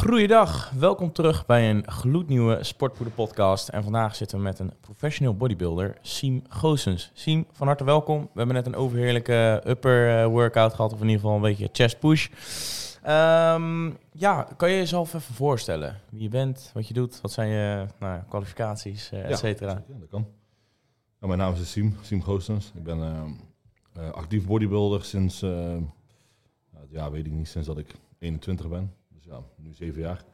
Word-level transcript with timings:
Goeiedag, 0.00 0.70
welkom 0.70 1.12
terug 1.12 1.46
bij 1.46 1.70
een 1.70 1.90
gloednieuwe 1.90 2.64
Sportpoeder 2.64 3.14
podcast. 3.14 3.68
En 3.68 3.82
vandaag 3.82 4.16
zitten 4.16 4.38
we 4.38 4.42
met 4.42 4.58
een 4.58 4.72
professional 4.80 5.36
bodybuilder, 5.36 5.98
Siem 6.02 6.42
Goossens. 6.48 7.10
Siem, 7.14 7.46
van 7.52 7.66
harte 7.66 7.84
welkom. 7.84 8.20
We 8.20 8.38
hebben 8.38 8.54
net 8.54 8.66
een 8.66 8.74
overheerlijke 8.74 9.62
upper 9.66 10.18
eh, 10.18 10.26
workout 10.26 10.74
gehad, 10.74 10.92
of 10.92 11.00
in 11.00 11.06
ieder 11.06 11.20
geval 11.20 11.36
een 11.36 11.42
beetje 11.42 11.68
chest 11.72 11.98
push. 11.98 12.28
Ehm, 13.02 13.90
ja, 14.12 14.48
kan 14.56 14.70
je 14.70 14.76
jezelf 14.76 15.14
even 15.14 15.34
voorstellen? 15.34 16.00
Wie 16.10 16.22
je 16.22 16.28
bent, 16.28 16.70
wat 16.74 16.88
je 16.88 16.94
doet, 16.94 17.20
wat 17.20 17.32
zijn 17.32 17.48
je 17.48 17.86
nou, 17.98 18.20
kwalificaties, 18.28 19.10
eh, 19.10 19.30
et 19.30 19.38
cetera? 19.38 19.82
Ja, 19.88 19.98
dat 19.98 20.08
kan. 20.08 20.26
Nou, 21.20 21.36
mijn 21.36 21.38
naam 21.38 21.60
is 21.60 21.70
Siem, 21.70 21.96
Siem 22.00 22.22
Goostens. 22.22 22.72
Ik 22.74 22.82
ben 22.82 23.02
ehm, 23.02 23.30
eh, 23.92 24.10
actief 24.10 24.46
bodybuilder 24.46 25.04
sinds, 25.04 25.40
nou, 25.40 25.84
ja, 26.90 27.10
weet 27.10 27.26
ik 27.26 27.32
niet, 27.32 27.48
sinds 27.48 27.66
dat 27.66 27.78
ik 27.78 27.94
21 28.18 28.68
ben. 28.68 28.99
Ja, 29.30 29.42
nu 29.56 29.72
zeven 29.72 30.00
jaar. 30.00 30.24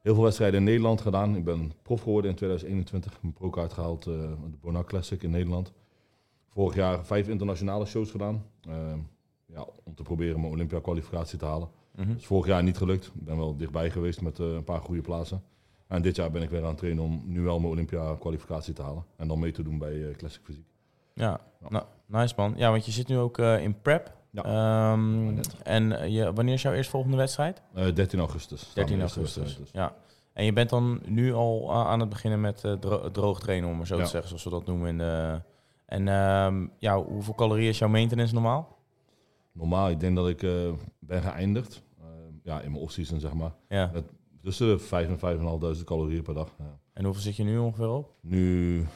Heel 0.00 0.14
veel 0.14 0.22
wedstrijden 0.22 0.58
in 0.58 0.64
Nederland 0.64 1.00
gedaan. 1.00 1.36
Ik 1.36 1.44
ben 1.44 1.72
prof 1.82 2.02
geworden 2.02 2.30
in 2.30 2.36
2021. 2.36 3.22
Mijn 3.22 3.34
pro-kaart 3.34 3.72
gehaald, 3.72 4.06
eh 4.06 4.12
de 4.12 4.56
Bonac 4.60 4.86
Classic 4.86 5.22
in 5.22 5.30
Nederland. 5.30 5.72
Vorig 6.48 6.74
jaar 6.74 7.06
vijf 7.06 7.28
internationale 7.28 7.86
shows 7.86 8.10
gedaan. 8.10 8.44
Ehm, 8.68 8.98
ja, 9.46 9.66
om 9.84 9.94
te 9.94 10.02
proberen 10.02 10.40
mijn 10.40 10.52
Olympia-kwalificatie 10.52 11.38
te 11.38 11.44
halen. 11.44 11.68
Mhm. 11.94 12.08
Dat 12.08 12.16
is 12.16 12.26
vorig 12.26 12.46
jaar 12.46 12.62
niet 12.62 12.76
gelukt. 12.76 13.06
Ik 13.06 13.24
ben 13.24 13.36
wel 13.36 13.56
dichtbij 13.56 13.90
geweest 13.90 14.20
met 14.20 14.38
eh, 14.38 14.46
een 14.46 14.64
paar 14.64 14.80
goede 14.80 15.00
plaatsen. 15.00 15.42
En 15.86 16.02
dit 16.02 16.16
jaar 16.16 16.30
ben 16.30 16.42
ik 16.42 16.50
weer 16.50 16.62
aan 16.62 16.68
het 16.68 16.78
trainen 16.78 17.04
om 17.04 17.22
nu 17.24 17.40
wel 17.40 17.58
mijn 17.58 17.72
Olympia-kwalificatie 17.72 18.74
te 18.74 18.82
halen. 18.82 19.04
En 19.16 19.28
dan 19.28 19.38
mee 19.38 19.52
te 19.52 19.62
doen 19.62 19.78
bij 19.78 20.08
eh, 20.08 20.16
Classic 20.16 20.40
Fysiek. 20.44 20.66
Ja, 21.12 21.40
nou, 21.68 21.84
nice 22.06 22.34
man. 22.36 22.54
Ja, 22.56 22.70
want 22.70 22.86
je 22.86 22.92
zit 22.92 23.08
nu 23.08 23.18
ook 23.18 23.38
in 23.38 23.80
prep. 23.80 24.15
Ja. 24.44 24.92
Ehm, 24.92 25.38
en 25.62 26.00
eh, 26.00 26.08
je, 26.14 26.32
wanneer 26.32 26.54
is 26.54 26.62
jouw 26.62 26.72
eerstvolgende 26.72 27.16
wedstrijd? 27.16 27.62
Eh 27.74 27.94
13 27.94 28.18
augustus. 28.18 28.60
staan 28.60 28.72
13 28.74 28.96
de 28.96 29.02
eerste 29.02 29.18
augustus. 29.18 29.56
dus. 29.56 29.70
Ja. 29.72 29.94
En 30.32 30.44
je 30.44 30.52
bent 30.52 30.70
dan 30.70 31.00
nu 31.06 31.34
al 31.34 31.72
aan 31.74 32.00
het 32.00 32.08
beginnen 32.08 32.40
met 32.40 32.64
eh, 32.64 32.72
dro- 32.72 33.10
droog 33.10 33.40
trainen, 33.40 33.68
om 33.70 33.76
maar 33.76 33.86
zo 33.86 33.96
Ja. 33.96 34.02
te 34.04 34.08
zeggen, 34.08 34.28
zoals 34.28 34.44
we 34.44 34.50
dat 34.50 34.66
noemen. 34.66 34.88
In 34.88 34.98
de... 34.98 35.40
En 35.86 36.08
ehm, 36.08 36.66
ja, 36.78 37.02
hoeveel 37.02 37.34
calorieën 37.34 37.68
is 37.68 37.78
jouw 37.78 37.88
maintenance 37.88 38.34
normaal? 38.34 38.76
Normaal, 39.52 39.88
ik 39.90 40.00
denk 40.00 40.16
dat 40.16 40.28
ik 40.28 40.42
eh, 40.42 40.50
ben 40.98 41.22
geëindigd. 41.22 41.82
eh, 42.00 42.04
ja, 42.42 42.60
in 42.60 42.70
mijn 42.70 42.82
off-season 42.82 43.20
zeg 43.20 43.32
maar. 43.32 43.52
Ja. 43.68 43.90
Met 43.92 44.04
tussen 44.42 44.66
de 44.68 44.78
5 44.78 45.08
en 45.08 45.18
5.500 45.78 45.84
calorieën 45.84 46.22
per 46.22 46.34
dag. 46.34 46.54
Ja. 46.58 46.78
En 46.92 47.04
hoeveel 47.04 47.22
zit 47.22 47.36
je 47.36 47.44
nu 47.44 47.58
ongeveer 47.58 47.88
op? 47.88 48.12
Nu 48.20 48.86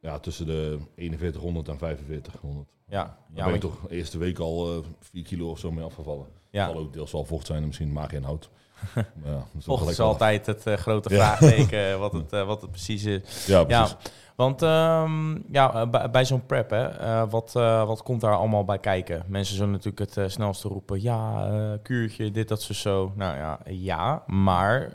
ja, 0.00 0.18
tussen 0.18 0.46
de 0.46 0.78
4100 0.96 1.68
en 1.68 1.78
4500. 1.78 2.68
Ja, 2.88 3.04
Daar 3.04 3.16
ja, 3.34 3.44
ben 3.44 3.54
ik 3.54 3.62
want- 3.62 3.74
toch 3.80 3.88
de 3.88 3.96
eerste 3.96 4.18
week 4.18 4.38
al 4.38 4.76
eh 4.78 4.84
4 5.00 5.22
kilo 5.22 5.50
of 5.50 5.58
zo 5.58 5.72
mee 5.72 5.84
afgevallen. 5.84 6.26
ja. 6.50 6.66
Zal 6.70 6.78
ook 6.80 6.92
deels 6.92 7.12
wel 7.12 7.24
vocht 7.24 7.46
zijn 7.46 7.60
en 7.60 7.66
misschien 7.66 7.92
maaginhoud. 7.92 8.50
Ja, 9.24 9.44
is 9.58 9.66
wel 9.66 9.76
Vocht 9.76 9.90
is 9.90 10.00
altijd 10.00 10.46
het 10.46 10.66
eh, 10.66 10.74
grote 10.74 11.08
vraagteken, 11.08 11.90
eh, 11.90 11.98
wat, 11.98 12.12
het, 12.22 12.32
eh, 12.32 12.46
wat 12.46 12.60
het 12.60 12.70
precies 12.70 13.04
is. 13.04 13.46
Ja, 13.46 13.64
Ja, 13.68 13.82
precies. 13.82 13.96
want 14.36 14.62
ehm, 14.62 15.52
ja, 15.52 15.86
bij, 16.10 16.24
zo'n 16.24 16.46
prep, 16.46 16.70
hè, 16.70 17.28
wat, 17.28 17.52
wat 17.86 18.02
komt 18.02 18.20
daar 18.20 18.36
allemaal 18.36 18.64
bij 18.64 18.78
kijken? 18.78 19.22
Mensen 19.26 19.56
zullen 19.56 19.70
natuurlijk 19.70 20.14
het 20.14 20.32
snelste 20.32 20.68
roepen, 20.68 21.02
ja, 21.02 21.78
kuurtje, 21.82 22.30
dit, 22.30 22.48
dat, 22.48 22.62
zo, 22.62 22.72
zo. 22.72 23.12
Nou 23.16 23.36
ja, 23.36 23.58
ja, 23.66 24.22
maar 24.26 24.90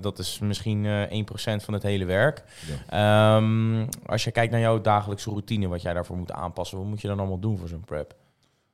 dat 0.00 0.18
is 0.18 0.38
misschien 0.38 0.86
eh 0.86 1.22
1% 1.60 1.64
van 1.64 1.74
het 1.74 1.82
hele 1.82 2.04
werk. 2.04 2.44
Ehm, 2.88 3.86
als 4.06 4.24
je 4.24 4.30
kijkt 4.30 4.52
naar 4.52 4.60
jouw 4.60 4.80
dagelijkse 4.80 5.30
routine, 5.30 5.68
wat 5.68 5.82
jij 5.82 5.94
daarvoor 5.94 6.16
moet 6.16 6.32
aanpassen, 6.32 6.78
wat 6.78 6.86
moet 6.86 7.00
je 7.00 7.08
dan 7.08 7.18
allemaal 7.18 7.38
doen 7.38 7.58
voor 7.58 7.68
zo'n 7.68 7.84
prep? 7.84 8.14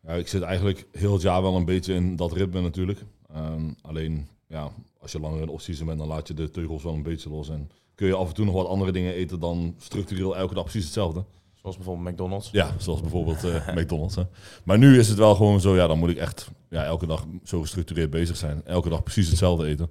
Ja, 0.07 0.13
ik 0.13 0.29
zit 0.29 0.43
eigenlijk 0.43 0.87
heel 0.93 1.13
het 1.13 1.23
jaar 1.23 1.43
wel 1.43 1.57
een 1.57 1.65
beetje 1.65 1.95
in 1.95 2.17
dat 2.17 2.33
ritme 2.33 2.61
natuurlijk. 2.61 3.05
Ehm, 3.35 3.71
alleen, 3.83 4.29
ja, 4.53 4.71
als 5.01 5.13
je 5.13 5.21
langer 5.21 5.43
in 5.43 5.49
off-season 5.49 5.87
bent, 5.87 5.99
dan 5.99 6.09
laat 6.09 6.29
je 6.29 6.35
de 6.35 6.51
teugels 6.51 6.83
wel 6.83 6.95
een 6.95 7.03
beetje 7.03 7.31
los. 7.31 7.49
En 7.49 7.71
kun 7.95 8.07
je 8.07 8.15
af 8.15 8.29
en 8.29 8.35
toe 8.35 8.45
nog 8.45 8.55
wat 8.55 8.67
andere 8.67 8.93
dingen 8.93 9.15
eten 9.15 9.41
dan 9.41 9.75
structureel 9.79 10.37
elke 10.37 10.55
dag 10.55 10.63
precies 10.63 10.85
hetzelfde. 10.85 11.25
Zoals 11.55 11.77
bijvoorbeeld 11.77 12.11
McDonald's. 12.11 12.51
Ja, 12.51 12.75
zoals 12.79 13.01
bijvoorbeeld 13.01 13.45
eh, 13.45 13.69
McDonald's. 13.77 14.15
Hè. 14.15 14.23
Maar 14.65 14.79
nu 14.79 14.99
is 14.99 15.09
het 15.09 15.19
wel 15.19 15.35
gewoon 15.35 15.61
zo, 15.61 15.77
ja, 15.77 15.87
dan 15.87 15.99
moet 15.99 16.11
ik 16.11 16.17
echt 16.17 16.51
ja, 16.69 16.85
elke 16.85 17.07
dag 17.07 17.27
zo 17.45 17.61
gestructureerd 17.61 18.11
bezig 18.11 18.37
zijn. 18.37 18.63
Elke 18.65 18.89
dag 18.89 19.03
precies 19.03 19.29
hetzelfde 19.29 19.67
eten. 19.67 19.91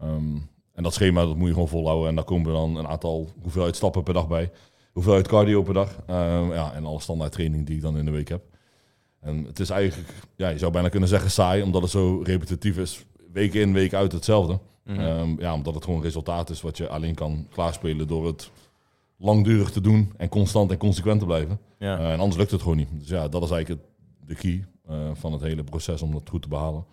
Ehm, 0.00 0.36
en 0.72 0.82
dat 0.82 0.94
schema, 0.94 1.24
dat 1.24 1.36
moet 1.36 1.46
je 1.46 1.52
gewoon 1.52 1.68
volhouden. 1.68 2.08
En 2.08 2.14
daar 2.14 2.24
komen 2.24 2.52
dan 2.52 2.76
een 2.76 2.86
aantal 2.86 3.28
hoeveelheid 3.42 3.76
stappen 3.76 4.02
per 4.02 4.14
dag 4.14 4.28
bij. 4.28 4.50
Hoeveelheid 4.92 5.28
cardio 5.28 5.62
per 5.62 5.74
dag. 5.74 5.96
Ehm, 6.06 6.52
ja, 6.52 6.72
en 6.72 6.84
alle 6.84 7.00
standaard 7.00 7.32
training 7.32 7.66
die 7.66 7.76
ik 7.76 7.82
dan 7.82 7.98
in 7.98 8.04
de 8.04 8.10
week 8.10 8.28
heb. 8.28 8.42
En 9.20 9.44
het 9.44 9.60
is 9.60 9.70
eigenlijk, 9.70 10.12
ja, 10.36 10.48
je 10.48 10.58
zou 10.58 10.72
bijna 10.72 10.88
kunnen 10.88 11.08
zeggen 11.08 11.30
saai, 11.30 11.62
omdat 11.62 11.82
het 11.82 11.90
zo 11.90 12.22
repetitief 12.22 12.78
is. 12.78 13.04
Week 13.34 13.54
in, 13.54 13.72
week 13.72 13.94
uit 13.94 14.12
hetzelfde. 14.12 14.58
Mhm. 14.84 15.00
Ehm, 15.00 15.40
ja, 15.40 15.54
omdat 15.54 15.74
het 15.74 15.84
gewoon 15.84 16.02
resultaat 16.02 16.50
is 16.50 16.60
wat 16.60 16.76
je 16.76 16.88
alleen 16.88 17.14
kan 17.14 17.46
klaarspelen 17.50 18.06
door 18.08 18.26
het 18.26 18.50
langdurig 19.16 19.70
te 19.70 19.80
doen 19.80 20.12
en 20.16 20.28
constant 20.28 20.70
en 20.70 20.76
consequent 20.78 21.20
te 21.20 21.26
blijven. 21.26 21.58
ja. 21.78 21.98
Eh, 21.98 22.12
en 22.12 22.18
anders 22.18 22.36
lukt 22.36 22.50
het 22.50 22.62
gewoon 22.62 22.76
niet. 22.76 22.88
Dus 22.92 23.08
ja, 23.08 23.28
dat 23.28 23.42
is 23.42 23.50
eigenlijk 23.50 23.80
het, 23.80 23.90
de 24.28 24.34
key 24.34 24.64
eh, 24.88 25.10
van 25.12 25.32
het 25.32 25.42
hele 25.42 25.64
proces 25.64 26.02
om 26.02 26.12
dat 26.12 26.28
goed 26.28 26.42
te 26.42 26.48
behalen. 26.48 26.84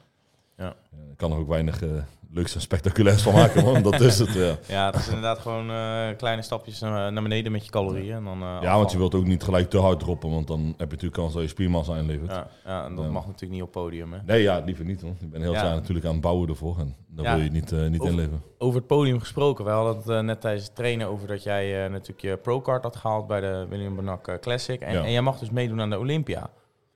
Ja. 0.62 0.76
Ik 1.12 1.18
kan 1.18 1.32
er 1.32 1.38
ook 1.38 1.48
weinig 1.48 1.82
eh, 1.84 1.90
leuks 2.32 2.56
en 2.56 2.62
spectaculairs 2.62 3.22
van 3.22 3.34
maken, 3.34 3.64
man. 3.64 3.82
Dat 3.84 4.00
is 4.00 4.20
het. 4.20 4.34
ja. 4.34 4.58
ja, 4.76 4.86
het 4.86 4.96
is 4.96 5.08
inderdaad 5.08 5.40
gewoon 5.40 5.70
eh, 5.72 6.18
kleine 6.18 6.42
stapjes 6.42 6.80
naar, 6.80 7.12
naar 7.14 7.24
beneden 7.24 7.52
met 7.52 7.66
je 7.66 7.72
calorieën. 7.72 8.16
En 8.16 8.24
dan, 8.24 8.42
eh, 8.42 8.58
ja, 8.62 8.76
want 8.78 8.92
je 8.92 8.98
wilt 8.98 9.16
ook 9.16 9.26
niet 9.26 9.44
gelijk 9.44 9.70
te 9.70 9.78
hard 9.78 10.00
droppen, 10.00 10.30
want 10.30 10.48
dan 10.48 10.60
heb 10.62 10.76
je 10.78 10.86
natuurlijk 10.86 11.14
kans 11.14 11.34
dat 11.34 11.42
je 11.42 11.48
spiermassa 11.48 11.96
inlevert. 11.96 12.32
Ja, 12.32 12.48
ja, 12.66 12.86
en 12.86 12.96
dat 12.96 13.10
mag 13.10 13.26
natuurlijk 13.26 13.52
niet 13.52 13.62
op 13.62 13.72
podium. 13.72 14.14
Hè. 14.14 14.20
Nee, 14.26 14.42
ja, 14.42 14.60
liever 14.66 14.86
niet. 14.86 15.02
hoor. 15.02 15.14
Ik 15.20 15.32
ben 15.32 15.42
heel 15.42 15.54
Ja. 15.54 15.74
natuurlijk 15.74 16.06
aan 16.06 16.12
het 16.12 16.22
bouwen 16.22 16.50
ervoor 16.50 16.80
en 16.80 16.96
Ja. 17.16 17.36
wil 17.36 17.44
je 17.44 17.50
niet, 17.52 17.72
niet 17.72 18.00
Over- 18.00 18.12
inleveren. 18.14 18.42
Over 18.58 18.78
het 18.78 18.88
podium 18.88 19.20
gesproken. 19.20 19.66
We 19.66 19.72
hadden 19.72 20.16
het 20.16 20.26
net 20.26 20.42
tijdens 20.42 20.66
het 20.66 20.76
trainen 20.76 21.08
over 21.08 21.28
dat 21.28 21.44
jij 21.44 21.88
natuurlijk 21.88 22.22
je 22.22 22.38
pro-card 22.38 22.84
had 22.84 22.96
gehaald 22.96 23.28
bij 23.28 23.40
de 23.42 23.66
William 23.70 24.08
eh, 24.10 24.16
Classic. 24.42 24.82
En, 24.82 25.04
en 25.04 25.12
jij 25.12 25.22
mag 25.22 25.40
dus 25.40 25.50
meedoen 25.50 25.82
aan 25.82 25.90
de 25.90 26.00
Olympia. 26.00 26.50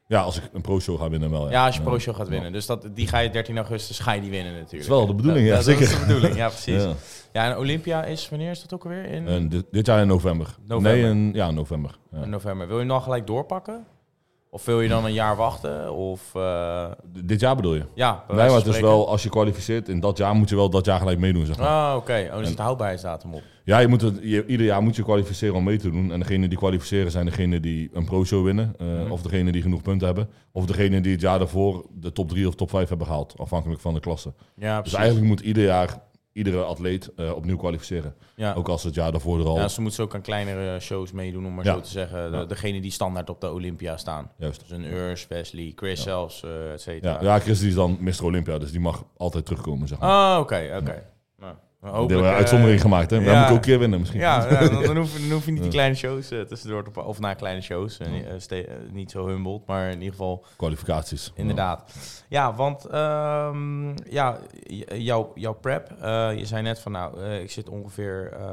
Ja, 0.08 0.22
als 0.22 0.38
ik 0.38 0.44
een 0.54 0.62
pro-show 0.62 1.00
ga 1.00 1.10
winnen 1.10 1.30
wel. 1.32 1.50
Ja, 1.52 1.66
als 1.66 1.76
je 1.76 1.82
Ja. 1.82 1.88
pro-show 1.88 2.16
gaat 2.16 2.28
winnen. 2.28 2.52
Dus 2.52 2.66
dat, 2.66 2.88
die 2.94 3.08
ga 3.08 3.20
je 3.20 3.30
13 3.30 3.58
augustus 3.58 4.00
ga 4.00 4.12
je 4.12 4.22
die 4.22 4.30
winnen 4.30 4.52
natuurlijk. 4.54 4.72
Dat 4.72 4.82
is 4.82 4.88
wel 4.88 5.06
de 5.08 5.14
bedoeling, 5.14 5.48
ja, 5.48 5.56
Dat- 5.56 5.66
Dat 5.66 5.80
is 5.80 5.88
zeker. 5.90 6.00
de 6.00 6.06
bedoeling, 6.08 6.36
ja 6.36 6.48
precies. 6.60 6.84
Ja, 6.84 6.94
Ja. 7.34 7.52
en 7.52 7.58
Olympia 7.58 8.04
is, 8.04 8.30
wanneer 8.30 8.52
is 8.52 8.62
dat 8.62 8.74
ook 8.74 8.84
alweer? 8.84 9.06
In, 9.06 9.50
dit, 9.50 9.66
dit 9.72 9.86
jaar 9.86 10.02
in 10.02 10.08
november. 10.08 10.56
November. 10.68 10.92
Nee, 11.02 11.04
in, 11.12 11.32
ja, 11.34 11.52
november. 11.52 11.98
Ja. 12.12 12.22
in 12.24 12.30
november. 12.30 12.66
Wil 12.68 12.76
je 12.76 12.82
hem 12.82 12.92
dan 12.92 13.02
gelijk 13.02 13.28
doorpakken? 13.28 13.86
Of 14.56 14.66
wil 14.66 14.82
je 14.82 14.90
dan 14.90 15.06
een 15.06 15.14
jaar 15.14 15.36
wachten? 15.36 15.94
Of 15.94 16.36
eh, 16.36 16.86
Dit 17.24 17.40
jaar 17.40 17.56
bedoel 17.56 17.74
je? 17.76 17.86
ja, 17.94 18.24
Nee, 18.28 18.38
maar 18.38 18.50
het 18.56 18.66
is 18.66 18.80
wel, 18.80 19.10
als 19.10 19.24
je 19.24 19.30
kwalificeert 19.30 19.90
in 19.90 20.00
dat 20.00 20.18
jaar, 20.18 20.36
moet 20.36 20.50
je 20.50 20.56
wel 20.56 20.70
dat 20.70 20.86
jaar 20.86 21.00
gelijk 21.00 21.20
meedoen, 21.20 21.46
zeg 21.46 21.58
maar. 21.58 21.68
Ah, 21.68 21.96
oké. 21.96 22.12
Oh, 22.12 22.18
er 22.18 22.32
En- 22.40 22.46
zit 22.46 22.58
een 22.58 22.64
houdbaarheidsdatum 22.64 23.34
op. 23.34 23.42
Ja, 23.64 23.80
je 23.80 23.88
moet 23.88 24.02
het, 24.02 24.20
je, 24.22 24.46
ieder 24.46 24.66
jaar 24.66 24.82
moet 24.84 24.96
je 24.96 25.04
kwalificeren 25.04 25.56
om 25.56 25.64
mee 25.64 25.78
te 25.78 25.92
doen. 25.92 26.12
En 26.12 26.20
degene 26.20 26.48
die 26.48 26.58
kwalificeren 26.58 27.12
zijn 27.12 27.26
degene 27.26 27.60
die 27.60 27.90
een 27.94 28.06
pro-show 28.06 28.44
winnen. 28.46 28.74
eh, 28.78 28.88
Mhm. 28.88 29.12
Of 29.12 29.22
degene 29.22 29.52
die 29.52 29.62
genoeg 29.62 29.82
punten 29.82 30.06
hebben. 30.08 30.30
Of 30.52 30.66
degene 30.66 31.02
die 31.02 31.12
het 31.12 31.22
jaar 31.22 31.40
daarvoor 31.40 31.86
de 31.94 32.12
top 32.12 32.30
3 32.30 32.48
of 32.48 32.56
top 32.56 32.70
5 32.70 32.90
hebben 32.90 33.08
gehaald. 33.08 33.34
Afhankelijk 33.38 33.82
van 33.82 33.94
de 33.94 34.00
klasse. 34.00 34.34
Ja, 34.56 34.82
Dus 34.82 34.94
eigenlijk 34.94 35.28
moet 35.28 35.40
ieder 35.40 35.64
jaar 35.64 36.00
iedere 36.36 36.64
atleet 36.64 37.12
eh, 37.16 37.36
opnieuw 37.36 37.58
kwalificeren. 37.58 38.16
ja. 38.36 38.54
Ook 38.54 38.68
als 38.70 38.84
het 38.84 38.94
jaar 38.96 39.12
daarvoor 39.12 39.40
er 39.40 39.46
al... 39.46 39.56
Ja, 39.58 39.68
ze 39.68 39.82
moeten 39.82 40.04
ook 40.04 40.14
aan 40.16 40.22
kleinere 40.22 40.80
shows 40.80 41.12
meedoen, 41.12 41.46
om 41.46 41.54
maar 41.54 41.66
Ja. 41.66 41.74
zo 41.74 41.80
te 41.80 41.90
zeggen. 41.90 42.32
De. 42.32 42.46
Degene 42.46 42.82
die 42.82 42.92
standaard 42.92 43.30
op 43.30 43.42
de 43.42 43.52
Olympia 43.52 43.98
staan. 43.98 44.32
Juist. 44.38 44.60
Dus 44.60 44.70
een 44.72 44.84
Urs, 44.84 45.28
Wesley, 45.28 45.72
Chris 45.76 46.02
zelfs, 46.04 46.44
eh 46.44 46.72
et 46.74 46.82
cetera. 46.82 47.22
Ja, 47.22 47.40
Chris 47.40 47.60
die 47.60 47.68
is 47.70 47.76
dan 47.76 47.98
Mr. 48.00 48.24
Olympia, 48.24 48.58
dus 48.58 48.72
die 48.72 48.80
mag 48.80 49.04
altijd 49.18 49.46
terugkomen, 49.46 49.88
zeg 49.88 50.00
maar. 50.00 50.10
Ah, 50.10 50.40
oké, 50.40 50.78
oké. 50.82 51.04
Hopelijk, 51.86 52.10
hebben 52.10 52.28
we 52.28 52.34
eh, 52.34 52.36
uitzondering 52.38 52.82
gemaakt, 52.82 53.10
hè. 53.12 53.18
We 53.20 53.24
ja. 53.26 53.32
moeten 53.32 53.50
ook 53.50 53.56
een 53.56 53.62
keer 53.66 53.80
winnen 53.80 54.00
misschien. 54.00 54.20
Ja, 54.20 54.50
ja, 54.50 54.68
dan, 54.70 54.84
dan, 54.84 54.98
hoef, 54.98 55.20
dan 55.20 55.32
hoef 55.32 55.46
je 55.46 55.52
niet 55.52 55.62
die 55.62 55.72
kleine 55.72 55.96
shows 55.96 56.32
eh, 56.32 56.42
tussendoor 56.42 56.84
te 56.92 57.04
Of 57.04 57.20
na 57.20 57.34
kleine 57.34 57.62
shows. 57.62 57.98
eh, 57.98 58.08
eh, 58.50 58.60
eh, 58.60 58.66
niet 58.92 59.12
zo 59.12 59.28
humbled, 59.28 59.62
maar 59.66 59.88
in 59.88 59.94
ieder 59.98 60.10
geval 60.12 60.46
Kwalificaties. 60.58 61.32
inderdaad. 61.36 61.94
Ja, 62.30 62.54
want 62.54 62.86
ehm, 62.86 63.90
ja, 64.10 64.38
jouw, 64.98 65.32
jouw 65.36 65.54
prep. 65.54 65.92
eh, 66.02 66.38
je 66.38 66.46
zei 66.46 66.62
net 66.62 66.80
van 66.80 66.92
nou, 66.92 67.22
eh, 67.22 67.42
ik 67.42 67.52
zit 67.52 67.70
ongeveer 67.70 68.32
eh, 68.34 68.48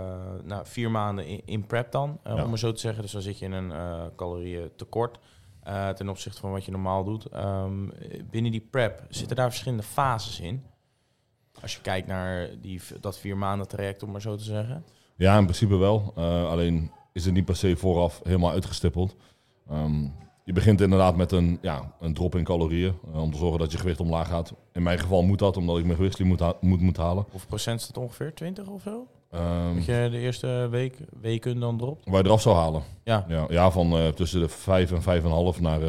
nou, 0.45 0.63
vier 0.67 0.91
maanden 0.91 1.27
in, 1.27 1.43
in 1.45 1.67
prep 1.67 1.91
dan. 1.93 2.19
eh. 2.23 2.43
Om 2.45 2.49
maar 2.49 2.59
zo 2.59 2.73
te 2.73 2.81
zeggen. 2.81 3.03
Dus 3.03 3.13
dan 3.13 3.23
zit 3.23 3.39
je 3.39 3.45
in 3.45 3.53
een 3.53 3.73
eh 3.73 4.01
calorieën 4.17 4.71
tekort. 4.77 5.19
eh, 5.63 5.89
ten 5.89 6.09
opzichte 6.09 6.41
van 6.41 6.51
wat 6.51 6.65
je 6.65 6.71
normaal 6.71 7.05
doet. 7.05 7.27
Ehm, 7.27 7.89
binnen 8.31 8.51
die 8.53 8.69
prep 8.71 9.03
zitten 9.09 9.37
daar 9.37 9.49
verschillende 9.49 9.83
fases 9.85 10.41
in. 10.41 10.65
Als 11.63 11.75
je 11.75 11.81
kijkt 11.81 12.07
naar 12.07 12.49
die, 12.61 12.81
dat 13.01 13.19
vier 13.19 13.37
maanden 13.37 13.69
traject, 13.69 14.03
om 14.03 14.11
maar 14.11 14.21
zo 14.21 14.37
te 14.37 14.45
zeggen. 14.45 14.85
Ja, 15.17 15.39
in 15.39 15.45
principe 15.45 15.77
wel. 15.77 16.13
Eh, 16.17 16.49
alleen 16.51 16.91
is 17.13 17.25
het 17.25 17.35
niet 17.35 17.45
per 17.45 17.57
se 17.57 17.77
vooraf 17.77 18.21
helemaal 18.23 18.51
uitgestippeld. 18.51 19.17
Ehm, 19.71 20.03
je 20.45 20.53
begint 20.53 20.81
inderdaad 20.81 21.17
met 21.17 21.33
een, 21.33 21.59
ja, 21.63 21.93
een 22.01 22.15
drop 22.15 22.35
in 22.37 22.45
calorieën. 22.45 22.95
eh, 23.13 23.21
om 23.23 23.31
te 23.33 23.39
zorgen 23.39 23.59
dat 23.59 23.73
je 23.73 23.79
gewicht 23.79 24.01
omlaag 24.01 24.29
gaat. 24.29 24.53
In 24.73 24.83
mijn 24.83 24.99
geval 24.99 25.23
moet 25.23 25.39
dat, 25.39 25.57
omdat 25.57 25.79
ik 25.79 25.85
mijn 25.85 25.97
gewichtslinie 25.97 26.33
moet, 26.37 26.43
ha- 26.43 26.57
moet, 26.61 26.81
moet 26.81 26.97
halen. 26.97 27.25
Hoeveel 27.31 27.49
procent 27.49 27.81
is 27.81 27.87
dat 27.87 27.97
ongeveer? 27.99 28.35
20 28.35 28.67
of 28.67 28.83
zo? 28.83 29.07
Ehm, 29.31 29.75
Dat 29.75 29.85
je 29.85 30.09
de 30.11 30.19
eerste 30.19 30.69
week, 30.71 30.97
weken 31.21 31.61
dan 31.61 31.79
dropt? 31.79 32.09
waar 32.09 32.21
je 32.23 32.27
eraf 32.29 32.41
zou 32.41 32.57
halen. 32.57 32.83
Ja. 33.05 33.25
Ja, 33.29 33.47
ja 33.49 33.71
van 33.71 33.93
eh, 33.97 34.09
tussen 34.09 34.41
de 34.41 34.49
5 34.49 34.93
en 34.93 35.03
5,5 35.03 35.61
naar 35.61 35.81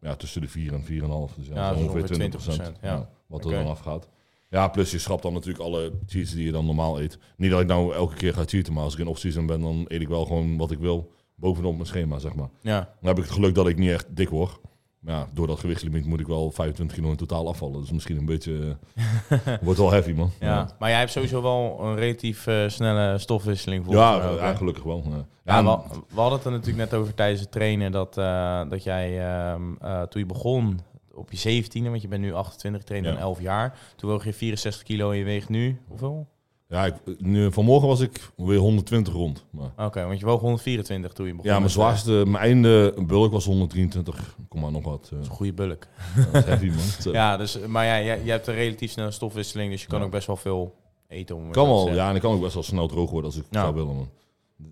ja, 0.00 0.14
tussen 0.16 0.40
de 0.40 0.48
4 0.48 0.72
en 0.72 0.84
4,5. 0.84 1.34
Dus 1.36 1.46
ja, 1.46 1.70
ongeveer 1.74 2.00
ongeveer 2.02 2.30
20%. 2.30 2.76
20%, 2.76 2.80
ja. 2.82 3.08
wat 3.26 3.44
er 3.44 3.50
dan 3.50 3.66
afgaat. 3.66 4.08
Ja, 4.50 4.68
plus 4.68 4.90
je 4.90 4.98
schrapt 4.98 5.22
dan 5.22 5.32
natuurlijk 5.32 5.64
alle 5.64 5.92
cheats 6.06 6.32
die 6.32 6.44
je 6.44 6.52
dan 6.52 6.66
normaal 6.66 7.00
eet. 7.00 7.18
Niet 7.36 7.50
dat 7.50 7.60
ik 7.60 7.66
nou 7.66 7.94
elke 7.94 8.14
keer 8.14 8.34
ga 8.34 8.44
cheaten, 8.46 8.72
maar 8.72 8.84
als 8.84 8.92
ik 8.92 9.00
in 9.00 9.06
off-season 9.06 9.46
ben, 9.46 9.60
dan 9.60 9.84
eet 9.88 10.00
ik 10.00 10.08
wel 10.08 10.24
gewoon 10.24 10.56
wat 10.56 10.70
ik 10.70 10.78
wil 10.78 11.12
bovenop 11.34 11.74
mijn 11.74 11.86
schema, 11.86 12.18
zeg 12.18 12.34
maar. 12.34 12.48
Ja, 12.60 12.78
Dan 12.78 13.08
heb 13.08 13.18
ik 13.18 13.24
het 13.24 13.32
geluk 13.32 13.54
dat 13.54 13.68
ik 13.68 13.78
niet 13.78 13.90
echt 13.90 14.06
dik 14.16 14.28
word. 14.28 14.58
Maar 15.00 15.14
ja, 15.14 15.28
door 15.34 15.46
dat 15.46 15.58
gewichtslimiet 15.58 16.06
moet 16.06 16.20
ik 16.20 16.26
wel 16.26 16.50
25 16.50 16.96
kilo 16.96 17.10
in 17.10 17.16
totaal 17.16 17.48
afvallen. 17.48 17.80
Dus 17.80 17.90
misschien 17.90 18.16
een 18.16 18.24
beetje... 18.24 18.76
wordt 19.62 19.78
wel 19.78 19.90
heavy, 19.90 20.12
man. 20.12 20.30
ja. 20.40 20.70
maar 20.78 20.88
jij 20.88 20.98
hebt 20.98 21.10
sowieso 21.10 21.42
wel 21.42 21.78
een 21.80 21.96
relatief 21.96 22.46
eh, 22.46 22.68
snelle 22.68 23.18
stofwisseling. 23.18 23.84
Ja, 23.88 24.14
ook, 24.14 24.38
ja, 24.38 24.46
ja, 24.46 24.54
gelukkig 24.54 24.82
wel. 24.82 25.04
Ja, 25.06 25.26
Ja, 25.44 25.58
Ja, 25.58 25.62
we, 25.64 26.00
we 26.08 26.20
hadden 26.20 26.38
het 26.38 26.46
er 26.46 26.52
natuurlijk 26.52 26.90
net 26.90 27.00
over 27.00 27.14
tijdens 27.14 27.40
het 27.40 27.50
trainen 27.50 27.92
dat, 27.92 28.18
eh, 28.18 28.62
dat 28.68 28.82
jij 28.82 29.20
ehm, 29.20 29.62
eh, 29.80 30.02
toen 30.02 30.20
je 30.20 30.26
begon 30.26 30.80
op 31.14 31.32
je 31.32 31.62
17e, 31.64 31.82
want 31.82 32.02
je 32.02 32.08
bent 32.08 32.22
nu 32.22 32.32
28, 32.32 32.82
trainde 32.82 33.08
Ja. 33.08 33.14
dan 33.14 33.22
11 33.22 33.40
jaar. 33.40 33.78
Toen 33.96 34.10
woog 34.10 34.24
je 34.24 34.32
64 34.32 34.82
kilo 34.82 35.10
en 35.10 35.16
je 35.18 35.24
weegt 35.24 35.48
nu 35.48 35.78
hoeveel? 35.88 36.26
ja 36.68 36.86
ik, 36.86 36.94
nu, 37.18 37.52
vanmorgen 37.52 37.88
was 37.88 38.00
ik 38.00 38.30
weer 38.36 38.58
120 38.58 39.12
rond. 39.14 39.44
Maar, 39.50 39.86
Oké, 39.86 40.04
want 40.06 40.18
je 40.20 40.26
woog 40.26 40.40
124 40.40 41.12
toen 41.12 41.26
je 41.26 41.32
begon. 41.34 41.46
ja, 41.50 41.54
mijn 41.56 41.66
eh, 41.66 41.72
zwaarste, 41.72 42.10
mijn 42.26 42.44
einde 42.44 42.94
bulk 43.06 43.32
was 43.32 43.44
123, 43.44 44.36
kom 44.48 44.60
maar 44.60 44.70
nog 44.72 44.84
wat. 44.84 45.04
eh, 45.04 45.10
dat 45.10 45.20
is 45.20 45.26
een 45.28 45.34
goede 45.34 45.52
bulk. 45.52 45.86
dat 46.32 46.34
is 46.34 46.44
heavy, 46.44 46.66
man. 46.68 46.78
Zo. 47.02 47.12
Ja, 47.12 47.36
dus, 47.36 47.58
maar 47.66 47.84
ja, 47.86 48.02
jij, 48.02 48.22
jij 48.24 48.34
hebt 48.34 48.46
een 48.46 48.54
relatief 48.54 48.90
snelle 48.90 49.10
stofwisseling, 49.10 49.70
dus 49.70 49.82
je 49.82 49.88
kan 49.88 49.98
Ja. 49.98 50.04
ook 50.04 50.10
best 50.10 50.26
wel 50.26 50.36
veel 50.36 50.74
eten. 51.08 51.36
Om 51.36 51.50
kan 51.50 51.68
wel, 51.68 51.92
ja, 51.94 52.08
en 52.08 52.14
ik 52.14 52.20
kan 52.20 52.34
ook 52.34 52.40
best 52.40 52.54
wel 52.54 52.62
snel 52.62 52.88
droog 52.88 53.10
worden 53.10 53.30
als 53.30 53.38
ik 53.40 53.46
Ja. 53.50 53.60
zou 53.60 53.74
willen, 53.74 53.94
man. 53.96 54.08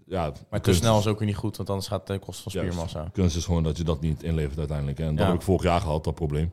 Ja, 0.06 0.32
Maar 0.50 0.60
te 0.60 0.74
snel 0.74 0.98
is- 0.98 1.06
ook 1.06 1.18
weer 1.18 1.28
niet 1.28 1.36
goed, 1.36 1.56
want 1.56 1.68
anders 1.68 1.88
gaat 1.88 1.98
het 1.98 2.06
ten 2.06 2.18
koste 2.18 2.42
van 2.42 2.52
spiermassa. 2.52 3.08
kunst 3.12 3.36
is 3.36 3.44
gewoon 3.44 3.62
dat 3.62 3.76
je 3.76 3.84
dat 3.84 4.00
niet 4.00 4.22
inlevert 4.22 4.58
uiteindelijk. 4.58 4.98
En 4.98 5.08
dat 5.14 5.18
Ja. 5.18 5.26
heb 5.26 5.34
ik 5.34 5.42
vorig 5.42 5.62
jaar 5.62 5.80
gehad, 5.80 6.04
dat 6.04 6.14
probleem. 6.14 6.50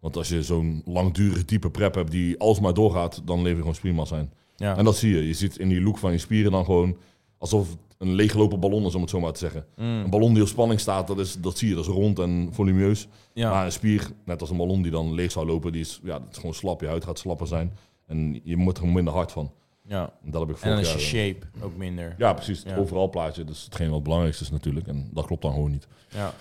Want 0.00 0.16
als 0.16 0.28
je 0.28 0.42
zo'n 0.42 0.82
langdurige 0.84 1.44
type 1.44 1.70
prep 1.70 1.94
hebt 1.94 2.10
die 2.10 2.38
alsmaar 2.38 2.74
doorgaat, 2.74 3.22
dan 3.24 3.36
lever 3.38 3.50
je 3.50 3.58
gewoon 3.60 3.74
spiermassa 3.74 4.18
in. 4.18 4.30
Ja. 4.56 4.76
En 4.76 4.84
dat 4.84 4.96
zie 4.96 5.14
je. 5.14 5.26
Je 5.26 5.32
ziet 5.34 5.58
in 5.58 5.68
die 5.68 5.80
look 5.80 5.98
van 5.98 6.12
je 6.12 6.18
spieren 6.18 6.52
dan 6.52 6.64
gewoon 6.64 6.96
alsof 7.38 7.68
het 7.68 7.78
een 7.98 8.12
leeggelopen 8.14 8.60
ballon 8.60 8.84
is, 8.86 8.94
om 8.94 9.00
het 9.00 9.10
zo 9.10 9.20
maar 9.20 9.32
te 9.32 9.38
zeggen. 9.38 9.66
Mm, 9.76 9.84
Een 9.86 10.10
ballon 10.10 10.32
die 10.34 10.42
op 10.42 10.48
spanning 10.48 10.80
staat, 10.80 11.06
dat, 11.06 11.18
is, 11.18 11.34
dat 11.40 11.58
zie 11.58 11.68
je. 11.68 11.74
Dat 11.74 11.84
is 11.84 11.90
rond 11.90 12.18
en 12.18 12.48
volumeus. 12.52 13.08
ja. 13.32 13.50
Maar 13.50 13.64
een 13.64 13.72
spier, 13.72 14.10
net 14.24 14.40
als 14.40 14.50
een 14.50 14.56
ballon 14.56 14.82
die 14.82 14.90
dan 14.90 15.12
leeg 15.14 15.30
zou 15.32 15.46
lopen, 15.46 15.72
die 15.72 15.80
is, 15.80 16.00
ja, 16.02 16.18
dat 16.18 16.28
is 16.30 16.36
gewoon 16.36 16.54
slap. 16.54 16.80
Je 16.80 16.86
huid 16.86 17.04
gaat 17.04 17.18
slapper 17.18 17.46
zijn. 17.46 17.72
En 18.06 18.40
je 18.44 18.56
moet 18.56 18.78
er 18.78 18.86
minder 18.88 19.12
hard 19.14 19.32
van. 19.32 19.52
Ja. 19.90 20.12
En 20.24 20.30
dat 20.30 20.40
heb 20.46 20.56
ik 20.56 20.62
En 20.62 20.70
dan 20.70 20.78
is 20.78 20.88
je 20.92 20.98
eh, 20.98 21.04
shape 21.04 21.46
ook 21.60 21.76
minder. 21.76 22.14
Ja, 22.18 22.32
precies. 22.32 22.64
Het 22.64 22.78
overal 22.78 23.10
plaatje. 23.10 23.44
Is 23.44 23.62
hetgeen 23.64 23.86
wat 23.86 23.94
het 23.94 24.02
belangrijkste 24.04 24.44
is 24.44 24.50
natuurlijk. 24.50 24.86
En 24.86 25.10
dat 25.12 25.26
klopt 25.26 25.42
dan 25.42 25.52
gewoon 25.52 25.70
niet. 25.70 25.86
Ja. 26.08 26.32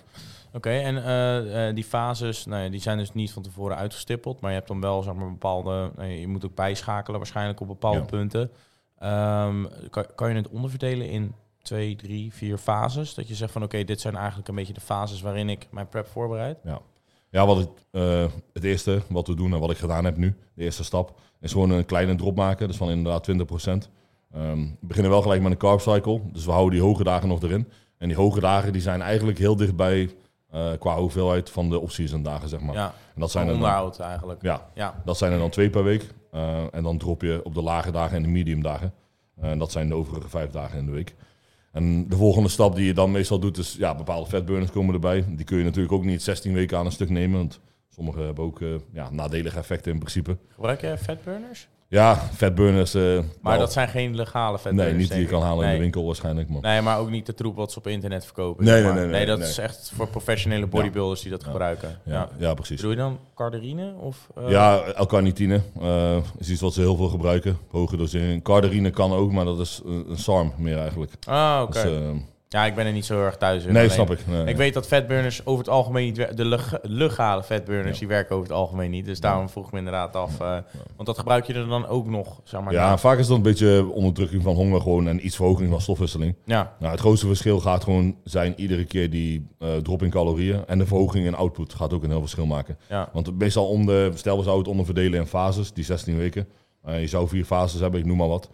Oké, 0.54 0.70
en 0.70 1.04
eh, 1.04 1.68
eh, 1.68 1.76
die 1.76 1.84
fases, 1.84 2.46
nou 2.46 2.64
ja, 2.64 2.70
die 2.70 2.82
zijn 2.82 2.98
dus 2.98 3.14
niet 3.14 3.32
van 3.32 3.44
tevoren 3.44 3.78
uitgestippeld, 3.78 4.40
maar 4.42 4.50
je 4.50 4.56
hebt 4.56 4.68
dan 4.68 4.82
wel 4.82 5.02
zeg 5.02 5.14
maar 5.14 5.30
bepaalde, 5.32 5.92
ja, 5.98 6.04
je 6.04 6.28
moet 6.28 6.46
ook 6.46 6.56
bijschakelen 6.56 7.20
waarschijnlijk 7.20 7.60
op 7.60 7.68
bepaalde 7.68 8.00
Ja. 8.00 8.06
punten. 8.06 8.52
Ehm, 8.98 9.66
kan, 9.90 10.06
kan 10.16 10.30
je 10.30 10.36
het 10.36 10.50
onderverdelen 10.50 11.10
in 11.10 11.34
twee, 11.62 11.96
drie, 11.96 12.34
vier 12.34 12.58
fases? 12.58 13.14
Dat 13.14 13.28
je 13.28 13.36
zegt 13.36 13.52
van 13.52 13.64
oké, 13.64 13.84
dit 13.84 14.02
zijn 14.02 14.16
eigenlijk 14.16 14.48
een 14.48 14.56
beetje 14.56 14.74
de 14.74 14.82
fases 14.82 15.22
waarin 15.22 15.50
ik 15.50 15.68
mijn 15.72 15.88
prep 15.90 16.08
voorbereid. 16.08 16.58
Ja, 16.64 16.80
wat 17.30 17.60
ik, 17.60 17.70
eh, 17.92 18.26
het 18.54 18.64
eerste 18.64 19.02
wat 19.10 19.28
we 19.28 19.36
doen 19.36 19.54
en 19.54 19.60
wat 19.60 19.72
ik 19.72 19.78
gedaan 19.78 20.06
heb 20.06 20.18
nu, 20.18 20.36
de 20.54 20.64
eerste 20.64 20.84
stap, 20.84 21.20
is 21.42 21.52
gewoon 21.52 21.70
een 21.70 21.86
kleine 21.86 22.16
drop 22.16 22.36
maken. 22.36 22.68
Dus 22.68 22.78
van 22.78 22.90
inderdaad 22.90 23.24
20%. 23.24 23.90
Ehm 24.34 24.58
we 24.58 24.78
beginnen 24.88 25.12
wel 25.12 25.22
gelijk 25.22 25.42
met 25.42 25.52
een 25.52 25.58
carb 25.58 25.80
cycle. 25.82 26.22
Dus 26.34 26.46
we 26.46 26.52
houden 26.52 26.74
die 26.74 26.88
hoge 26.88 27.04
dagen 27.04 27.28
nog 27.28 27.42
erin. 27.42 27.68
En 27.98 28.08
die 28.08 28.18
hoge 28.18 28.40
dagen 28.40 28.74
die 28.74 28.82
zijn 28.82 29.02
eigenlijk 29.02 29.38
heel 29.38 29.56
dichtbij 29.56 30.10
eh 30.50 30.72
qua 30.80 30.98
hoeveelheid 30.98 31.50
van 31.50 31.70
de 31.70 31.80
off-season 31.80 32.24
dagen, 32.24 32.50
zeg 32.50 32.60
maar. 32.60 32.76
Ja, 32.76 32.94
En 33.16 33.22
dat 33.22 33.32
zijn 33.32 33.44
er 33.48 33.54
dan, 33.54 33.62
onderhoud 33.62 34.00
eigenlijk. 34.00 34.42
ja, 34.42 34.70
Ja, 34.74 35.02
dat 35.06 35.18
zijn 35.18 35.32
er 35.32 35.38
dan 35.40 35.50
twee 35.50 35.70
per 35.70 35.84
week. 35.84 36.14
Eh, 36.32 36.58
en 36.72 36.84
dan 36.84 36.98
drop 36.98 37.22
je 37.22 37.42
op 37.44 37.54
de 37.54 37.62
lage 37.62 37.92
dagen 37.92 38.18
en 38.18 38.24
de 38.24 38.30
medium 38.30 38.62
dagen. 38.64 38.94
En 39.42 39.60
dat 39.60 39.72
zijn 39.72 39.88
de 39.88 39.96
overige 39.96 40.30
vijf 40.30 40.52
dagen 40.52 40.80
in 40.80 40.86
de 40.86 40.92
week. 40.92 41.16
De 41.80 42.16
volgende 42.16 42.50
stap 42.50 42.76
die 42.76 42.86
je 42.86 42.94
dan 42.94 43.12
meestal 43.12 43.40
doet, 43.40 43.58
is 43.58 43.76
ja, 43.78 43.96
bepaalde 43.96 44.30
vetburners 44.30 44.72
komen 44.72 44.94
erbij. 44.94 45.26
Die 45.30 45.46
kun 45.46 45.58
je 45.58 45.64
natuurlijk 45.64 45.94
ook 45.94 46.04
niet 46.04 46.22
16 46.22 46.54
weken 46.54 46.78
aan 46.78 46.86
een 46.86 46.92
stuk 46.92 47.10
nemen. 47.10 47.38
Want 47.38 47.60
sommige 47.90 48.20
hebben 48.22 48.44
ook 48.44 48.62
eh, 48.62 48.70
ja, 48.92 49.10
nadelige 49.10 49.58
effecten 49.58 49.92
in 49.92 50.00
principe. 50.00 50.38
gebruik 50.50 50.82
je 50.82 50.98
fatburners? 50.98 51.68
Ja, 51.92 52.16
vetburners. 52.34 52.94
eh, 52.94 53.02
Maar 53.04 53.24
wel- 53.42 53.58
dat 53.60 53.72
zijn 53.74 53.88
geen 53.88 54.16
legale 54.16 54.58
fatburners. 54.60 54.90
Nee, 54.90 55.00
niet 55.00 55.12
die 55.12 55.20
je 55.20 55.26
kan 55.26 55.42
halen 55.42 55.66
in 55.68 55.74
de 55.74 55.80
winkel 55.80 56.06
waarschijnlijk. 56.06 56.50
Maar. 56.50 56.62
Nee, 56.62 56.82
maar 56.82 57.00
ook 57.00 57.10
niet 57.10 57.26
de 57.26 57.34
troep 57.34 57.56
wat 57.56 57.72
ze 57.72 57.78
op 57.78 57.88
internet 57.88 58.26
verkopen. 58.26 58.64
Nee, 58.66 58.74
zeg 58.74 58.84
nee, 58.84 58.94
maar. 58.94 59.02
nee, 59.02 59.12
nee, 59.12 59.26
dat 59.26 59.40
is 59.40 59.58
echt 59.58 59.92
voor 59.96 60.08
professionele 60.08 60.68
bodybuilders 60.68 61.22
die 61.22 61.32
dat 61.32 61.44
gebruiken. 61.44 62.00
ja, 62.06 62.30
Ja. 62.38 62.54
precies. 62.54 62.76
Bedoel 62.76 62.92
je 62.92 62.98
dan 62.98 63.20
cardarine? 63.36 63.94
Of, 64.00 64.28
eh, 64.36 64.50
Ja, 64.50 64.84
L-carnitine 64.98 65.62
eh, 65.82 66.18
is 66.38 66.50
iets 66.50 66.62
wat 66.62 66.74
ze 66.74 66.82
heel 66.82 66.96
veel 66.96 67.08
gebruiken. 67.10 67.58
Hoge 67.72 67.98
dosering. 67.98 68.44
Cardarine 68.44 68.90
kan 68.90 69.14
ook, 69.14 69.32
maar 69.32 69.46
dat 69.46 69.60
is 69.60 69.82
een, 69.86 70.06
SARM 70.18 70.54
meer 70.58 70.78
eigenlijk. 70.78 71.12
Ah, 71.28 71.60
oké. 71.64 71.72
Dus, 71.84 71.84
eh, 71.92 72.10
Ja, 72.52 72.66
ik 72.66 72.76
ben 72.76 72.86
er 72.86 72.92
niet 72.92 73.06
zo 73.06 73.24
erg 73.24 73.38
thuis 73.38 73.64
in. 73.64 73.68
nee, 73.74 73.78
Alleen, 73.82 73.92
snap 73.94 74.12
ik. 74.12 74.28
Nee. 74.28 74.46
Ik 74.46 74.56
weet 74.56 74.74
dat 74.74 74.88
fatburners 74.88 75.46
over 75.46 75.60
het 75.66 75.74
algemeen 75.74 76.06
niet 76.06 76.18
werken. 76.18 76.36
De 76.36 76.46
leg- 76.46 76.78
legale 76.82 77.44
fatburners, 77.44 77.94
Ja. 77.94 78.00
die 78.00 78.08
werken 78.08 78.36
over 78.36 78.48
het 78.48 78.58
algemeen 78.58 78.92
niet. 78.92 79.06
Dus 79.06 79.20
daarom 79.20 79.50
vroeg 79.50 79.66
ik 79.66 79.72
me 79.72 79.78
inderdaad 79.78 80.16
af. 80.16 80.40
eh, 80.40 80.58
Want 80.96 81.06
dat 81.06 81.18
gebruik 81.18 81.46
je 81.46 81.54
er 81.54 81.68
dan 81.68 81.88
ook 81.88 82.08
nog, 82.08 82.42
zeg 82.44 82.62
maar. 82.62 82.74
ja, 82.74 82.98
vaak 82.98 83.18
is 83.18 83.28
dat 83.28 83.38
een 83.38 83.44
beetje 83.44 83.88
onderdrukking 83.92 84.44
van 84.44 84.56
honger 84.56 84.82
gewoon 84.82 85.08
en 85.08 85.26
iets 85.26 85.36
verhoging 85.36 85.70
van 85.70 85.82
stofwisseling. 85.82 86.36
ja. 86.46 86.76
Nou, 86.80 86.92
het 86.92 87.00
grootste 87.00 87.28
verschil 87.28 87.60
gaat 87.60 87.84
gewoon 87.84 88.16
zijn 88.24 88.54
iedere 88.58 88.86
keer 88.86 89.10
die 89.10 89.48
eh, 89.60 89.76
drop 89.76 90.04
in 90.04 90.10
calorieën. 90.10 90.66
En 90.68 90.78
de 90.78 90.86
verhoging 90.86 91.26
in 91.26 91.36
output 91.36 91.74
gaat 91.74 91.94
ook 91.94 92.04
een 92.04 92.10
heel 92.10 92.20
verschil 92.20 92.46
maken. 92.46 92.78
ja. 92.90 93.10
Want 93.14 93.40
meestal 93.40 93.68
om 93.68 93.86
de, 93.86 94.12
stel 94.16 94.38
we 94.38 94.44
zouden 94.44 94.64
het 94.64 94.72
onderverdelen 94.72 95.20
in 95.20 95.26
fases, 95.28 95.74
die 95.74 95.84
16 95.84 96.18
weken. 96.18 96.48
Eh, 96.84 97.00
je 97.02 97.08
zou 97.08 97.28
vier 97.28 97.46
fases 97.46 97.80
hebben, 97.80 98.00
ik 98.00 98.06
noem 98.06 98.18
maar 98.18 98.28
wat. 98.28 98.50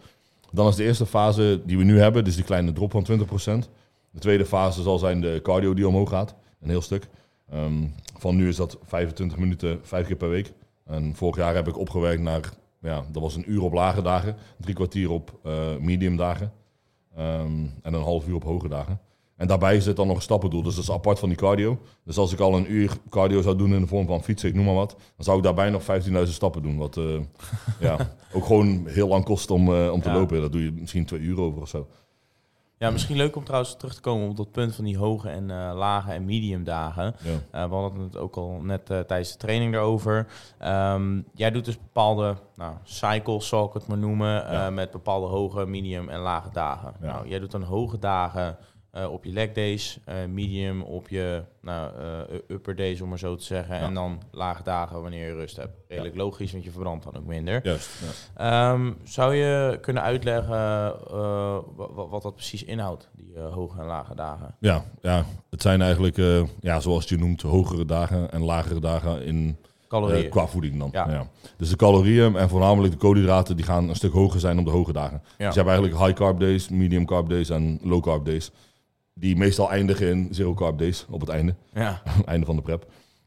Dan 0.52 0.68
is 0.68 0.76
de 0.76 0.84
eerste 0.84 1.06
fase 1.06 1.60
die 1.64 1.78
we 1.78 1.84
nu 1.84 2.00
hebben, 2.00 2.24
dus 2.24 2.34
die 2.34 2.44
kleine 2.44 2.72
drop 2.72 2.90
van 2.90 3.02
20%. 3.02 3.68
De 4.16 4.22
tweede 4.22 4.46
fase 4.46 4.82
zal 4.82 4.98
zijn 4.98 5.20
de 5.20 5.40
cardio 5.42 5.74
die 5.74 5.88
omhoog 5.88 6.08
gaat, 6.10 6.34
een 6.60 6.68
heel 6.68 6.80
stuk. 6.80 7.08
Ehm, 7.50 7.84
van 8.18 8.36
nu 8.36 8.48
is 8.48 8.56
dat 8.56 8.78
25 8.82 9.38
minuten, 9.38 9.78
vijf 9.82 10.06
keer 10.06 10.16
per 10.16 10.28
week. 10.28 10.52
En 10.84 11.14
vorig 11.14 11.36
jaar 11.36 11.54
heb 11.54 11.68
ik 11.68 11.78
opgewerkt 11.78 12.22
naar, 12.22 12.52
ja, 12.80 13.04
dat 13.12 13.22
was 13.22 13.36
een 13.36 13.50
uur 13.52 13.62
op 13.62 13.72
lage 13.72 14.02
dagen, 14.02 14.36
drie 14.60 14.74
kwartier 14.74 15.10
op 15.10 15.38
eh, 15.42 15.52
medium 15.80 16.16
dagen 16.16 16.52
ehm, 17.16 17.64
en 17.82 17.94
een 17.94 18.02
half 18.02 18.26
uur 18.28 18.34
op 18.34 18.44
hoge 18.44 18.68
dagen. 18.68 19.00
En 19.36 19.46
daarbij 19.46 19.80
zit 19.80 19.96
dan 19.96 20.06
nog 20.06 20.16
een 20.16 20.22
stappendoel, 20.22 20.62
dus 20.62 20.74
dat 20.74 20.84
is 20.84 20.90
apart 20.90 21.18
van 21.18 21.28
die 21.28 21.38
cardio. 21.38 21.78
Dus 22.04 22.16
als 22.18 22.32
ik 22.32 22.40
al 22.40 22.56
een 22.56 22.72
uur 22.72 22.92
cardio 23.10 23.42
zou 23.42 23.56
doen 23.56 23.74
in 23.74 23.80
de 23.80 23.86
vorm 23.86 24.06
van 24.06 24.22
fietsen, 24.24 24.48
ik 24.48 24.54
noem 24.54 24.64
maar 24.64 24.74
wat, 24.74 24.90
dan 24.90 25.24
zou 25.24 25.36
ik 25.36 25.42
daarbij 25.42 25.70
nog 25.70 25.82
15.000 25.82 26.22
stappen 26.22 26.62
doen. 26.62 26.76
Wat 26.76 26.96
eh, 26.96 27.04
ja, 27.80 28.14
ook 28.32 28.44
gewoon 28.44 28.86
heel 28.86 29.08
lang 29.08 29.24
kost 29.24 29.50
om, 29.50 29.74
eh, 29.74 29.92
om 29.92 30.00
te 30.00 30.08
Ja. 30.08 30.14
lopen. 30.14 30.40
Dat 30.40 30.52
doe 30.52 30.62
je 30.64 30.72
misschien 30.72 31.04
twee 31.04 31.20
uur 31.20 31.40
over 31.40 31.60
of 31.60 31.68
zo. 31.68 31.86
Ja, 32.78 32.90
misschien 32.90 33.16
leuk 33.16 33.36
om 33.36 33.44
trouwens 33.44 33.76
terug 33.76 33.94
te 33.94 34.00
komen 34.00 34.28
op 34.28 34.36
dat 34.36 34.50
punt 34.50 34.74
van 34.74 34.84
die 34.84 34.98
hoge 34.98 35.28
en 35.28 35.50
eh, 35.50 35.72
lage 35.74 36.12
en 36.12 36.24
medium 36.24 36.64
dagen. 36.64 37.14
Ja. 37.22 37.62
Eh, 37.62 37.68
we 37.68 37.74
hadden 37.74 38.02
het 38.02 38.16
ook 38.16 38.36
al 38.36 38.60
net 38.62 38.90
eh, 38.90 39.00
tijdens 39.00 39.32
de 39.32 39.38
training 39.38 39.72
daarover. 39.72 40.26
Ehm, 40.58 41.20
jij 41.34 41.50
doet 41.50 41.64
dus 41.64 41.78
bepaalde 41.78 42.36
nou, 42.56 42.74
cycles, 42.82 43.48
zal 43.48 43.66
ik 43.66 43.72
het 43.72 43.86
maar 43.86 43.98
noemen, 43.98 44.52
Ja. 44.52 44.70
met 44.70 44.90
bepaalde 44.90 45.26
hoge, 45.26 45.66
medium 45.66 46.08
en 46.08 46.20
lage 46.20 46.50
dagen. 46.52 46.92
Ja. 47.00 47.06
Nou, 47.06 47.28
jij 47.28 47.38
doet 47.38 47.50
dan 47.50 47.62
hoge 47.62 47.98
dagen 47.98 48.56
eh, 48.96 49.12
op 49.12 49.24
je 49.24 49.32
leg 49.32 49.52
days, 49.52 49.98
eh, 50.04 50.14
medium 50.28 50.82
op 50.82 51.08
je 51.08 51.42
nou, 51.60 51.90
eh, 52.00 52.38
upper 52.48 52.76
days, 52.76 53.00
om 53.00 53.08
maar 53.08 53.18
zo 53.18 53.34
te 53.36 53.44
zeggen. 53.44 53.74
Ja. 53.76 53.82
En 53.82 53.94
dan 53.94 54.22
lage 54.30 54.62
dagen 54.62 55.02
wanneer 55.02 55.26
je 55.26 55.34
rust 55.34 55.56
hebt. 55.56 55.76
Redelijk 55.88 56.14
logisch, 56.16 56.52
want 56.52 56.64
je 56.64 56.70
verbrandt 56.70 57.04
dan 57.04 57.16
ook 57.16 57.26
minder. 57.26 57.60
Juist. 57.64 57.90
Ja. 58.36 58.72
Ehm, 58.72 58.92
zou 59.04 59.34
je 59.34 59.78
kunnen 59.80 60.02
uitleggen 60.02 60.54
eh, 60.56 61.12
wa- 61.76 61.92
wa- 61.94 62.06
wat 62.08 62.22
dat 62.22 62.34
precies 62.34 62.64
inhoudt, 62.64 63.08
die 63.16 63.38
hoge 63.38 63.80
en 63.80 63.86
lage 63.86 64.14
dagen? 64.14 64.54
Ja, 64.60 64.84
ja, 65.02 65.24
het 65.50 65.62
zijn 65.62 65.82
eigenlijk, 65.82 66.16
ja, 66.60 66.80
zoals 66.80 67.08
je 67.08 67.16
noemt, 67.18 67.42
hogere 67.42 67.84
dagen 67.84 68.30
en 68.32 68.42
lagere 68.42 68.80
dagen 68.80 69.22
in, 69.24 69.56
Calorieën. 69.88 70.28
qua 70.30 70.46
voeding 70.46 70.78
dan. 70.78 70.88
Ja. 70.92 71.10
Ja. 71.10 71.26
Dus 71.56 71.68
de 71.70 71.76
calorieën 71.76 72.36
en 72.36 72.48
voornamelijk 72.48 72.92
de 72.92 72.98
koolhydraten, 72.98 73.56
die 73.56 73.64
gaan 73.64 73.88
een 73.88 73.94
stuk 73.96 74.12
hoger 74.12 74.40
zijn 74.40 74.58
op 74.58 74.64
de 74.64 74.70
hoge 74.70 74.92
dagen. 74.92 75.22
ja. 75.38 75.46
Dus 75.46 75.54
je 75.54 75.60
hebt 75.60 75.72
eigenlijk 75.72 75.98
high 76.04 76.12
carb 76.18 76.40
days, 76.40 76.68
medium 76.68 77.04
carb 77.06 77.28
days 77.28 77.50
en 77.50 77.78
low 77.82 78.02
carb 78.02 78.24
days. 78.24 78.50
Die 79.18 79.36
meestal 79.36 79.70
eindigen 79.70 80.08
in 80.08 80.28
zero 80.30 80.54
carb 80.54 80.78
days 80.78 81.06
op 81.10 81.20
het 81.20 81.28
einde. 81.30 81.54
ja. 81.74 82.02
einde 82.24 82.46
van 82.46 82.56
de 82.56 82.62
prep. 82.62 82.86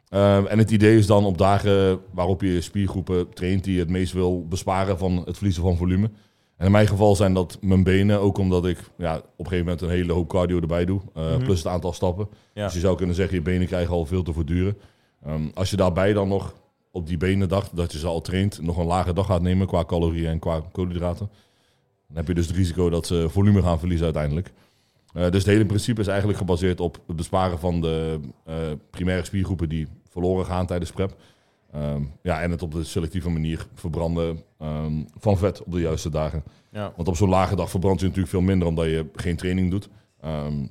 Ehm, 0.09 0.45
en 0.45 0.57
het 0.57 0.71
idee 0.71 0.97
is 0.97 1.05
dan 1.05 1.25
op 1.25 1.37
dagen 1.37 1.99
waarop 2.11 2.41
je 2.41 2.61
spiergroepen 2.61 3.33
traint 3.33 3.63
die 3.63 3.73
je 3.73 3.79
het 3.79 3.89
meest 3.89 4.13
wil 4.13 4.47
besparen 4.47 4.97
van 4.97 5.21
het 5.25 5.35
verliezen 5.35 5.63
van 5.63 5.77
volume. 5.77 6.09
En 6.57 6.65
in 6.65 6.71
mijn 6.71 6.87
geval 6.87 7.15
zijn 7.15 7.33
dat 7.33 7.57
mijn 7.61 7.83
benen, 7.83 8.19
ook 8.19 8.37
omdat 8.37 8.65
ik 8.65 8.77
ja, 8.97 9.15
op 9.17 9.23
een 9.37 9.43
gegeven 9.45 9.63
moment 9.65 9.81
een 9.81 9.89
hele 9.89 10.13
hoop 10.13 10.27
cardio 10.29 10.59
erbij 10.59 10.85
doe, 10.85 11.01
eh, 11.13 11.23
Mhm. 11.35 11.43
plus 11.43 11.57
het 11.57 11.67
aantal 11.67 11.93
stappen. 11.93 12.27
Ja. 12.53 12.63
Dus 12.65 12.73
je 12.73 12.79
zou 12.79 12.97
kunnen 12.97 13.15
zeggen, 13.15 13.35
je 13.35 13.41
benen 13.41 13.67
krijgen 13.67 13.93
al 13.93 14.05
veel 14.05 14.23
te 14.23 14.33
voortduren. 14.33 14.77
Ehm, 15.25 15.41
als 15.53 15.69
je 15.69 15.75
daarbij 15.75 16.13
dan 16.13 16.27
nog 16.27 16.53
op 16.91 17.07
die 17.07 17.17
benendag, 17.17 17.69
dat 17.69 17.91
je 17.91 17.99
ze 17.99 18.07
al 18.07 18.21
traint, 18.21 18.61
nog 18.61 18.77
een 18.77 18.85
lage 18.85 19.13
dag 19.13 19.25
gaat 19.25 19.41
nemen 19.41 19.67
qua 19.67 19.85
calorieën 19.85 20.29
en 20.29 20.39
qua 20.39 20.61
koolhydraten, 20.71 21.29
dan 22.07 22.17
heb 22.17 22.27
je 22.27 22.33
dus 22.33 22.47
het 22.47 22.55
risico 22.55 22.89
dat 22.89 23.07
ze 23.07 23.25
volume 23.29 23.61
gaan 23.61 23.79
verliezen 23.79 24.05
uiteindelijk. 24.05 24.51
Eh, 25.13 25.23
dus 25.23 25.43
het 25.43 25.51
hele 25.51 25.65
principe 25.65 26.01
is 26.01 26.07
eigenlijk 26.07 26.37
gebaseerd 26.37 26.79
op 26.79 26.99
het 27.07 27.15
besparen 27.15 27.59
van 27.59 27.81
de 27.81 28.19
eh, 28.45 28.55
primaire 28.89 29.25
spiergroepen 29.25 29.69
die 29.69 29.87
verloren 30.09 30.45
gaan 30.45 30.65
tijdens 30.65 30.91
prep. 30.91 31.15
Ehm, 31.71 32.01
ja, 32.21 32.41
en 32.41 32.51
het 32.51 32.61
op 32.61 32.71
de 32.71 32.83
selectieve 32.83 33.29
manier 33.29 33.67
verbranden 33.73 34.43
ehm, 34.59 35.03
van 35.17 35.37
vet 35.37 35.63
op 35.63 35.71
de 35.71 35.79
juiste 35.79 36.09
dagen. 36.09 36.43
Ja. 36.71 36.93
Want 36.95 37.07
op 37.07 37.15
zo'n 37.15 37.29
lage 37.29 37.55
dag 37.55 37.69
verbrandt 37.69 37.99
je 37.99 38.05
natuurlijk 38.05 38.33
veel 38.33 38.41
minder 38.41 38.67
omdat 38.67 38.85
je 38.85 39.05
geen 39.15 39.35
training 39.35 39.71
doet. 39.71 39.89
Ehm, 40.21 40.65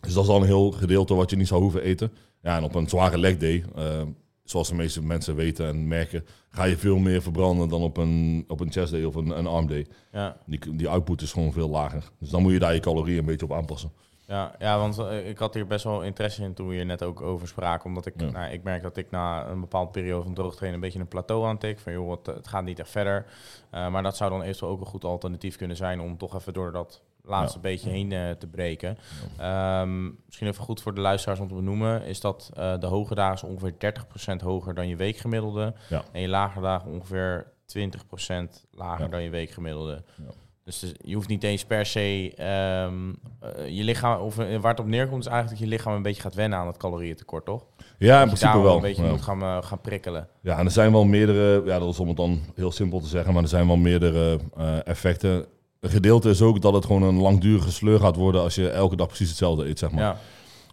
dus 0.00 0.14
dat 0.14 0.24
is 0.24 0.30
al 0.30 0.40
een 0.40 0.46
heel 0.46 0.70
gedeelte 0.70 1.14
wat 1.14 1.30
je 1.30 1.36
niet 1.36 1.48
zou 1.48 1.60
hoeven 1.62 1.82
eten. 1.82 2.12
Ja, 2.42 2.56
en 2.56 2.64
op 2.64 2.74
een 2.74 2.88
zware 2.88 3.18
leg 3.18 3.36
day, 3.36 3.64
zoals 4.50 4.68
de 4.68 4.74
meeste 4.74 5.02
mensen 5.02 5.34
weten 5.34 5.66
en 5.68 5.88
merken, 5.88 6.26
ga 6.50 6.64
je 6.64 6.76
veel 6.76 6.98
meer 6.98 7.22
verbranden 7.22 7.68
dan 7.68 7.82
op 7.82 7.96
een, 7.96 8.44
op 8.48 8.60
een 8.60 8.72
chest 8.72 8.92
day 8.92 9.04
of 9.04 9.14
een, 9.14 9.38
een 9.38 9.46
arm 9.46 9.66
day. 9.66 9.86
Ja. 10.12 10.36
Die, 10.46 10.76
die 10.76 10.88
output 10.88 11.22
is 11.22 11.32
gewoon 11.32 11.52
veel 11.52 11.68
lager. 11.68 12.10
Dus 12.18 12.28
dan 12.30 12.42
moet 12.42 12.52
je 12.52 12.58
daar 12.58 12.74
je 12.74 12.80
calorieën 12.80 13.18
een 13.18 13.24
beetje 13.24 13.46
op 13.46 13.52
aanpassen. 13.52 13.92
Ja, 14.26 14.54
ja, 14.58 14.78
want 14.78 14.98
eh, 14.98 15.28
ik 15.28 15.38
had 15.38 15.54
hier 15.54 15.66
best 15.66 15.84
wel 15.84 16.02
interesse 16.02 16.42
in 16.42 16.54
toen 16.54 16.68
we 16.68 16.74
hier 16.74 16.86
net 16.86 17.02
ook 17.02 17.20
over 17.20 17.48
spraken. 17.48 17.84
Omdat 17.86 18.06
ik, 18.06 18.14
Ja. 18.16 18.30
nou, 18.30 18.52
ik 18.52 18.62
merk 18.62 18.82
dat 18.82 18.96
ik 18.96 19.10
na 19.10 19.46
een 19.46 19.60
bepaalde 19.60 19.90
periode 19.90 20.22
van 20.24 20.34
droogtrainen 20.34 20.74
een 20.74 20.84
beetje 20.84 21.00
een 21.00 21.08
plateau 21.08 21.46
aantik. 21.46 21.78
Van 21.78 21.92
joh, 21.92 22.10
het, 22.10 22.26
het 22.26 22.48
gaat 22.48 22.64
niet 22.64 22.78
echt 22.78 22.90
verder. 22.90 23.26
Eh, 23.70 23.88
maar 23.90 24.02
dat 24.02 24.16
zou 24.16 24.30
dan 24.30 24.42
eventueel 24.42 24.70
ook 24.70 24.80
een 24.80 24.86
goed 24.86 25.04
alternatief 25.04 25.56
kunnen 25.56 25.76
zijn 25.76 26.00
om 26.00 26.16
toch 26.16 26.34
even 26.34 26.52
door 26.52 26.72
dat 26.72 27.02
laatste 27.30 27.58
Ja. 27.58 27.62
beetje 27.62 27.90
heen 27.90 28.12
eh, 28.12 28.30
te 28.30 28.46
breken. 28.46 28.98
Ehm, 29.38 30.04
misschien 30.26 30.46
even 30.48 30.64
goed 30.64 30.82
voor 30.82 30.94
de 30.94 31.00
luisteraars 31.00 31.40
om 31.40 31.48
te 31.48 31.54
benoemen, 31.54 32.02
is 32.04 32.20
dat 32.20 32.50
eh, 32.54 32.78
de 32.78 32.86
hoge 32.86 33.14
dagen 33.14 33.48
ongeveer 33.48 33.74
30% 33.78 34.40
hoger 34.42 34.74
dan 34.74 34.88
je 34.88 34.96
weekgemiddelde. 34.96 35.74
Ja. 35.88 36.02
En 36.12 36.20
je 36.20 36.28
lage 36.28 36.60
dagen 36.60 36.90
ongeveer 36.90 37.52
20% 37.66 38.66
lager 38.70 39.04
Ja. 39.04 39.10
dan 39.10 39.22
je 39.22 39.30
weekgemiddelde. 39.30 40.02
Ja. 40.16 40.24
Dus 40.64 40.78
dus 40.78 40.92
je 41.04 41.14
hoeft 41.14 41.28
niet 41.28 41.42
eens 41.44 41.64
per 41.64 41.86
se 41.86 42.32
ehm, 42.36 43.12
eh, 43.40 43.68
je 43.68 43.84
lichaam, 43.84 44.20
of 44.20 44.34
waar 44.36 44.70
het 44.70 44.80
op 44.80 44.86
neerkomt, 44.86 45.20
is 45.24 45.30
eigenlijk 45.30 45.60
dat 45.60 45.68
je 45.70 45.76
lichaam 45.76 45.94
een 45.94 46.02
beetje 46.02 46.22
gaat 46.22 46.34
wennen 46.34 46.58
aan 46.58 46.66
het 46.66 46.76
calorieëntekort, 46.76 47.44
toch? 47.44 47.66
Ja, 47.98 48.14
in 48.14 48.20
je 48.20 48.26
principe 48.26 48.60
wel. 48.62 48.74
een 48.76 48.80
beetje 48.82 49.02
Ja. 49.02 49.10
moet 49.10 49.22
gaan, 49.22 49.64
gaan 49.64 49.80
prikkelen. 49.80 50.28
Ja, 50.42 50.58
en 50.58 50.64
er 50.64 50.70
zijn 50.70 50.92
wel 50.92 51.04
meerdere, 51.04 51.62
ja, 51.64 51.78
dat 51.78 51.88
is 51.88 52.00
om 52.00 52.08
het 52.08 52.16
dan 52.16 52.40
heel 52.54 52.70
simpel 52.72 53.00
te 53.00 53.06
zeggen, 53.06 53.32
maar 53.32 53.42
er 53.42 53.48
zijn 53.48 53.66
wel 53.66 53.76
meerdere 53.76 54.38
eh, 54.56 54.86
effecten. 54.86 55.46
Een 55.80 55.90
gedeelte 55.90 56.30
is 56.30 56.42
ook 56.42 56.62
dat 56.62 56.72
het 56.72 56.84
gewoon 56.84 57.02
een 57.02 57.20
langdurige 57.20 57.72
sleur 57.72 58.00
gaat 58.00 58.16
worden 58.16 58.40
als 58.40 58.54
je 58.54 58.68
elke 58.68 58.96
dag 58.96 59.06
precies 59.06 59.28
hetzelfde 59.28 59.68
eet, 59.68 59.78
zeg 59.78 59.90
maar. 59.90 60.02
Ja, 60.02 60.16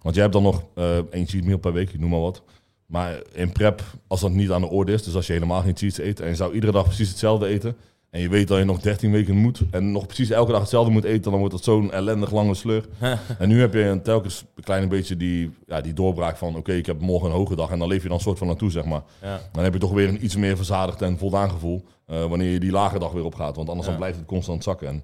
Want 0.02 0.16
je 0.16 0.22
hebt 0.22 0.34
dan 0.34 0.44
nog 0.44 0.64
eh 0.74 0.98
één 0.98 1.28
cheat 1.28 1.44
meal 1.44 1.58
per 1.58 1.74
week, 1.74 1.90
ik 1.90 2.00
noem 2.00 2.10
maar 2.10 2.20
wat. 2.20 2.42
Maar 2.86 3.22
in 3.34 3.52
prep, 3.52 3.84
als 4.08 4.20
dat 4.22 4.32
niet 4.32 4.52
aan 4.52 4.62
de 4.62 4.70
orde 4.70 4.92
is, 4.92 5.04
dus 5.04 5.16
als 5.16 5.28
je 5.28 5.34
helemaal 5.34 5.62
geen 5.62 5.78
cheats 5.78 5.98
eet 5.98 6.20
en 6.20 6.28
je 6.28 6.36
zou 6.36 6.54
iedere 6.54 6.72
dag 6.72 6.86
precies 6.86 7.10
hetzelfde 7.10 7.48
eten 7.48 7.76
en 8.18 8.24
je 8.24 8.30
weet 8.30 8.48
dat 8.48 8.58
je 8.58 8.64
nog 8.64 8.80
13 8.80 9.12
weken 9.12 9.36
moet 9.36 9.62
en 9.72 9.92
nog 9.92 10.06
precies 10.06 10.30
elke 10.30 10.52
dag 10.52 10.60
hetzelfde 10.62 10.92
moet 10.92 11.04
eten, 11.04 11.32
dan 11.32 11.40
wordt 11.40 11.54
dat 11.56 11.64
zo'n 11.64 11.92
ellendig 11.92 12.32
lange 12.32 12.54
sleur. 12.54 12.86
en 13.40 13.48
nu 13.50 13.60
heb 13.60 13.74
je 13.74 13.82
een, 13.82 14.02
telkens 14.02 14.46
een 14.56 14.64
klein 14.64 14.90
beetje 14.90 15.18
die, 15.18 15.52
ja, 15.68 15.82
die 15.82 15.94
doorbraak 15.94 16.38
van 16.38 16.56
oké, 16.56 16.74
ik 16.74 16.86
heb 16.86 17.02
morgen 17.02 17.30
een 17.30 17.36
hoge 17.36 17.56
dag 17.56 17.70
en 17.72 17.80
dan 17.80 17.88
leef 17.88 18.04
je 18.04 18.10
dan 18.10 18.20
soort 18.20 18.38
van 18.38 18.48
naartoe, 18.48 18.72
zeg 18.72 18.86
maar. 18.86 19.02
ja, 19.22 19.40
Dan 19.52 19.64
heb 19.64 19.74
je 19.74 19.80
toch 19.80 19.92
weer 19.92 20.08
een 20.08 20.24
iets 20.24 20.36
meer 20.36 20.56
verzadigd 20.56 21.02
en 21.02 21.18
voldaan 21.18 21.50
gevoel 21.50 21.84
eh, 22.06 22.26
wanneer 22.26 22.52
je 22.52 22.60
die 22.60 22.72
lage 22.72 23.00
dag 23.00 23.12
weer 23.12 23.26
opgaat. 23.26 23.56
Want 23.56 23.68
anders 23.70 23.86
Ja. 23.88 23.92
dan 23.94 24.02
blijft 24.02 24.18
het 24.18 24.28
constant 24.28 24.64
zakken. 24.64 24.88
En 24.88 25.04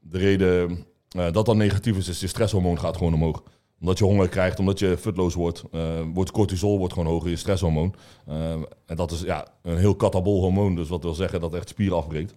de 0.00 0.18
reden 0.18 0.84
eh, 1.08 1.32
dat 1.32 1.46
dat 1.46 1.56
negatief 1.56 1.96
is, 1.96 2.08
is 2.08 2.20
je 2.20 2.26
stresshormoon 2.26 2.78
gaat 2.78 2.96
gewoon 2.96 3.14
omhoog. 3.14 3.42
Omdat 3.80 3.98
je 3.98 4.04
honger 4.04 4.28
krijgt, 4.28 4.58
omdat 4.58 4.78
je 4.78 4.96
futloos 4.98 5.34
wordt, 5.34 5.62
eh, 5.72 6.00
wordt 6.14 6.30
cortisol 6.30 6.78
wordt 6.78 6.92
gewoon 6.92 7.08
hoger, 7.08 7.30
je 7.30 7.36
stresshormoon. 7.36 7.94
Eh, 8.26 8.50
en 8.86 8.96
dat 8.96 9.10
is 9.10 9.20
ja, 9.20 9.46
een 9.62 9.76
heel 9.78 9.94
katabol 9.94 10.40
hormoon, 10.40 10.74
dus 10.74 10.88
wat 10.88 11.02
wil 11.02 11.14
zeggen 11.14 11.40
dat 11.40 11.54
echt 11.54 11.68
spieren 11.68 11.96
afbreekt. 11.96 12.34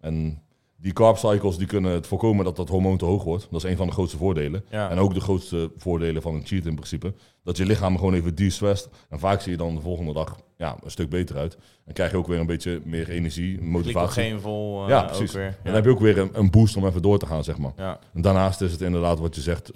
En 0.00 0.40
die 0.78 0.92
carb 0.92 1.16
cycles 1.16 1.56
die 1.56 1.66
kunnen 1.66 1.92
het 1.92 2.06
voorkomen 2.06 2.44
dat 2.44 2.56
dat 2.56 2.68
hormoon 2.68 2.96
te 2.96 3.04
hoog 3.04 3.24
wordt. 3.24 3.46
Dat 3.50 3.64
is 3.64 3.70
een 3.70 3.76
van 3.76 3.86
de 3.86 3.92
grootste 3.92 4.16
voordelen. 4.16 4.64
Ja. 4.70 4.90
En 4.90 4.98
ook 4.98 5.14
de 5.14 5.20
grootste 5.20 5.70
voordelen 5.76 6.22
van 6.22 6.34
een 6.34 6.46
cheat 6.46 6.66
in 6.66 6.74
principe. 6.74 7.14
Dat 7.44 7.56
je 7.56 7.66
lichaam 7.66 7.96
gewoon 7.98 8.14
even 8.14 8.34
de-stressed. 8.34 8.88
En 9.08 9.18
vaak 9.18 9.40
zie 9.40 9.52
je 9.52 9.58
dan 9.58 9.74
de 9.74 9.80
volgende 9.80 10.12
dag 10.12 10.36
ja, 10.56 10.76
een 10.84 10.90
stuk 10.90 11.08
beter 11.10 11.36
uit. 11.36 11.58
En 11.84 11.92
krijg 11.94 12.10
je 12.10 12.16
ook 12.16 12.26
weer 12.26 12.40
een 12.40 12.46
beetje 12.46 12.80
meer 12.84 13.08
energie, 13.10 13.60
motivatie. 13.62 14.12
glycogeenvol 14.12 14.82
eh, 14.82 14.88
Ja, 14.88 15.02
precies. 15.02 15.32
weer. 15.32 15.46
En 15.46 15.56
dan 15.64 15.74
heb 15.74 15.84
je 15.84 15.90
ook 15.90 16.00
weer 16.00 16.18
een, 16.18 16.30
een 16.32 16.50
boost 16.50 16.76
om 16.76 16.86
even 16.86 17.02
door 17.02 17.18
te 17.18 17.26
gaan, 17.26 17.44
zeg 17.44 17.58
maar. 17.58 17.72
Ja, 17.76 17.98
En 18.14 18.22
daarnaast 18.22 18.60
is 18.60 18.72
het 18.72 18.80
inderdaad 18.80 19.18
wat 19.18 19.34
je 19.34 19.40
zegt. 19.40 19.70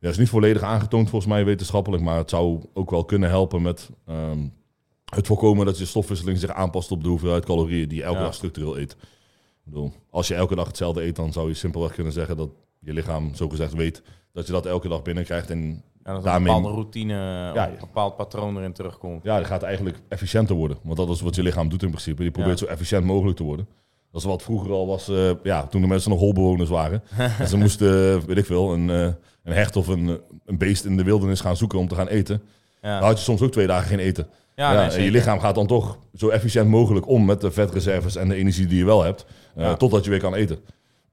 Ja, 0.00 0.08
is 0.08 0.18
niet 0.18 0.28
volledig 0.28 0.62
aangetoond 0.62 1.08
volgens 1.10 1.32
mij 1.32 1.44
wetenschappelijk. 1.44 2.02
Maar 2.02 2.16
het 2.16 2.30
zou 2.30 2.60
ook 2.74 2.90
wel 2.90 3.04
kunnen 3.04 3.28
helpen 3.28 3.62
met 3.62 3.90
ehm, 4.06 4.38
het 5.14 5.26
voorkomen 5.26 5.66
dat 5.66 5.78
je 5.78 5.84
stofwisseling 5.84 6.38
zich 6.38 6.50
aanpast 6.50 6.90
op 6.90 7.02
de 7.02 7.08
hoeveelheid 7.08 7.44
calorieën 7.44 7.88
die 7.88 7.98
je 7.98 8.04
elke 8.04 8.18
Ja. 8.18 8.24
dag 8.24 8.34
structureel 8.34 8.78
eet. 8.78 8.92
Ik 8.92 9.76
bedoel, 9.76 9.92
als 10.10 10.28
je 10.28 10.34
elke 10.34 10.54
dag 10.54 10.66
hetzelfde 10.66 11.02
eet, 11.04 11.16
dan 11.16 11.32
zou 11.32 11.48
je 11.48 11.54
simpelweg 11.54 11.92
kunnen 11.92 12.12
zeggen 12.12 12.36
dat 12.36 12.50
je 12.78 12.92
lichaam 12.92 13.34
zogezegd 13.34 13.74
weet 13.74 14.02
dat 14.32 14.46
je 14.46 14.52
dat 14.52 14.66
elke 14.66 14.88
dag 14.88 15.02
binnenkrijgt. 15.02 15.50
En 15.50 15.82
ja 16.04 16.12
dat 16.12 16.24
Daarmee- 16.24 16.52
een 16.52 16.56
bepaalde 16.56 16.76
routine, 16.80 17.14
Ja, 17.54 17.68
een 17.68 17.76
bepaald 17.80 18.16
patroon 18.16 18.56
erin 18.56 18.72
terugkomt. 18.72 19.22
ja, 19.22 19.36
die 19.36 19.46
gaat 19.46 19.62
eigenlijk 19.62 20.00
efficiënter 20.08 20.56
worden. 20.56 20.78
Want 20.82 20.96
dat 20.96 21.08
is 21.08 21.20
wat 21.20 21.34
je 21.34 21.42
lichaam 21.42 21.68
doet 21.68 21.82
in 21.82 21.88
principe. 21.90 22.24
Je 22.24 22.30
probeert 22.30 22.58
Ja. 22.58 22.66
zo 22.66 22.72
efficiënt 22.72 23.04
mogelijk 23.04 23.36
te 23.36 23.42
worden. 23.42 23.68
Dat 24.12 24.20
is 24.20 24.26
wat 24.26 24.42
vroeger 24.42 24.70
al 24.72 24.86
was, 24.86 25.08
eh, 25.08 25.30
ja, 25.42 25.66
toen 25.66 25.80
de 25.80 25.86
mensen 25.86 26.10
nog 26.10 26.18
holbewoners 26.18 26.68
waren. 26.70 27.02
en 27.38 27.48
ze 27.48 27.56
moesten, 27.56 28.14
eh, 28.14 28.22
weet 28.26 28.36
ik 28.38 28.46
veel, 28.46 28.72
een, 28.72 28.90
eh, 28.90 29.00
een 29.44 29.52
hert 29.52 29.76
of 29.76 29.86
een, 29.86 30.20
een 30.46 30.58
beest 30.58 30.84
in 30.84 30.96
de 30.96 31.02
wildernis 31.04 31.40
gaan 31.40 31.56
zoeken 31.56 31.78
om 31.78 31.88
te 31.88 31.94
gaan 31.94 32.08
eten. 32.08 32.42
Ja, 32.82 32.98
Dan 32.98 33.08
had 33.08 33.18
je 33.18 33.24
soms 33.24 33.40
ook 33.40 33.52
twee 33.52 33.66
dagen 33.66 33.88
geen 33.88 33.98
eten. 33.98 34.28
ja, 34.56 34.72
Ja, 34.72 34.86
nee, 34.86 34.96
en 34.96 35.04
je 35.04 35.10
lichaam 35.10 35.40
gaat 35.40 35.54
dan 35.54 35.66
toch 35.66 35.98
zo 36.14 36.28
efficiënt 36.28 36.68
mogelijk 36.68 37.08
om 37.08 37.24
met 37.24 37.40
de 37.40 37.50
vetreserves 37.50 38.16
en 38.16 38.28
de 38.28 38.34
energie 38.34 38.66
die 38.66 38.78
je 38.78 38.84
wel 38.84 39.02
hebt. 39.02 39.26
Ja. 39.56 39.74
Totdat 39.74 40.04
je 40.04 40.10
weer 40.10 40.20
kan 40.20 40.34
eten. 40.34 40.58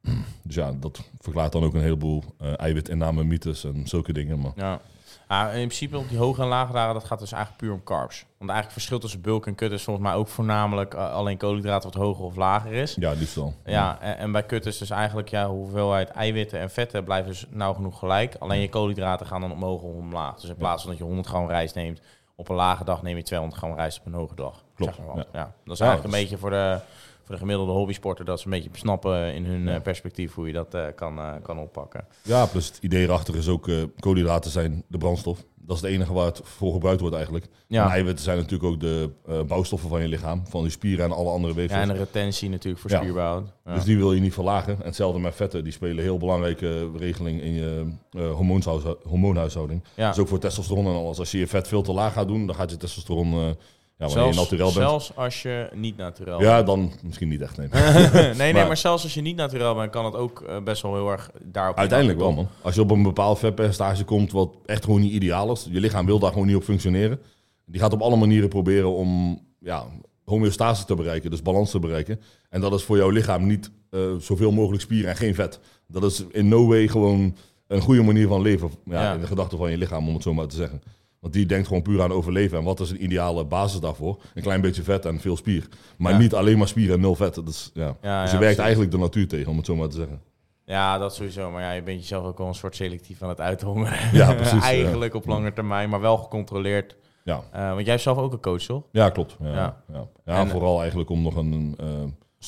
Dus 0.44 0.56
ja, 0.56 0.74
dat 0.80 1.00
verklaart 1.20 1.52
dan 1.52 1.64
ook 1.64 1.74
een 1.74 1.82
heleboel 1.82 2.24
eh 2.38 2.48
eiwitinname 2.60 3.24
mythes 3.24 3.64
en 3.64 3.82
zulke 3.88 4.14
dingen. 4.14 4.40
Maar 4.40 4.52
Ja. 4.56 4.82
Ah, 5.28 5.48
in 5.48 5.54
principe 5.54 5.98
op 5.98 6.10
die 6.10 6.18
hoge 6.18 6.42
en 6.42 6.48
lage 6.48 6.74
dagen, 6.74 6.94
dat 6.94 7.04
gaat 7.04 7.20
dus 7.20 7.32
eigenlijk 7.32 7.62
puur 7.64 7.74
om 7.74 7.84
carbs. 7.84 8.16
Want 8.38 8.50
eigenlijk 8.52 8.64
het 8.64 8.72
verschil 8.72 9.00
tussen 9.00 9.22
bulk 9.22 9.48
en 9.48 9.56
kut 9.56 9.72
is 9.72 9.84
volgens 9.84 10.06
mij 10.06 10.16
ook 10.16 10.28
voornamelijk 10.28 10.94
eh, 10.94 11.12
alleen 11.14 11.38
koolhydraten 11.38 11.92
wat 11.92 12.02
hoger 12.02 12.24
of 12.26 12.36
lager 12.36 12.72
is. 12.74 12.96
ja, 13.00 13.12
liefst 13.12 13.36
wel. 13.36 13.54
Ja, 13.66 13.98
en, 14.02 14.18
en 14.18 14.32
bij 14.32 14.44
kut 14.44 14.66
is 14.66 14.78
dus 14.78 14.90
eigenlijk 14.90 15.30
ja, 15.30 15.48
hoeveelheid 15.48 16.10
eiwitten 16.10 16.60
en 16.60 16.70
vetten 16.70 17.04
blijven 17.04 17.32
dus 17.32 17.46
nauw 17.50 17.74
genoeg 17.74 18.00
gelijk. 18.00 18.36
Alleen 18.40 18.62
je 18.62 18.70
koolhydraten 18.70 19.26
gaan 19.26 19.42
dan 19.42 19.52
omhoog 19.52 19.82
of 19.82 19.94
omlaag. 19.96 20.36
Dus 20.40 20.50
in 20.50 20.56
plaats 20.56 20.82
van 20.82 20.90
dat 20.92 21.00
je 21.00 21.06
100 21.06 21.28
gram 21.28 21.48
rijst 21.48 21.76
neemt, 21.76 22.02
op 22.36 22.50
een 22.50 22.56
lage 22.56 22.84
dag 22.84 23.02
neem 23.02 23.18
je 23.18 23.24
200 23.24 23.62
gram 23.62 23.74
rijst 23.76 24.00
op 24.00 24.06
een 24.06 24.14
hoge 24.14 24.36
dag. 24.36 24.64
Klopt, 24.76 24.96
Zeg 24.96 25.06
maar 25.06 25.16
wat. 25.16 25.28
ja. 25.34 25.40
ja. 25.40 25.52
Dat 25.64 25.74
is 25.74 25.80
Ja, 25.80 25.86
eigenlijk 25.86 26.02
dat 26.02 26.06
een 26.14 26.20
beetje 26.22 26.38
voor 26.38 26.50
de, 26.50 26.80
voor 27.28 27.36
de 27.36 27.42
gemiddelde 27.42 27.72
hobbysporter 27.72 28.26
dat 28.26 28.40
ze 28.40 28.46
een 28.46 28.52
beetje 28.52 28.70
snappen 28.74 29.34
in 29.34 29.46
hun 29.46 29.64
Ja. 29.64 29.76
eh, 29.76 29.82
perspectief 29.82 30.34
hoe 30.34 30.48
je 30.48 30.54
dat 30.54 30.74
eh, 30.74 30.86
kan, 30.96 31.18
eh, 31.20 31.34
kan 31.44 31.60
oppakken. 31.60 32.06
Ja, 32.24 32.46
plus 32.46 32.68
het 32.68 32.78
idee 32.82 33.04
erachter 33.04 33.36
is 33.36 33.48
ook, 33.48 33.70
koolhydraten 34.00 34.52
zijn 34.52 34.84
de 34.88 34.98
brandstof. 34.98 35.44
Dat 35.56 35.76
is 35.76 35.82
het 35.82 35.92
enige 35.92 36.14
waar 36.14 36.26
het 36.26 36.42
voor 36.44 36.74
gebruikt 36.74 37.00
wordt 37.02 37.16
eigenlijk. 37.16 37.48
Ja. 37.68 37.84
En 37.86 37.90
eiwitten 37.92 38.24
zijn 38.24 38.38
natuurlijk 38.38 38.64
ook 38.74 38.80
de 38.80 39.10
bouwstoffen 39.48 39.90
van 39.90 40.02
je 40.02 40.08
lichaam, 40.08 40.44
van 40.48 40.64
je 40.64 40.70
spieren 40.70 41.06
en 41.06 41.12
alle 41.12 41.30
andere 41.30 41.54
Ja, 41.54 41.60
weefsels. 41.60 41.82
en 41.82 41.88
de 41.88 41.94
retentie 41.94 42.50
natuurlijk 42.50 42.82
voor 42.82 42.92
Ja. 42.92 42.98
spierbehoud. 42.98 43.54
Ja. 43.66 43.74
Dus 43.74 43.84
die 43.84 43.98
wil 43.98 44.14
je 44.14 44.22
niet 44.22 44.34
verlagen. 44.34 44.74
En 44.80 44.86
hetzelfde 44.86 45.20
met 45.20 45.36
vetten, 45.36 45.64
die 45.64 45.74
spelen 45.74 45.98
een 45.98 46.04
heel 46.04 46.18
belangrijke 46.18 46.92
regeling 46.98 47.42
in 47.42 47.54
je 47.54 47.86
hormoonshuis- 48.12 48.84
hormoonhuishouding. 49.04 49.84
ja. 49.96 50.10
Dus 50.10 50.20
ook 50.20 50.28
voor 50.28 50.40
testosteron 50.40 50.86
en 50.86 50.94
alles. 50.94 51.20
Als 51.20 51.32
je 51.32 51.38
je 51.38 51.48
vet 51.48 51.68
veel 51.68 51.82
te 51.82 51.92
laag 51.94 52.14
gaat 52.14 52.28
doen, 52.28 52.46
dan 52.48 52.56
gaat 52.56 52.72
je 52.72 52.78
testosteron, 52.78 53.56
ja, 53.98 54.08
zelfs, 54.08 54.38
naturel 54.38 54.66
bent. 54.74 54.78
zelfs 54.80 55.16
als 55.16 55.42
je 55.42 55.70
niet 55.74 55.98
naturel 55.98 56.42
Ja, 56.42 56.64
dan 56.64 56.92
misschien 57.04 57.28
niet 57.30 57.42
echt, 57.42 57.58
nee. 57.58 57.68
nee, 57.72 58.34
nee, 58.34 58.54
Maar- 58.54 58.68
maar, 58.68 58.78
zelfs 58.88 59.04
als 59.04 59.14
je 59.14 59.22
niet 59.22 59.36
naturel 59.36 59.76
bent, 59.76 59.92
kan 59.92 60.06
het 60.06 60.16
ook 60.16 60.42
eh, 60.42 60.64
best 60.64 60.82
wel 60.82 60.94
heel 60.96 61.12
erg 61.12 61.32
daarop 61.44 61.78
Uiteindelijk 61.78 62.20
wel, 62.20 62.32
man. 62.32 62.48
Als 62.62 62.76
je 62.76 62.82
op 62.82 62.92
een 62.92 63.04
bepaald 63.04 63.40
vetpercentage 63.40 64.04
komt 64.04 64.32
wat 64.32 64.56
echt 64.66 64.84
gewoon 64.86 65.02
niet 65.02 65.12
ideaal 65.14 65.52
is, 65.52 65.68
je 65.70 65.80
lichaam 65.80 66.06
wil 66.06 66.20
daar 66.20 66.32
gewoon 66.32 66.48
niet 66.48 66.56
op 66.56 66.64
functioneren. 66.64 67.20
Die 67.66 67.82
gaat 67.82 67.94
op 67.94 68.02
alle 68.02 68.16
manieren 68.16 68.50
proberen 68.50 68.92
om 68.96 69.42
ja, 69.60 69.86
homeostase 70.26 70.86
te 70.86 70.96
bereiken, 70.96 71.30
dus 71.32 71.42
balans 71.42 71.72
te 71.72 71.80
bereiken. 71.80 72.22
En 72.50 72.62
dat 72.62 72.74
is 72.74 72.84
voor 72.84 72.98
jouw 72.98 73.10
lichaam 73.10 73.46
niet 73.48 73.72
eh, 73.90 74.00
zoveel 74.20 74.52
mogelijk 74.52 74.82
spieren 74.82 75.10
en 75.10 75.16
geen 75.16 75.36
vet. 75.36 75.60
Dat 75.88 76.04
is 76.04 76.24
in 76.32 76.48
no 76.48 76.68
way 76.68 76.88
gewoon 76.88 77.36
een 77.68 77.82
goede 77.82 78.02
manier 78.04 78.28
van 78.28 78.42
leven, 78.42 78.72
ja, 78.86 79.02
Ja. 79.02 79.14
in 79.14 79.20
de 79.20 79.28
gedachten 79.28 79.58
van 79.58 79.72
je 79.72 79.78
lichaam, 79.78 80.08
om 80.08 80.14
het 80.14 80.24
zo 80.24 80.34
maar 80.34 80.48
te 80.48 80.56
zeggen. 80.56 80.82
Want 81.28 81.40
die 81.40 81.46
denkt 81.48 81.68
gewoon 81.68 81.82
puur 81.82 82.02
aan 82.02 82.12
overleven. 82.12 82.58
En 82.58 82.64
wat 82.64 82.80
is 82.80 82.90
een 82.90 83.04
ideale 83.04 83.46
basis 83.46 83.80
daarvoor? 83.80 84.22
Een 84.34 84.42
klein 84.42 84.62
beetje 84.62 84.84
vet 84.84 85.06
en 85.06 85.20
veel 85.20 85.38
spier. 85.38 85.68
Maar 85.98 86.12
Ja. 86.12 86.18
niet 86.18 86.34
alleen 86.34 86.58
maar 86.58 86.68
spier 86.68 86.92
en 86.92 87.00
nul 87.00 87.16
vet. 87.16 87.36
Dat 87.36 87.48
is, 87.48 87.72
ja. 87.74 87.96
Ja, 88.02 88.22
dus 88.24 88.32
je 88.32 88.38
werkt 88.38 88.60
eigenlijk 88.60 88.92
de 88.92 88.98
natuur 88.98 89.28
tegen, 89.28 89.52
om 89.52 89.58
het 89.58 89.66
zo 89.66 89.76
maar 89.76 89.88
te 89.90 89.96
zeggen. 89.96 90.22
Ja, 90.66 90.98
dat 90.98 91.16
sowieso. 91.16 91.52
Maar 91.52 91.62
ja, 91.62 91.72
je 91.72 91.84
bent 91.84 92.00
jezelf 92.00 92.26
ook 92.26 92.38
wel 92.38 92.48
een 92.48 92.54
soort 92.56 92.76
selectief 92.76 93.22
aan 93.22 93.30
het 93.30 93.42
uithongeren. 93.42 93.98
Ja, 94.14 94.34
precies, 94.34 94.62
Eigenlijk 94.76 95.14
op 95.14 95.26
lange 95.26 95.54
termijn, 95.54 95.90
maar 95.90 96.02
wel 96.02 96.18
gecontroleerd. 96.18 96.96
Ja. 97.24 97.42
Eh, 97.52 97.68
want 97.70 97.80
jij 97.82 97.90
hebt 97.90 98.02
zelf 98.02 98.18
ook 98.18 98.34
een 98.34 98.42
coach, 98.42 98.62
toch? 98.62 98.84
Ja, 98.92 99.10
klopt. 99.10 99.38
Ja, 99.42 99.52
Ja. 99.54 99.84
ja. 99.94 100.08
ja. 100.26 100.40
En- 100.40 100.50
vooral 100.50 100.80
eigenlijk 100.80 101.10
om 101.10 101.22
nog 101.22 101.36
een, 101.36 101.76
eh, 101.80 101.86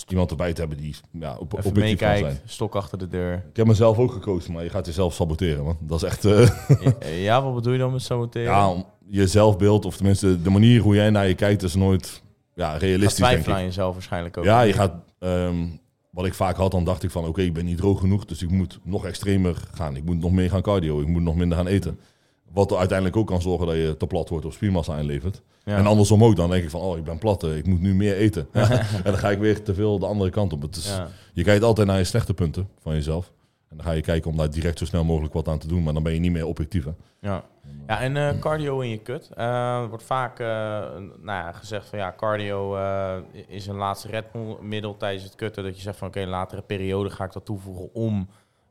iemand 0.07 0.29
erbij 0.31 0.53
te 0.53 0.59
hebben 0.59 0.77
die 0.77 0.95
ja, 1.11 1.35
op, 1.39 1.53
Even 1.57 1.69
objectief 1.69 1.97
kan 1.97 2.07
zijn. 2.09 2.23
meekijkt, 2.23 2.51
stok 2.51 2.75
achter 2.75 2.97
de 2.97 3.07
deur. 3.07 3.33
Ik 3.49 3.55
heb 3.57 3.67
mezelf 3.67 3.97
ook 3.97 4.11
gekozen, 4.11 4.53
maar 4.53 4.63
je 4.63 4.69
gaat 4.69 4.85
jezelf 4.85 5.13
saboteren, 5.13 5.63
man. 5.63 5.77
Dat 5.81 6.03
is 6.03 6.09
echt... 6.09 6.25
eh, 6.25 6.47
ja, 6.99 7.07
ja, 7.07 7.43
wat 7.43 7.55
bedoel 7.55 7.73
je 7.73 7.79
dan 7.79 7.91
met 7.91 8.01
saboteren? 8.01 8.51
ja, 8.51 8.69
om- 8.71 8.85
je 9.11 9.27
zelfbeeld, 9.27 9.85
of 9.85 9.95
tenminste 9.95 10.41
de 10.41 10.49
manier 10.49 10.81
hoe 10.81 10.95
jij 10.95 11.09
naar 11.09 11.27
je 11.27 11.33
kijkt, 11.35 11.63
is 11.63 11.75
nooit 11.75 12.21
ja, 12.55 12.73
je 12.73 12.79
realistisch, 12.79 13.15
denk 13.17 13.29
twijfelen 13.29 13.55
ik. 13.55 13.61
aan 13.61 13.67
jezelf 13.67 13.93
waarschijnlijk 13.93 14.37
ook. 14.37 14.43
Ja, 14.43 14.61
je 14.61 14.73
gaat... 14.73 14.93
ehm, 15.19 15.65
wat 16.09 16.25
ik 16.25 16.33
vaak 16.33 16.55
had, 16.57 16.71
dan 16.71 16.83
dacht 16.83 17.03
ik 17.03 17.11
van... 17.11 17.25
Oké, 17.25 17.41
ik 17.41 17.53
ben 17.53 17.65
niet 17.65 17.77
droog 17.77 17.99
genoeg, 17.99 18.25
dus 18.25 18.41
ik 18.41 18.49
moet 18.49 18.79
nog 18.83 19.05
extremer 19.05 19.55
gaan. 19.73 19.95
Ik 19.95 20.03
moet 20.03 20.19
nog 20.19 20.31
meer 20.31 20.49
gaan 20.49 20.61
cardio, 20.61 21.01
ik 21.01 21.07
moet 21.07 21.21
nog 21.21 21.35
minder 21.35 21.57
gaan 21.57 21.67
eten. 21.67 21.99
Wat 22.53 22.71
er 22.71 22.77
uiteindelijk 22.77 23.17
ook 23.17 23.27
kan 23.27 23.41
zorgen 23.41 23.67
dat 23.67 23.75
je 23.75 23.95
te 23.97 24.07
plat 24.07 24.29
wordt 24.29 24.45
of 24.45 24.53
spiermassa 24.53 24.97
inlevert. 24.97 25.41
Ja. 25.63 25.77
En 25.77 25.85
andersom 25.85 26.23
ook, 26.23 26.35
dan 26.35 26.49
denk 26.49 26.63
ik 26.63 26.69
van, 26.69 26.81
oh, 26.81 26.97
ik 26.97 27.03
ben 27.03 27.17
plat, 27.17 27.43
ik 27.43 27.65
moet 27.65 27.81
nu 27.81 27.95
meer 27.95 28.15
eten. 28.15 28.47
en 28.51 29.03
dan 29.03 29.17
ga 29.17 29.29
ik 29.29 29.39
weer 29.39 29.63
te 29.63 29.73
veel 29.73 29.99
de 29.99 30.05
andere 30.05 30.29
kant 30.29 30.53
op. 30.53 30.61
Het 30.61 30.75
is, 30.75 30.87
ja. 30.87 31.07
Je 31.33 31.43
kijkt 31.43 31.63
altijd 31.63 31.87
naar 31.87 31.97
je 31.97 32.03
slechte 32.03 32.33
punten 32.33 32.69
van 32.79 32.93
jezelf. 32.93 33.31
En 33.69 33.77
dan 33.77 33.85
ga 33.85 33.91
je 33.91 34.01
kijken 34.01 34.31
om 34.31 34.37
daar 34.37 34.49
direct 34.49 34.77
zo 34.77 34.85
snel 34.85 35.03
mogelijk 35.03 35.33
wat 35.33 35.47
aan 35.47 35.59
te 35.59 35.67
doen. 35.67 35.83
Maar 35.83 35.93
dan 35.93 36.03
ben 36.03 36.13
je 36.13 36.19
niet 36.19 36.31
meer 36.31 36.45
objectief. 36.45 36.85
Hè? 36.85 36.91
Ja. 37.19 37.43
ja, 37.87 37.99
en 37.99 38.17
eh, 38.17 38.39
cardio 38.39 38.79
in 38.79 38.89
je 38.89 38.97
kut. 38.97 39.29
Er 39.35 39.87
wordt 39.87 40.03
vaak 40.03 40.39
eh, 40.39 40.47
nou 40.47 41.21
ja, 41.25 41.51
gezegd 41.51 41.89
van 41.89 41.99
ja, 41.99 42.13
cardio 42.17 42.77
is 43.47 43.67
een 43.67 43.75
laatste 43.75 44.07
redmiddel 44.07 44.97
tijdens 44.97 45.23
het 45.23 45.35
kutten. 45.35 45.63
Dat 45.63 45.75
je 45.75 45.81
zegt 45.81 45.97
van 45.97 46.07
oké, 46.07 46.19
een 46.19 46.29
latere 46.29 46.61
periode 46.61 47.09
ga 47.09 47.23
ik 47.23 47.33
dat 47.33 47.45
toevoegen 47.45 47.93
om 47.93 48.29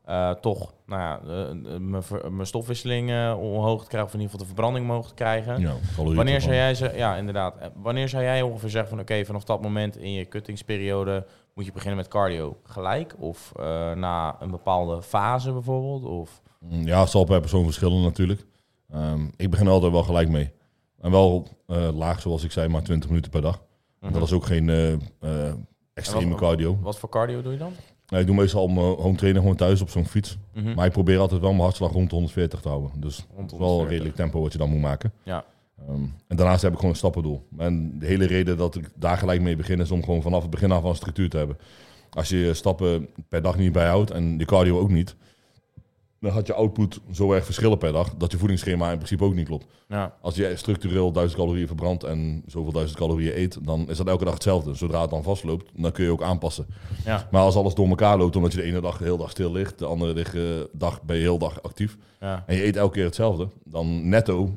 eh, 0.09 0.31
toch 0.31 0.73
nou 0.85 1.01
ja, 1.01 1.19
eh, 1.27 1.49
eh, 1.49 2.29
mijn 2.29 2.47
stofwisseling 2.47 3.09
omhoog 3.35 3.81
te 3.83 3.87
krijgen. 3.87 4.09
Of 4.09 4.13
in 4.13 4.19
ieder 4.19 4.31
geval 4.31 4.39
de 4.39 4.45
verbranding 4.45 4.85
omhoog 4.89 5.07
te 5.07 5.13
krijgen. 5.13 5.59
Ja, 5.59 5.73
Wanneer 5.95 6.41
zou 6.41 6.53
jij 6.53 6.75
ze, 6.75 6.91
ja 6.95 7.15
inderdaad, 7.15 7.55
wanneer 7.75 8.09
zou 8.09 8.23
jij 8.23 8.41
ongeveer 8.41 8.69
zeggen 8.69 8.89
van 8.89 8.99
oké, 8.99 9.25
vanaf 9.25 9.43
dat 9.43 9.61
moment 9.61 9.97
in 9.97 10.11
je 10.11 10.25
cuttingsperiode 10.27 11.25
moet 11.53 11.65
je 11.65 11.71
beginnen 11.71 11.97
met 11.97 12.07
cardio 12.07 12.57
gelijk? 12.63 13.15
Of 13.19 13.51
na 13.95 14.35
een 14.39 14.51
bepaalde 14.51 15.01
fase 15.01 15.51
bijvoorbeeld? 15.51 16.03
Of, 16.03 16.41
Mm, 16.59 16.87
Ja, 16.87 16.99
het 16.99 17.09
zal 17.09 17.23
per 17.23 17.39
persoon 17.39 17.63
verschillen 17.63 18.01
natuurlijk. 18.01 18.45
Ehm, 18.91 19.27
ik 19.35 19.49
begin 19.49 19.67
altijd 19.67 19.91
wel 19.91 20.03
gelijk 20.03 20.29
mee. 20.29 20.51
En 21.01 21.11
wel 21.11 21.47
laag, 21.93 22.21
zoals 22.21 22.43
ik 22.43 22.51
zei, 22.51 22.67
maar 22.67 22.83
20 22.83 23.09
minuten 23.09 23.31
per 23.31 23.41
dag. 23.41 23.61
En 23.99 24.11
Dat 24.13 24.21
is 24.23 24.31
ook 24.31 24.45
geen 24.45 24.69
extreme 25.93 26.29
wat- 26.29 26.39
cardio. 26.39 26.77
Wat 26.81 26.99
voor 26.99 27.09
cardio 27.09 27.41
doe 27.41 27.51
je 27.51 27.57
dan? 27.57 27.73
Nee, 28.09 28.21
ik 28.21 28.27
doe 28.27 28.35
meestal 28.35 28.67
mijn 28.67 28.85
home 28.85 29.17
trainen 29.17 29.41
gewoon 29.41 29.57
thuis 29.57 29.81
op 29.81 29.89
zo'n 29.89 30.05
fiets. 30.05 30.37
Mhm. 30.53 30.73
Maar 30.73 30.85
ik 30.85 30.91
probeer 30.91 31.19
altijd 31.19 31.41
wel 31.41 31.49
mijn 31.49 31.63
hartslag 31.63 31.91
rond 31.91 32.09
de 32.09 32.15
140 32.15 32.59
te 32.61 32.67
houden. 32.67 32.91
Dus 32.95 33.17
het 33.17 33.25
is 33.25 33.33
wel 33.35 33.41
een 33.45 33.49
140. 33.51 33.89
redelijk 33.89 34.15
tempo 34.15 34.41
wat 34.41 34.51
je 34.51 34.57
dan 34.57 34.69
moet 34.69 34.81
maken. 34.81 35.13
Ja. 35.23 35.45
Ehm, 35.87 36.03
en 36.27 36.35
daarnaast 36.35 36.61
heb 36.61 36.71
ik 36.71 36.77
gewoon 36.77 36.91
een 36.91 36.97
stappendoel. 36.97 37.47
En 37.57 37.99
de 37.99 38.05
hele 38.05 38.25
reden 38.25 38.57
dat 38.57 38.75
ik 38.75 38.89
daar 38.95 39.17
gelijk 39.17 39.41
mee 39.41 39.55
begin 39.55 39.79
is 39.79 39.91
om 39.91 40.03
gewoon 40.03 40.21
vanaf 40.21 40.41
het 40.41 40.51
begin 40.51 40.71
af 40.71 40.83
een 40.83 40.95
structuur 40.95 41.29
te 41.29 41.37
hebben. 41.37 41.57
Als 42.09 42.29
je 42.29 42.37
je 42.37 42.53
stappen 42.53 43.09
per 43.29 43.41
dag 43.41 43.57
niet 43.57 43.71
bijhoudt 43.71 44.11
en 44.11 44.37
je 44.37 44.45
cardio 44.45 44.79
ook 44.79 44.89
niet, 44.89 45.15
dan 46.19 46.31
gaat 46.31 46.47
je 46.47 46.53
output 46.53 46.99
zo 47.11 47.33
erg 47.33 47.45
verschillen 47.45 47.77
per 47.77 47.91
dag 47.91 48.15
dat 48.17 48.31
je 48.31 48.37
voedingsschema 48.37 48.89
in 48.89 48.95
principe 48.95 49.23
ook 49.23 49.33
niet 49.33 49.47
klopt. 49.47 49.65
Ja, 49.87 50.15
Als 50.21 50.35
je 50.35 50.55
structureel 50.55 51.11
1000 51.11 51.39
calorieën 51.39 51.67
verbrandt 51.67 52.03
en 52.03 52.43
zoveel 52.47 52.71
duizend 52.71 52.99
calorieën 52.99 53.37
eet, 53.37 53.65
dan 53.65 53.89
is 53.89 53.97
dat 53.97 54.07
elke 54.07 54.23
dag 54.23 54.33
hetzelfde. 54.33 54.73
Zodra 54.73 55.01
het 55.01 55.09
dan 55.09 55.23
vastloopt, 55.23 55.71
dan 55.75 55.91
kun 55.91 56.03
je 56.03 56.11
ook 56.11 56.23
aanpassen. 56.23 56.65
ja, 57.05 57.27
Maar 57.31 57.41
als 57.41 57.55
alles 57.55 57.73
door 57.73 57.87
elkaar 57.87 58.17
loopt, 58.17 58.35
omdat 58.35 58.51
je 58.51 58.57
de 58.57 58.63
ene 58.63 58.81
dag 58.81 58.97
de 58.97 59.03
hele 59.03 59.17
dag 59.17 59.29
stil 59.29 59.51
ligt, 59.51 59.79
de 59.79 59.85
andere 59.85 60.13
dag, 60.13 60.35
eh, 60.35 60.41
dag 60.71 61.01
ben 61.03 61.15
je 61.15 61.21
heel 61.21 61.37
dag 61.37 61.63
actief, 61.63 61.97
ja. 62.19 62.43
en 62.47 62.55
je 62.55 62.65
eet 62.65 62.75
elke 62.75 62.93
keer 62.93 63.05
hetzelfde, 63.05 63.47
dan 63.63 64.09
netto, 64.09 64.49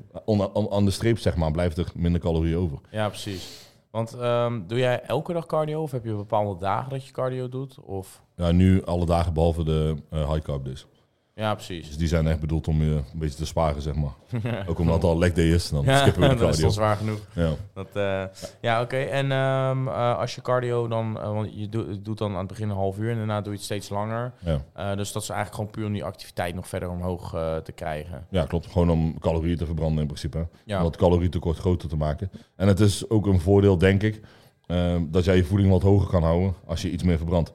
aan 0.70 0.84
de 0.84 0.90
streep 0.90 1.18
zeg 1.18 1.36
maar, 1.36 1.50
blijft 1.50 1.78
er 1.78 1.86
minder 1.94 2.20
calorieën 2.20 2.56
over. 2.56 2.78
ja 2.90 3.08
precies. 3.08 3.60
Want 3.90 4.14
ehm, 4.14 4.60
doe 4.66 4.78
jij 4.78 5.02
elke 5.02 5.32
dag 5.32 5.46
cardio 5.46 5.82
of 5.82 5.90
heb 5.90 6.04
je 6.04 6.14
bepaalde 6.14 6.60
dagen 6.60 6.90
dat 6.90 7.06
je 7.06 7.12
cardio 7.12 7.48
doet? 7.48 7.78
Of... 7.80 8.22
Ja, 8.36 8.50
nu 8.52 8.84
alle 8.84 9.06
dagen 9.06 9.32
behalve 9.32 9.64
de 9.64 9.94
eh, 10.10 10.30
high 10.30 10.44
carb 10.44 10.64
days. 10.64 10.86
Ja, 11.34 11.54
precies. 11.54 11.86
Dus 11.86 11.96
die 11.96 12.08
zijn 12.08 12.26
echt 12.26 12.40
bedoeld 12.40 12.68
om 12.68 12.82
je 12.82 12.90
een 12.90 13.04
beetje 13.18 13.36
te 13.36 13.46
sparen, 13.46 13.82
zeg 13.82 13.94
maar. 13.94 14.12
Ook 14.68 14.78
omdat 14.78 14.94
het 14.94 15.04
al 15.04 15.18
leg 15.18 15.32
day 15.32 15.44
is, 15.52 15.68
dan 15.68 15.82
skippen 15.84 16.22
we 16.22 16.28
de 16.28 16.34
dat 16.34 16.40
is 16.40 16.46
cardio. 16.48 16.64
al 16.66 16.70
zwaar 16.72 16.96
genoeg. 16.96 17.18
Ja. 17.34 17.50
Dat, 17.74 17.88
eh, 17.96 18.22
ja, 18.60 18.82
oké. 18.82 18.96
En 18.96 19.32
ehm, 19.32 19.88
eh, 19.88 20.18
als 20.18 20.34
je 20.34 20.42
cardio 20.42 20.88
dan, 20.88 21.18
eh, 21.20 21.32
want 21.32 21.48
je 21.54 21.68
doet, 22.02 22.18
dan 22.18 22.32
aan 22.32 22.38
het 22.38 22.48
begin 22.48 22.68
een 22.68 22.76
half 22.76 22.98
uur 22.98 23.10
en 23.10 23.16
daarna 23.16 23.40
doe 23.40 23.50
je 23.52 23.56
het 23.56 23.64
steeds 23.64 23.88
langer. 23.88 24.32
Ja. 24.44 24.62
Eh, 24.74 24.96
dus 24.96 25.12
dat 25.12 25.22
is 25.22 25.28
eigenlijk 25.28 25.54
gewoon 25.54 25.70
puur 25.70 25.86
om 25.86 25.92
die 25.92 26.04
activiteit 26.04 26.54
nog 26.54 26.68
verder 26.68 26.90
omhoog 26.90 27.34
eh, 27.34 27.56
te 27.56 27.72
krijgen. 27.72 28.26
ja, 28.30 28.44
klopt. 28.44 28.66
Gewoon 28.66 28.90
om 28.90 29.18
calorieën 29.18 29.56
te 29.56 29.66
verbranden 29.66 30.00
in 30.00 30.06
principe. 30.06 30.38
hè. 30.38 30.44
Ja, 30.64 30.76
Om 30.76 30.82
dat 30.82 30.96
calorietekort 30.96 31.58
groter 31.58 31.88
te 31.88 31.96
maken. 31.96 32.30
En 32.56 32.68
het 32.68 32.80
is 32.80 33.10
ook 33.10 33.26
een 33.26 33.40
voordeel, 33.40 33.78
denk 33.78 34.02
ik, 34.02 34.20
eh, 34.66 34.96
dat 35.08 35.24
jij 35.24 35.36
je 35.36 35.44
voeding 35.44 35.70
wat 35.70 35.82
hoger 35.82 36.08
kan 36.08 36.22
houden 36.22 36.54
als 36.66 36.82
je 36.82 36.90
iets 36.90 37.02
meer 37.02 37.16
verbrandt. 37.18 37.52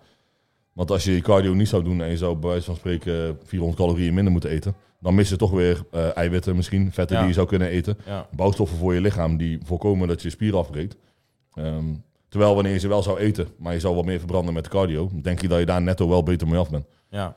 Want 0.78 0.92
als 0.92 1.04
je 1.04 1.12
je 1.12 1.22
cardio 1.22 1.54
niet 1.54 1.68
zou 1.68 1.84
doen 1.84 2.02
en 2.02 2.10
je 2.10 2.18
zou 2.18 2.36
bij 2.36 2.50
wijze 2.50 2.66
van 2.66 2.76
spreken 2.76 3.40
400 3.44 3.82
calorieën 3.82 4.14
minder 4.14 4.32
moeten 4.32 4.50
eten, 4.50 4.76
dan 5.00 5.16
mis 5.16 5.30
je 5.30 5.36
toch 5.36 5.52
weer 5.52 5.84
eh, 5.92 6.18
eiwitten 6.18 6.56
misschien, 6.56 6.92
vetten 6.92 7.16
Ja. 7.16 7.22
die 7.22 7.30
je 7.30 7.36
zou 7.36 7.48
kunnen 7.48 7.68
eten. 7.68 7.98
ja, 8.06 8.28
Bouwstoffen 8.32 8.78
voor 8.78 8.94
je 8.94 9.02
lichaam 9.02 9.38
die 9.38 9.60
voorkomen 9.64 10.08
dat 10.08 10.22
je 10.22 10.30
spier 10.30 10.56
afbreekt. 10.58 10.98
Ehm, 11.54 11.86
terwijl 12.30 12.54
wanneer 12.56 12.74
je 12.74 12.80
ze 12.80 12.88
wel 12.88 13.04
zou 13.04 13.18
eten, 13.20 13.48
maar 13.58 13.74
je 13.74 13.80
zou 13.80 13.96
wat 13.96 14.06
meer 14.06 14.18
verbranden 14.18 14.54
met 14.54 14.68
cardio, 14.68 15.10
denk 15.22 15.42
ik 15.42 15.50
dat 15.50 15.60
je 15.60 15.66
daar 15.66 15.82
netto 15.82 16.08
wel 16.10 16.24
beter 16.24 16.48
mee 16.48 16.60
af 16.60 16.70
bent. 16.70 16.86
ja. 17.10 17.36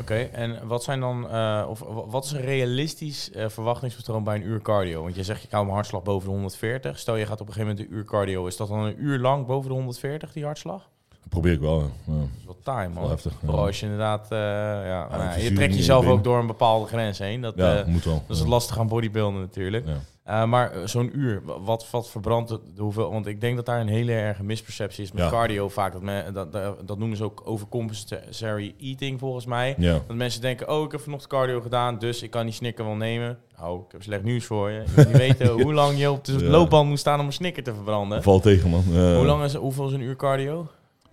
Oké, 0.00 0.14
en 0.14 0.66
wat 0.66 0.82
zijn 0.82 1.00
dan, 1.00 1.28
eh, 1.28 1.66
of 1.68 1.78
wa- 1.80 2.06
wat 2.06 2.24
is 2.24 2.32
een 2.32 2.40
realistisch 2.40 3.30
eh, 3.30 3.48
verwachtingspatroon 3.48 4.24
bij 4.24 4.34
een 4.36 4.46
uur 4.46 4.62
cardio? 4.62 5.02
Want 5.02 5.14
je 5.14 5.22
zegt, 5.22 5.44
ik 5.44 5.50
hou 5.50 5.62
mijn 5.64 5.74
hartslag 5.74 6.02
boven 6.02 6.28
de 6.28 6.34
140. 6.34 6.98
Stel, 6.98 7.16
je 7.16 7.26
gaat 7.26 7.40
op 7.40 7.46
een 7.46 7.52
gegeven 7.52 7.74
moment 7.74 7.90
een 7.92 7.96
uur 7.98 8.04
cardio. 8.04 8.46
Is 8.46 8.56
dat 8.56 8.68
dan 8.68 8.78
een 8.78 9.02
uur 9.04 9.18
lang 9.18 9.46
boven 9.46 9.68
de 9.68 9.74
140, 9.74 10.32
die 10.32 10.44
hartslag? 10.44 10.90
Probeer 11.28 11.52
ik 11.52 11.60
wel. 11.60 11.78
Ja. 11.78 12.12
Dat 12.12 12.28
is 12.38 12.44
wel 12.44 12.58
taai, 12.62 12.88
man. 12.88 13.08
heftig. 13.08 13.32
Ja. 13.42 13.48
Als 13.48 13.78
je 13.80 13.84
inderdaad, 13.84 14.26
eh, 14.30 14.38
ja, 14.38 15.08
nou 15.10 15.40
je 15.40 15.52
trekt 15.52 15.74
jezelf 15.74 16.06
ook 16.06 16.24
door 16.24 16.38
een 16.38 16.46
bepaalde 16.46 16.86
grens 16.86 17.18
heen. 17.18 17.40
Dat, 17.40 17.54
eh, 17.54 17.84
moet 17.84 18.04
wel. 18.04 18.22
dat 18.26 18.36
is 18.36 18.44
lastig 18.44 18.78
aan 18.78 18.88
bodybuilden 18.88 19.40
natuurlijk. 19.40 19.86
Eh, 20.24 20.44
maar 20.44 20.72
zo'n 20.84 21.18
uur, 21.18 21.42
wa- 21.44 21.60
wat, 21.60 21.90
wat 21.90 22.08
verbrandt 22.10 22.50
het? 22.50 22.60
Hoeveel, 22.78 23.12
want 23.12 23.26
ik 23.26 23.40
denk 23.40 23.56
dat 23.56 23.66
daar 23.66 23.80
een 23.80 23.88
hele 23.88 24.12
erge 24.12 24.42
misperceptie 24.44 25.04
is 25.04 25.12
met 25.12 25.28
cardio 25.28 25.68
vaak. 25.68 25.92
Dat, 25.92 26.02
me, 26.02 26.24
dat, 26.32 26.52
dat, 26.86 26.98
noemen 26.98 27.16
ze 27.16 27.24
ook 27.24 27.42
overcompensatory 27.44 28.74
eating 28.80 29.18
volgens 29.18 29.44
mij. 29.46 29.74
Dat 30.06 30.16
mensen 30.16 30.40
denken, 30.40 30.70
oh, 30.70 30.84
ik 30.84 30.92
heb 30.92 31.00
vanochtend 31.00 31.30
cardio 31.32 31.60
gedaan, 31.60 31.98
dus 31.98 32.22
ik 32.22 32.30
kan 32.30 32.44
die 32.44 32.54
snicker 32.54 32.84
wel 32.84 32.94
nemen. 32.94 33.38
Nou, 33.58 33.78
ik 33.86 33.92
heb 33.92 34.02
slecht 34.02 34.22
nieuws 34.22 34.44
voor 34.44 34.70
je. 34.70 34.78
Je 34.78 34.92
moet 34.96 35.06
niet 35.06 35.16
weten 35.28 35.48
hoe 35.48 35.72
lang 35.72 35.98
je 35.98 36.10
op 36.10 36.24
de 36.24 36.44
loopband 36.44 36.88
moet 36.88 36.98
staan 36.98 37.20
om 37.20 37.26
een 37.26 37.32
snicker 37.32 37.62
te 37.62 37.74
verbranden. 37.74 38.22
Valt 38.22 38.42
tegen, 38.42 38.70
man. 38.70 38.82
Hoe 38.92 39.24
lang 39.26 39.44
is, 39.44 39.54
hoeveel 39.54 39.86
is 39.86 39.92
een 39.92 40.00
uur 40.00 40.16
cardio? 40.16 40.66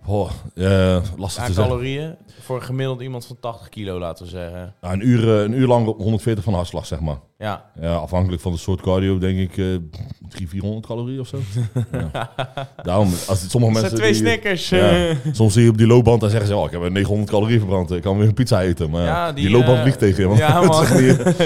Oh, 0.06 0.30
eh, 0.54 1.02
lastig 1.16 1.44
te 1.44 1.52
zeggen. 1.52 1.54
calorieën? 1.54 2.16
Voor 2.40 2.62
gemiddeld 2.62 3.00
iemand 3.00 3.26
van 3.26 3.36
80 3.40 3.68
kilo, 3.68 3.98
laten 3.98 4.24
we 4.24 4.30
zeggen. 4.30 4.74
Ja, 4.80 4.92
een, 4.92 5.06
uur, 5.08 5.36
eh, 5.36 5.42
een 5.42 5.52
uur 5.52 5.66
lang 5.66 5.86
op 5.86 5.98
140 5.98 6.44
van 6.44 6.54
hartslag, 6.54 6.86
zeg 6.86 7.00
maar. 7.00 7.18
Ja, 7.40 7.64
Ja, 7.80 7.94
afhankelijk 7.94 8.42
van 8.42 8.52
de 8.52 8.58
soort 8.58 8.80
cardio, 8.80 9.18
denk 9.18 9.38
ik 9.38 9.50
eh 9.50 9.64
300, 10.28 10.50
400 10.50 10.86
calorieën 10.86 11.20
of 11.20 11.26
zo. 11.26 11.38
ja. 12.12 12.32
Daarom, 12.82 13.08
als 13.28 13.40
het, 13.40 13.50
sommige 13.50 13.72
dat 13.72 13.82
zijn 13.90 13.92
mensen... 13.92 13.98
twee 13.98 14.12
die- 14.12 14.20
snickers. 14.22 14.68
Ja. 14.68 15.14
Soms 15.32 15.52
zie 15.52 15.62
je 15.62 15.68
op 15.70 15.78
die 15.78 15.86
loopband 15.86 16.22
en 16.22 16.30
zeggen 16.30 16.48
ze, 16.48 16.56
oh, 16.56 16.64
ik 16.64 16.70
heb 16.70 16.80
een 16.82 16.92
900 16.92 17.30
calorieën 17.30 17.58
verbrand, 17.58 17.90
ik 17.92 18.02
kan 18.02 18.18
weer 18.18 18.28
een 18.28 18.34
pizza 18.34 18.60
eten. 18.62 18.90
Maar 18.90 19.02
Ja, 19.04 19.32
die, 19.32 19.44
die, 19.44 19.52
loopband 19.54 19.76
eh, 19.76 19.82
vliegt 19.82 19.98
tegen 19.98 20.22
je, 20.22 20.28
man. 20.28 20.36
Ja, 20.36 20.60
man. 20.66 20.84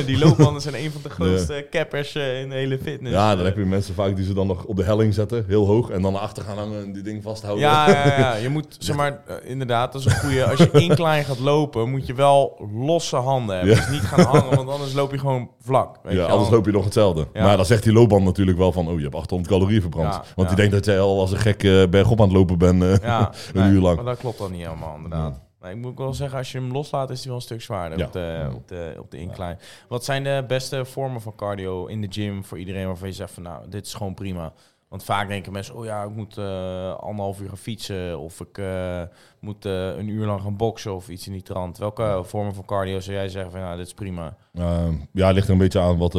die 0.06 0.18
loopbanden 0.18 0.62
zijn 0.62 0.74
een 0.74 0.90
van 0.92 1.00
de 1.02 1.10
grootste 1.10 1.66
cappers 1.70 2.14
eh, 2.14 2.40
in 2.40 2.48
de 2.48 2.54
hele 2.54 2.78
fitness. 2.78 3.14
ja, 3.14 3.36
dan 3.36 3.44
heb 3.44 3.56
je 3.56 3.64
mensen 3.64 3.94
vaak 3.94 4.16
die 4.16 4.24
ze 4.24 4.34
dan 4.34 4.46
nog 4.46 4.64
op 4.64 4.76
de 4.76 4.84
helling 4.84 5.14
zetten, 5.14 5.44
heel 5.48 5.66
hoog, 5.66 5.90
en 5.90 6.02
dan 6.02 6.12
naar 6.12 6.22
achter 6.22 6.42
gaan 6.44 6.58
hangen 6.58 6.82
en 6.84 6.92
die 6.92 7.02
ding 7.02 7.22
vasthouden. 7.22 7.64
Ja, 7.64 7.88
ja, 7.90 8.18
ja, 8.18 8.34
je 8.34 8.48
moet, 8.48 8.76
zeg 8.78 8.96
maar, 8.96 9.20
eh, 9.26 9.34
inderdaad, 9.50 9.92
dat 9.92 10.00
is 10.00 10.06
een 10.12 10.18
goede. 10.18 10.44
Als 10.44 10.58
je 10.58 10.70
incline 10.70 11.24
gaat 11.24 11.38
lopen, 11.38 11.90
moet 11.90 12.06
je 12.06 12.14
wel 12.14 12.68
losse 12.74 13.16
handen 13.16 13.56
hebben. 13.56 13.76
Dus 13.76 13.88
niet 13.88 14.00
gaan 14.00 14.24
hangen, 14.24 14.56
want 14.56 14.68
anders 14.68 14.92
loop 14.92 15.10
je 15.12 15.18
gewoon 15.18 15.50
vlak. 15.60 15.83
Weet 16.02 16.12
Ja, 16.12 16.26
je 16.26 16.32
anders 16.32 16.50
loop 16.50 16.66
je 16.66 16.72
nog 16.72 16.84
hetzelfde. 16.84 17.26
Ja. 17.32 17.42
Maar 17.44 17.56
dan 17.56 17.66
zegt 17.66 17.82
die 17.82 17.92
loopband 17.92 18.24
natuurlijk 18.24 18.58
wel 18.58 18.72
van, 18.72 18.88
oh, 18.88 18.96
je 18.96 19.02
hebt 19.02 19.14
800 19.14 19.50
calorieën 19.50 19.80
verbrand. 19.80 20.14
Ja, 20.14 20.24
Want 20.36 20.48
die 20.48 20.56
denkt 20.56 20.72
dat 20.72 20.84
jij 20.84 21.00
al 21.00 21.20
als 21.20 21.32
een 21.32 21.38
gek 21.38 21.62
eh, 21.62 21.86
bergop 21.86 22.20
aan 22.20 22.28
het 22.28 22.36
lopen 22.36 22.58
bent. 22.58 23.02
Ja, 23.02 23.30
Een 23.54 23.62
nee, 23.62 23.72
uur 23.72 23.80
lang. 23.80 23.96
Maar 23.96 24.04
dat 24.04 24.18
klopt 24.18 24.38
dan 24.38 24.50
niet 24.52 24.62
helemaal, 24.64 24.96
inderdaad. 24.96 25.40
Nee, 25.60 25.72
ik 25.72 25.80
moet 25.80 25.98
wel 25.98 26.14
zeggen, 26.14 26.38
als 26.38 26.52
je 26.52 26.58
hem 26.58 26.72
loslaat, 26.72 27.10
is 27.10 27.18
hij 27.18 27.26
wel 27.26 27.36
een 27.36 27.42
stuk 27.42 27.62
zwaarder 27.62 28.06
op, 28.06 28.12
de, 28.12 28.50
op, 28.54 28.68
de, 28.68 28.96
op 28.98 29.10
de 29.10 29.18
incline. 29.18 29.56
Wat 29.88 30.04
zijn 30.04 30.24
de 30.24 30.44
beste 30.48 30.84
vormen 30.84 31.20
van 31.20 31.34
cardio 31.34 31.86
in 31.86 32.00
de 32.00 32.06
gym 32.10 32.44
voor 32.44 32.58
iedereen 32.58 32.86
waarvan 32.86 33.08
je 33.08 33.14
zegt 33.14 33.32
van, 33.32 33.42
nou, 33.42 33.68
dit 33.68 33.86
is 33.86 33.94
gewoon 33.94 34.14
prima. 34.14 34.52
Want 34.94 35.06
vaak 35.06 35.28
denken 35.28 35.52
mensen, 35.52 35.74
oh 35.74 35.84
ja, 35.84 36.02
ik 36.02 36.14
moet 36.14 36.38
eh, 36.38 36.94
anderhalf 36.94 37.40
uur 37.40 37.48
gaan 37.48 37.56
fietsen 37.56 38.18
of 38.18 38.40
ik 38.40 38.58
eh, 38.58 39.02
moet 39.40 39.64
eh, 39.64 39.96
een 39.96 40.08
uur 40.08 40.26
lang 40.26 40.40
gaan 40.40 40.56
boksen 40.56 40.94
of 40.94 41.08
iets 41.08 41.26
in 41.26 41.32
die 41.32 41.42
trant. 41.42 41.78
Welke 41.78 42.20
vormen 42.24 42.54
van 42.54 42.64
cardio 42.64 43.00
zou 43.00 43.16
jij 43.16 43.28
zeggen 43.28 43.50
van, 43.50 43.60
nou, 43.60 43.76
dit 43.76 43.86
is 43.86 43.94
prima? 43.94 44.36
Eh, 44.52 44.88
ja, 45.12 45.26
het 45.26 45.34
ligt 45.34 45.46
er 45.46 45.52
een 45.52 45.58
beetje 45.58 45.80
aan 45.80 45.98
wat, 45.98 46.12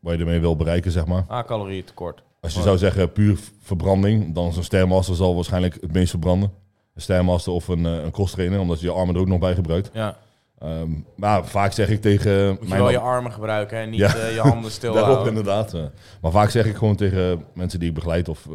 wat 0.00 0.14
je 0.14 0.18
ermee 0.18 0.40
wil 0.40 0.56
bereiken, 0.56 0.90
zeg 0.90 1.06
maar. 1.06 1.24
Ah, 1.28 1.46
calorieën 1.46 1.84
tekort. 1.84 2.22
Als 2.40 2.52
je 2.52 2.58
Oh. 2.58 2.64
zou 2.64 2.78
zeggen 2.78 3.12
puur 3.12 3.38
verbranding, 3.60 4.34
dan 4.34 4.46
is 4.48 4.56
een 4.56 4.64
Stairmaster 4.64 5.14
zal 5.14 5.34
waarschijnlijk 5.34 5.78
het 5.80 5.92
meest 5.92 6.10
verbranden. 6.10 6.52
Een 6.94 7.02
Stairmaster 7.02 7.52
of 7.52 7.68
een, 7.68 7.84
een 7.84 8.10
cross 8.10 8.32
trainer, 8.32 8.60
omdat 8.60 8.80
je 8.80 8.86
je 8.86 8.92
armen 8.92 9.14
er 9.14 9.20
ook 9.20 9.26
nog 9.28 9.38
bij 9.38 9.54
gebruikt. 9.54 9.90
Ja, 9.92 10.16
Ehm, 10.60 10.90
maar 11.16 11.46
vaak 11.46 11.72
zeg 11.72 11.88
ik 11.88 12.00
tegen 12.00 12.48
moet 12.48 12.58
je 12.62 12.68
mijn 12.68 12.80
wel 12.80 12.90
je 12.90 12.98
armen 12.98 13.32
gebruiken 13.32 13.78
en 13.78 13.90
niet 13.90 14.00
Ja. 14.00 14.14
eh, 14.14 14.34
je 14.34 14.40
handen 14.40 14.70
stil 14.80 14.92
Daarop 14.92 15.12
houden. 15.12 15.34
inderdaad. 15.36 15.74
eh. 15.74 15.82
Maar 16.20 16.30
vaak 16.30 16.50
zeg 16.50 16.66
ik 16.66 16.76
gewoon 16.76 16.96
tegen 16.96 17.44
mensen 17.54 17.78
die 17.78 17.88
ik 17.88 17.94
begeleid, 17.94 18.28
of 18.28 18.46
eh, 18.46 18.52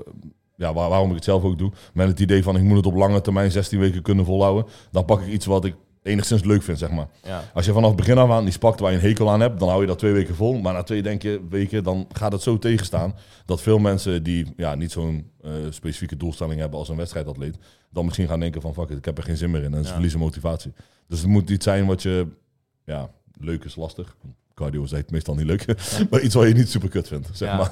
ja, 0.56 0.74
waar- 0.74 0.90
waarom 0.90 1.10
ik 1.10 1.16
het 1.16 1.24
zelf 1.24 1.44
ook 1.44 1.58
doe, 1.58 1.72
met 1.94 2.08
het 2.08 2.20
idee 2.20 2.44
van 2.44 2.56
ik 2.56 2.64
moet 2.64 2.78
het 2.78 2.86
op 2.86 2.96
lange 2.96 3.22
termijn 3.22 3.52
16 3.52 3.80
weken 3.80 4.02
kunnen 4.02 4.26
volhouden, 4.26 4.66
dan 4.92 5.06
pak 5.06 5.22
ik 5.22 5.28
iets 5.28 5.46
wat 5.46 5.66
ik 5.66 5.76
enigszins 6.06 6.44
leuk 6.44 6.64
vind, 6.64 6.78
zeg 6.78 6.92
maar. 6.92 7.08
Ja, 7.24 7.44
Als 7.54 7.66
je 7.66 7.72
vanaf 7.74 7.88
het 7.88 7.98
begin 7.98 8.18
af 8.18 8.30
aan 8.30 8.48
iets 8.48 8.58
pakt 8.58 8.80
waar 8.80 8.92
je 8.92 8.98
een 8.98 9.04
hekel 9.04 9.30
aan 9.32 9.40
hebt, 9.40 9.60
dan 9.60 9.70
hou 9.70 9.82
je 9.82 9.88
dat 9.88 10.00
twee 10.00 10.12
weken 10.14 10.36
vol. 10.36 10.58
Maar 10.60 10.74
na 10.74 10.84
twee 10.84 11.02
denk 11.02 11.22
je, 11.22 11.42
weken, 11.50 11.84
dan 11.84 12.08
gaat 12.12 12.32
het 12.32 12.42
zo 12.42 12.60
tegenstaan 12.60 13.16
dat 13.46 13.62
veel 13.62 13.78
mensen 13.80 14.24
die 14.24 14.54
ja, 14.58 14.76
niet 14.76 14.92
zo'n 14.92 15.32
eh, 15.42 15.52
specifieke 15.70 16.18
doelstelling 16.18 16.60
hebben 16.60 16.80
als 16.80 16.90
een 16.90 16.96
wedstrijdatleet, 16.96 17.58
dan 17.90 18.06
misschien 18.06 18.28
gaan 18.28 18.40
denken 18.40 18.62
van 18.62 18.74
fuck 18.74 18.90
it, 18.90 18.98
ik 18.98 19.06
heb 19.06 19.18
er 19.18 19.24
geen 19.24 19.38
zin 19.38 19.52
meer 19.52 19.64
in 19.64 19.74
en 19.74 19.80
ze 19.82 19.88
Ja. 19.88 19.94
verliezen 19.94 20.20
motivatie. 20.20 20.74
Dus 21.08 21.20
het 21.20 21.28
moet 21.30 21.50
iets 21.50 21.64
zijn 21.66 21.86
wat 21.86 22.02
je, 22.02 22.28
ja, 22.86 23.10
leuk 23.40 23.64
is 23.64 23.76
lastig. 23.76 24.16
cardio 24.54 24.84
is 24.84 24.94
meestal 25.10 25.36
niet 25.36 25.46
leuk. 25.46 25.66
maar 26.10 26.22
iets 26.22 26.36
wat 26.36 26.48
je 26.48 26.54
niet 26.54 26.70
super 26.70 26.90
kut 26.90 27.08
vindt, 27.08 27.30
zeg 27.34 27.50
Ja. 27.50 27.58
maar. 27.58 27.72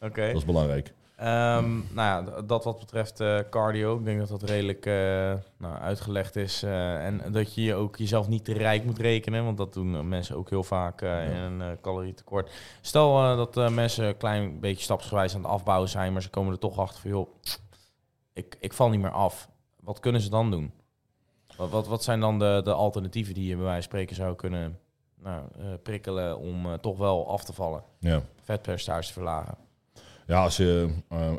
Oké. 0.00 0.26
Dat 0.32 0.36
is 0.36 0.44
belangrijk. 0.44 0.92
Ehm, 1.22 1.74
nou 1.74 1.84
ja, 1.94 2.40
dat 2.42 2.64
wat 2.64 2.78
betreft 2.78 3.20
eh, 3.20 3.38
cardio. 3.50 3.98
Ik 3.98 4.04
denk 4.04 4.18
dat 4.18 4.28
dat 4.28 4.42
redelijk 4.42 4.86
eh, 4.86 4.92
nou, 5.58 5.76
uitgelegd 5.80 6.36
is. 6.36 6.62
eh, 6.62 7.06
en 7.06 7.32
dat 7.32 7.54
je 7.54 7.62
je 7.62 7.74
ook 7.74 7.96
jezelf 7.96 8.28
niet 8.28 8.44
te 8.44 8.52
rijk 8.52 8.84
moet 8.84 8.98
rekenen. 8.98 9.44
Want 9.44 9.56
dat 9.56 9.72
doen 9.72 10.08
mensen 10.08 10.36
ook 10.36 10.50
heel 10.50 10.62
vaak 10.62 11.02
eh, 11.02 11.30
in 11.30 11.60
een 11.60 11.80
calorietekort. 11.80 12.50
Stel 12.80 13.36
dat 13.36 13.70
mensen 13.70 14.06
een 14.06 14.16
klein 14.16 14.60
beetje 14.60 14.82
stapsgewijs 14.82 15.34
aan 15.34 15.42
het 15.42 15.50
afbouwen 15.50 15.88
zijn. 15.88 16.12
Maar 16.12 16.22
ze 16.22 16.30
komen 16.30 16.52
er 16.52 16.58
toch 16.58 16.78
achter 16.78 17.00
van, 17.00 17.10
joh, 17.10 17.28
ik, 18.32 18.56
ik 18.60 18.72
val 18.72 18.88
niet 18.90 19.00
meer 19.00 19.10
af. 19.10 19.48
Wat 19.80 20.00
kunnen 20.00 20.20
ze 20.20 20.30
dan 20.30 20.50
doen? 20.50 20.72
Wat, 21.56 21.70
wat, 21.70 21.86
wat 21.86 22.04
zijn 22.04 22.20
dan 22.20 22.38
de, 22.38 22.60
de 22.64 22.72
alternatieven 22.72 23.34
die 23.34 23.48
je 23.48 23.54
bij 23.54 23.64
wijze 23.64 23.74
van 23.80 23.90
spreken 23.90 24.16
zou 24.16 24.34
kunnen 24.34 24.78
nou, 25.14 25.42
prikkelen 25.82 26.38
om 26.38 26.80
toch 26.80 26.98
wel 26.98 27.28
af 27.28 27.44
te 27.44 27.52
vallen? 27.52 27.82
Ja. 27.98 28.22
Vetpercentage 28.42 29.06
te 29.06 29.12
verlagen. 29.12 29.54
Ja, 30.26 30.42
als 30.42 30.56
je 30.56 30.88
eh, 31.08 31.30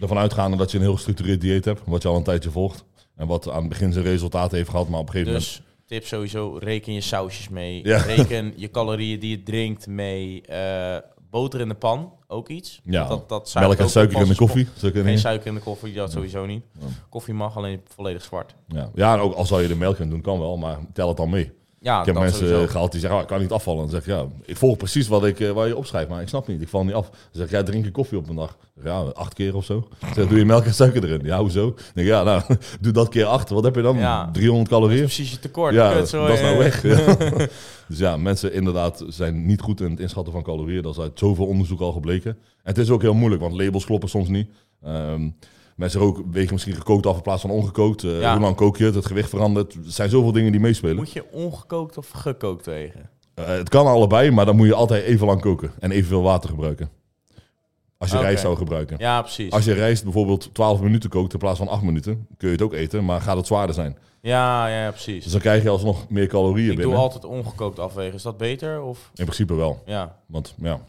ervan 0.00 0.18
uitgaande 0.18 0.56
dat 0.56 0.70
je 0.70 0.76
een 0.76 0.82
heel 0.82 0.94
gestructureerd 0.94 1.40
dieet 1.40 1.64
hebt, 1.64 1.80
wat 1.84 2.02
je 2.02 2.08
al 2.08 2.16
een 2.16 2.22
tijdje 2.22 2.50
volgt. 2.50 2.84
En 3.16 3.26
wat 3.26 3.50
aan 3.50 3.60
het 3.60 3.68
begin 3.68 3.92
zijn 3.92 4.04
resultaten 4.04 4.56
heeft 4.56 4.70
gehad, 4.70 4.88
maar 4.88 5.00
op 5.00 5.06
een 5.06 5.12
gegeven 5.12 5.32
Dus 5.32 5.62
tip 5.86 6.06
sowieso, 6.06 6.58
reken 6.60 6.92
je 6.92 7.00
sausjes 7.00 7.48
mee. 7.48 7.80
Ja. 7.84 7.98
Reken 8.16 8.52
je 8.56 8.70
calorieën 8.70 9.20
die 9.20 9.30
je 9.30 9.42
drinkt 9.42 9.86
mee. 9.86 10.42
Eh, 10.42 10.96
boter 11.30 11.60
in 11.60 11.68
de 11.68 11.74
pan, 11.74 12.12
ook 12.26 12.48
iets. 12.48 12.80
Ja. 12.84 13.08
dat, 13.08 13.28
dat 13.28 13.54
moment 13.54 13.54
melk 13.54 13.78
en 13.78 13.90
suiker 13.90 14.20
in 14.20 14.28
de 14.28 14.34
koffie. 14.34 14.66
Geen 14.80 15.18
suiker 15.18 15.46
in 15.46 15.54
de 15.54 15.60
koffie, 15.60 15.92
dat 15.92 16.12
sowieso 16.12 16.46
niet. 16.46 16.64
Koffie 17.08 17.34
mag, 17.34 17.56
alleen 17.56 17.80
volledig 17.84 18.22
zwart. 18.22 18.54
Ja, 18.68 18.90
ja 18.94 19.14
en 19.14 19.20
ook 19.20 19.34
al 19.34 19.46
zou 19.46 19.62
je 19.62 19.68
er 19.68 19.76
melk 19.76 19.98
in 19.98 20.10
doen, 20.10 20.20
kan 20.20 20.38
wel, 20.38 20.56
maar 20.56 20.78
tel 20.92 21.08
het 21.08 21.16
dan 21.16 21.30
mee. 21.30 21.52
Ja, 21.86 22.00
ik 22.00 22.06
heb 22.06 22.14
mensen 22.14 22.38
sowieso. 22.38 22.62
eh, 22.62 22.70
gehad 22.70 22.90
die 22.90 23.00
zeggen, 23.00 23.18
oh, 23.18 23.24
ik 23.24 23.30
kan 23.30 23.40
niet 23.40 23.50
afvallen. 23.50 23.80
Dan 23.80 23.90
zeg 23.90 24.00
ik, 24.00 24.06
ja, 24.06 24.26
ik 24.44 24.56
volg 24.56 24.76
precies 24.76 25.08
wat 25.08 25.24
ik, 25.24 25.40
eh, 25.40 25.50
waar 25.50 25.66
je 25.66 25.76
opschrijft, 25.76 26.08
maar 26.08 26.22
ik 26.22 26.28
snap 26.28 26.46
niet, 26.46 26.62
ik 26.62 26.68
val 26.68 26.84
niet 26.84 26.94
af. 26.94 27.08
Dan 27.10 27.18
zeg 27.30 27.44
ik, 27.44 27.50
ja, 27.50 27.62
drink 27.62 27.84
je 27.84 27.90
koffie 27.90 28.18
op 28.18 28.28
een 28.28 28.36
dag? 28.36 28.56
Ja, 28.84 28.98
acht 29.00 29.34
keer 29.34 29.56
of 29.56 29.64
zo. 29.64 29.88
Zeg, 30.14 30.28
doe 30.28 30.38
je 30.38 30.44
melk 30.44 30.64
en 30.64 30.74
suiker 30.74 31.04
erin? 31.04 31.20
Ja, 31.24 31.38
hoezo? 31.38 31.64
Dan 31.64 31.74
denk 31.94 32.06
ik, 32.06 32.12
ja, 32.12 32.22
nou, 32.22 32.42
doe 32.80 32.92
dat 32.92 33.08
keer 33.08 33.24
acht. 33.24 33.50
Wat 33.50 33.64
heb 33.64 33.74
je 33.74 33.82
dan? 33.82 33.96
Ja. 33.98 34.30
300 34.32 34.70
Dat 34.70 34.78
is 34.78 34.84
calorieën? 34.84 35.04
precies 35.04 35.30
je 35.30 35.38
tekort. 35.38 35.74
Ja, 35.74 35.94
dat, 35.94 36.08
zo, 36.08 36.26
dat 36.26 36.36
is 36.36 36.40
nou 36.42 36.58
weg. 36.58 36.82
Ja. 36.82 37.16
dus 37.88 37.98
ja, 37.98 38.16
mensen 38.16 38.52
inderdaad 38.52 39.04
zijn 39.08 39.46
niet 39.46 39.60
goed 39.60 39.80
in 39.80 39.90
het 39.90 40.00
inschatten 40.00 40.32
van 40.32 40.42
calorieën. 40.42 40.82
Dat 40.82 40.92
is 40.92 41.00
uit 41.00 41.18
zoveel 41.18 41.46
onderzoek 41.46 41.80
al 41.80 41.92
gebleken. 41.92 42.30
En 42.30 42.38
het 42.62 42.78
is 42.78 42.90
ook 42.90 43.02
heel 43.02 43.14
moeilijk, 43.14 43.42
want 43.42 43.54
labels 43.60 43.84
kloppen 43.84 44.08
soms 44.08 44.28
niet. 44.28 44.50
Ehm, 44.82 45.28
mensen 45.76 46.00
ook 46.00 46.22
wegen 46.30 46.52
misschien 46.52 46.74
gekookt 46.74 47.06
af 47.06 47.16
in 47.16 47.22
plaats 47.22 47.40
van 47.40 47.50
ongekookt. 47.50 48.04
Eh, 48.04 48.20
Ja. 48.20 48.32
Hoe 48.32 48.42
lang 48.42 48.56
kook 48.56 48.76
je 48.76 48.84
het? 48.84 48.94
Het 48.94 49.06
gewicht 49.06 49.28
verandert. 49.30 49.72
Er 49.74 49.80
zijn 49.84 50.10
zoveel 50.10 50.32
dingen 50.32 50.52
die 50.52 50.60
meespelen. 50.60 50.96
Moet 50.96 51.12
je 51.12 51.24
ongekookt 51.32 51.98
of 51.98 52.08
gekookt 52.10 52.66
wegen? 52.66 53.10
Eh, 53.34 53.46
het 53.46 53.68
kan 53.68 53.86
allebei, 53.86 54.30
maar 54.30 54.46
dan 54.46 54.56
moet 54.56 54.66
je 54.66 54.74
altijd 54.74 55.04
even 55.04 55.26
lang 55.26 55.40
koken 55.40 55.72
en 55.78 55.90
evenveel 55.90 56.22
water 56.22 56.50
gebruiken. 56.50 56.90
Als 57.98 58.10
je 58.10 58.18
rijst 58.18 58.40
zou 58.42 58.56
gebruiken. 58.56 58.96
Ja, 58.98 59.22
precies. 59.22 59.52
Als 59.52 59.64
je 59.64 59.72
rijst 59.72 60.04
bijvoorbeeld 60.04 60.54
12 60.54 60.80
minuten 60.80 61.10
kookt 61.10 61.32
in 61.32 61.38
plaats 61.38 61.58
van 61.58 61.68
8 61.68 61.82
minuten, 61.82 62.26
kun 62.36 62.46
je 62.48 62.54
het 62.54 62.62
ook 62.62 62.72
eten, 62.72 63.04
maar 63.04 63.20
gaat 63.20 63.36
het 63.36 63.46
zwaarder 63.46 63.74
zijn. 63.74 63.96
Ja, 64.22 64.66
ja, 64.68 64.90
precies. 64.90 65.22
Dus 65.22 65.32
dan 65.32 65.40
krijg 65.40 65.62
je 65.62 65.68
alsnog 65.68 66.08
meer 66.08 66.26
calorieën 66.26 66.70
Ik 66.70 66.76
doe 66.76 66.84
binnen. 66.84 66.98
altijd 67.02 67.24
ongekookt 67.24 67.78
afwegen. 67.78 68.14
Is 68.14 68.22
dat 68.22 68.36
beter? 68.36 68.82
Of? 68.82 69.10
In 69.14 69.24
principe 69.24 69.54
wel. 69.54 69.82
Ja. 69.86 70.16
Want 70.26 70.54
ja, 70.62 70.80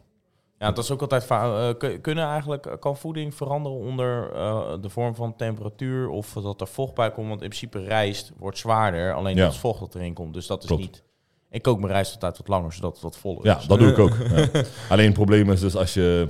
Ja, 0.59 0.71
dat 0.71 0.83
is 0.83 0.91
ook 0.91 1.01
altijd 1.01 1.25
eh, 1.29 1.69
kun- 1.77 2.01
kunnen 2.01 2.25
eigenlijk 2.27 2.77
kan 2.79 2.97
voeding 2.97 3.35
veranderen 3.35 3.77
onder 3.77 4.31
eh, 4.33 4.73
de 4.81 4.89
vorm 4.89 5.15
van 5.15 5.35
temperatuur 5.35 6.09
of 6.09 6.33
dat 6.33 6.61
er 6.61 6.67
vocht 6.67 6.93
bij 6.93 7.11
komt? 7.11 7.27
Want 7.27 7.41
in 7.41 7.49
principe 7.49 7.79
rijst 7.79 8.31
wordt 8.37 8.57
zwaarder, 8.57 9.13
alleen 9.13 9.35
Ja. 9.35 9.41
dat 9.43 9.51
het 9.51 9.61
vocht 9.61 9.79
dat 9.79 9.95
erin 9.95 10.13
komt. 10.13 10.33
Dus 10.33 10.47
dat 10.47 10.61
is 10.61 10.67
Klopt. 10.67 10.81
niet. 10.81 11.03
Ik 11.49 11.61
kook 11.61 11.79
mijn 11.79 11.91
rijst 11.91 12.13
altijd 12.13 12.37
wat 12.37 12.47
langer, 12.47 12.73
zodat 12.73 12.93
het 12.93 13.01
wat 13.01 13.17
voller 13.17 13.45
Ja, 13.45 13.57
is. 13.57 13.65
dat 13.65 13.79
doe 13.79 13.89
ik 13.89 13.99
ook. 13.99 14.15
Ja. 14.35 14.63
Alleen 14.89 15.05
het 15.05 15.13
probleem 15.13 15.51
is 15.51 15.59
dus 15.59 15.75
als 15.75 15.93
je 15.93 16.27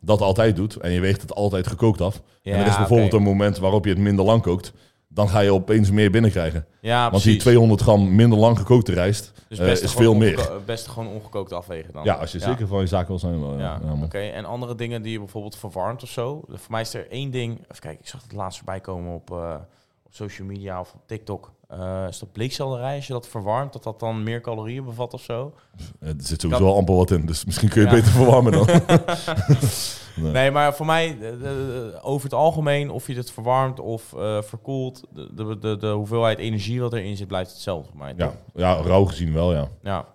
dat 0.00 0.20
altijd 0.20 0.56
doet 0.56 0.76
en 0.76 0.90
je 0.90 1.00
weegt 1.00 1.22
het 1.22 1.34
altijd 1.34 1.66
gekookt 1.66 2.00
af. 2.00 2.22
Ja, 2.42 2.52
en 2.54 2.60
er 2.60 2.66
is 2.66 2.76
bijvoorbeeld 2.76 3.12
een 3.12 3.22
moment 3.22 3.58
waarop 3.58 3.84
je 3.84 3.90
het 3.90 3.98
minder 3.98 4.24
lang 4.24 4.42
kookt. 4.42 4.72
Dan 5.12 5.28
ga 5.28 5.40
je 5.40 5.52
opeens 5.52 5.90
meer 5.90 6.10
binnenkrijgen. 6.10 6.66
Ja, 6.80 6.98
Want 7.00 7.10
precies. 7.10 7.32
die 7.32 7.40
200 7.40 7.80
gram 7.80 8.14
minder 8.14 8.38
lang 8.38 8.58
gekookte 8.58 8.92
rijst 8.92 9.32
dus 9.48 9.58
eh, 9.58 9.70
is 9.70 9.92
veel 9.92 10.14
meer. 10.14 10.38
ongeko- 10.38 10.60
Best 10.66 10.86
gewoon 10.88 11.08
ongekookt 11.12 11.52
afwegen 11.52 11.92
dan. 11.92 12.04
Ja, 12.04 12.14
als 12.14 12.32
je 12.32 12.38
zeker 12.38 12.66
van 12.66 12.80
je 12.80 12.86
zaak 12.86 13.08
wil 13.08 13.18
zijn. 13.18 13.40
Wel, 13.40 13.58
ja. 13.58 13.80
Oké. 14.02 14.18
En 14.18 14.44
andere 14.44 14.74
dingen 14.74 15.02
die 15.02 15.12
je 15.12 15.18
bijvoorbeeld 15.18 15.56
verwarmt 15.56 16.02
of 16.02 16.08
zo. 16.08 16.40
Voor 16.48 16.58
mij 16.70 16.80
is 16.80 16.94
er 16.94 17.10
één 17.10 17.30
ding. 17.30 17.52
Even 17.58 17.80
kijken, 17.80 18.00
ik 18.00 18.08
zag 18.08 18.22
het 18.22 18.32
laatst 18.32 18.56
voorbij 18.58 18.80
komen 18.80 19.14
op, 19.14 19.30
eh, 19.30 19.54
op 20.06 20.14
social 20.14 20.46
media 20.46 20.80
of 20.80 20.92
op 20.94 21.00
TikTok. 21.06 21.52
Eh 21.70 22.04
is 22.08 22.18
dat 22.18 22.32
bleekselderij? 22.32 22.96
Als 22.96 23.06
je 23.06 23.12
dat 23.12 23.28
verwarmt, 23.28 23.72
dat 23.72 23.82
dat 23.82 24.00
dan 24.00 24.22
meer 24.22 24.40
calorieën 24.40 24.84
bevat 24.84 25.14
of 25.14 25.22
zo? 25.22 25.54
Eh, 26.00 26.08
Er 26.08 26.14
zit 26.18 26.40
sowieso 26.40 26.66
al 26.66 26.76
amper 26.76 26.94
wat 26.94 27.10
in, 27.10 27.26
dus 27.26 27.44
misschien 27.44 27.68
kun 27.68 27.80
je 27.82 27.86
Ja. 27.88 27.94
beter 27.94 28.10
verwarmen 28.12 28.52
dan. 28.52 28.66
Nee. 30.16 30.32
Nee, 30.32 30.50
maar 30.50 30.74
voor 30.74 30.86
mij, 30.86 31.18
eh, 31.20 31.50
over 32.02 32.24
het 32.24 32.34
algemeen, 32.34 32.90
of 32.90 33.06
je 33.06 33.14
het 33.14 33.30
verwarmt 33.30 33.80
of 33.80 34.02
verkoelt, 34.40 35.02
de, 35.10 35.34
de, 35.34 35.58
de, 35.58 35.76
de 35.76 35.90
hoeveelheid 35.90 36.38
energie 36.38 36.80
wat 36.80 36.92
erin 36.92 37.16
zit, 37.16 37.26
blijft 37.28 37.50
hetzelfde 37.50 37.92
mij. 37.94 38.14
ja, 38.16 38.32
ja, 38.54 38.72
rauw 38.74 39.04
gezien 39.04 39.32
wel, 39.32 39.52
ja. 39.54 39.68
Ja. 39.82 40.06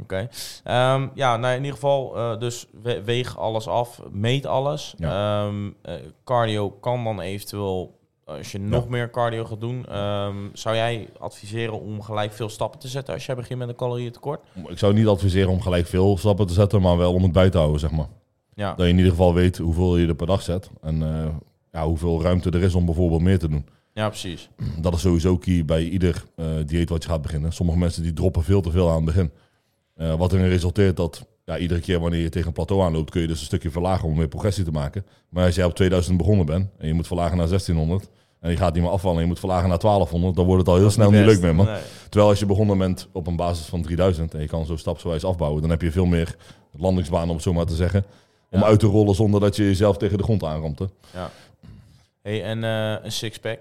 Oké. 0.00 0.28
Ehm, 0.64 1.08
ja, 1.14 1.36
nou 1.36 1.52
in 1.52 1.58
ieder 1.58 1.74
geval, 1.74 2.12
dus 2.38 2.66
we- 2.82 3.02
weeg 3.04 3.38
alles 3.38 3.68
af, 3.68 4.00
meet 4.10 4.46
alles. 4.46 4.94
Ja. 4.98 5.44
Ehm, 5.46 5.70
eh, 5.82 5.94
cardio 6.24 6.70
kan 6.70 7.04
dan 7.04 7.20
eventueel, 7.20 7.98
als 8.24 8.52
je 8.52 8.58
nog 8.58 8.88
meer 8.88 9.10
cardio 9.10 9.44
gaat 9.44 9.60
doen, 9.60 9.86
ehm, 9.86 10.36
zou 10.52 10.76
jij 10.76 11.08
adviseren 11.18 11.80
om 11.80 12.02
gelijk 12.02 12.32
veel 12.32 12.48
stappen 12.48 12.80
te 12.80 12.88
zetten 12.88 13.14
als 13.14 13.26
jij 13.26 13.34
begint 13.34 13.58
met 13.58 13.68
een 13.68 13.74
calorieëntekort? 13.74 14.44
Ik 14.68 14.78
zou 14.78 14.94
niet 14.94 15.06
adviseren 15.06 15.50
om 15.50 15.60
gelijk 15.60 15.86
veel 15.86 16.18
stappen 16.18 16.46
te 16.46 16.52
zetten, 16.52 16.80
maar 16.80 16.96
wel 16.96 17.12
om 17.12 17.22
het 17.22 17.32
bij 17.32 17.50
te 17.50 17.58
houden, 17.58 17.80
zeg 17.80 17.90
maar. 17.90 18.08
Ja. 18.54 18.74
Dat 18.74 18.86
je 18.86 18.92
in 18.92 18.96
ieder 18.96 19.10
geval 19.10 19.34
weet 19.34 19.58
hoeveel 19.58 19.96
je 19.96 20.06
er 20.06 20.14
per 20.14 20.26
dag 20.26 20.42
zet. 20.42 20.70
En 20.82 21.02
eh, 21.02 21.26
ja, 21.72 21.86
hoeveel 21.86 22.22
ruimte 22.22 22.50
er 22.50 22.62
is 22.62 22.74
om 22.74 22.84
bijvoorbeeld 22.84 23.22
meer 23.22 23.38
te 23.38 23.48
doen. 23.48 23.66
ja, 23.92 24.08
precies. 24.08 24.48
Dat 24.80 24.94
is 24.94 25.00
sowieso 25.00 25.38
key 25.38 25.64
bij 25.64 25.84
ieder 25.84 26.24
eh, 26.36 26.46
dieet 26.66 26.88
wat 26.88 27.02
je 27.02 27.08
gaat 27.08 27.22
beginnen. 27.22 27.52
Sommige 27.52 27.78
mensen 27.78 28.02
die 28.02 28.12
droppen 28.12 28.42
veel 28.42 28.60
te 28.60 28.70
veel 28.70 28.88
aan 28.88 28.96
het 28.96 29.04
begin. 29.04 29.30
Eh, 29.94 30.14
wat 30.14 30.32
erin 30.32 30.48
resulteert 30.48 30.96
dat 30.96 31.26
ja, 31.44 31.58
iedere 31.58 31.80
keer 31.80 32.00
wanneer 32.00 32.20
je 32.20 32.28
tegen 32.28 32.46
een 32.48 32.52
plateau 32.52 32.82
aanloopt, 32.82 33.10
kun 33.10 33.20
je 33.20 33.26
dus 33.26 33.40
een 33.40 33.46
stukje 33.46 33.70
verlagen 33.70 34.08
om 34.08 34.16
weer 34.16 34.28
progressie 34.28 34.64
te 34.64 34.70
maken. 34.70 35.06
Maar 35.28 35.44
als 35.44 35.54
jij 35.54 35.64
op 35.64 35.74
2000 35.74 36.16
begonnen 36.16 36.46
bent 36.46 36.70
en 36.78 36.86
je 36.86 36.94
moet 36.94 37.06
verlagen 37.06 37.36
naar 37.36 37.48
1600 37.48 38.08
en 38.40 38.50
je 38.50 38.56
gaat 38.56 38.74
niet 38.74 38.82
meer 38.82 38.92
afvallen 38.92 39.16
en 39.16 39.22
je 39.22 39.28
moet 39.28 39.38
verlagen 39.38 39.68
naar 39.68 39.78
1200, 39.78 40.36
dan 40.36 40.44
wordt 40.46 40.60
het 40.60 40.70
al 40.70 40.76
heel 40.80 40.90
snel 40.90 41.10
niet 41.10 41.24
leuk 41.24 41.40
meer, 41.40 41.54
man. 41.54 41.66
Nee. 41.66 41.80
Terwijl 42.08 42.28
als 42.30 42.38
je 42.38 42.46
begonnen 42.46 42.78
bent 42.78 43.08
op 43.12 43.26
een 43.26 43.36
basis 43.36 43.66
van 43.66 43.82
3000 43.82 44.34
en 44.34 44.40
je 44.40 44.46
kan 44.46 44.66
zo 44.66 44.76
stapsgewijs 44.76 45.24
afbouwen, 45.24 45.60
dan 45.60 45.70
heb 45.70 45.82
je 45.82 45.90
veel 45.92 46.06
meer 46.06 46.36
landingsbaan, 46.76 47.28
om 47.28 47.34
het 47.34 47.42
zo 47.42 47.52
maar 47.52 47.66
te 47.66 47.74
zeggen, 47.74 48.04
om 48.50 48.60
Ja. 48.60 48.66
uit 48.66 48.80
te 48.80 48.86
rollen 48.86 49.14
zonder 49.14 49.40
dat 49.40 49.56
je 49.56 49.62
jezelf 49.64 49.96
tegen 49.96 50.18
de 50.18 50.24
grond 50.24 50.44
aanramt. 50.44 50.78
hè. 50.78 50.84
Ja. 51.12 51.30
Hey, 52.22 52.42
en 52.44 52.64
eh, 52.64 53.04
een 53.04 53.12
sixpack. 53.12 53.58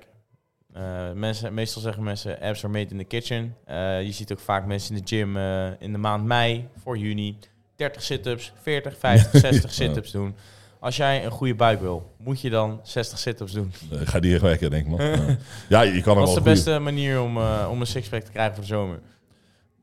Eh 0.74 1.12
mensen, 1.16 1.54
meestal 1.54 1.82
zeggen 1.82 2.04
mensen 2.04 2.40
abs 2.42 2.64
are 2.64 2.74
made 2.74 2.90
in 2.92 2.98
the 2.98 3.04
kitchen. 3.04 3.56
Eh, 3.66 4.04
je 4.04 4.12
ziet 4.12 4.32
ook 4.32 4.40
vaak 4.40 4.66
mensen 4.66 4.96
in 4.96 5.02
de 5.02 5.08
gym 5.16 5.38
in 5.80 5.92
de 5.92 5.98
maand 5.98 6.26
mei 6.26 6.68
voor 6.84 6.98
juni 6.98 7.38
30 7.76 8.04
sit-ups, 8.04 8.54
40, 8.62 8.98
50, 8.98 9.40
60 9.40 9.74
sit-ups 9.74 10.12
doen. 10.12 10.36
Als 10.80 10.96
jij 10.96 11.26
een 11.26 11.32
goede 11.32 11.56
buik 11.56 11.82
wil, 11.82 12.12
moet 12.18 12.42
je 12.42 12.50
dan 12.50 12.80
60 12.84 13.20
sit-ups 13.20 13.52
doen. 13.52 13.72
Ga 13.92 14.20
die 14.20 14.34
echt 14.34 14.42
werken, 14.42 14.70
denk 14.70 14.86
ik, 14.86 14.92
man. 14.92 15.00
Ja. 15.70 15.82
je 15.82 16.02
kan 16.02 16.16
Wat 16.18 16.28
is 16.28 16.34
de 16.34 16.40
goeie- 16.42 16.56
beste 16.56 16.80
manier 16.80 17.22
om, 17.22 17.38
eh, 17.38 17.68
om 17.72 17.80
een 17.80 17.88
sixpack 17.88 18.22
te 18.24 18.32
krijgen 18.32 18.54
voor 18.54 18.64
de 18.64 18.70
zomer? 18.70 19.00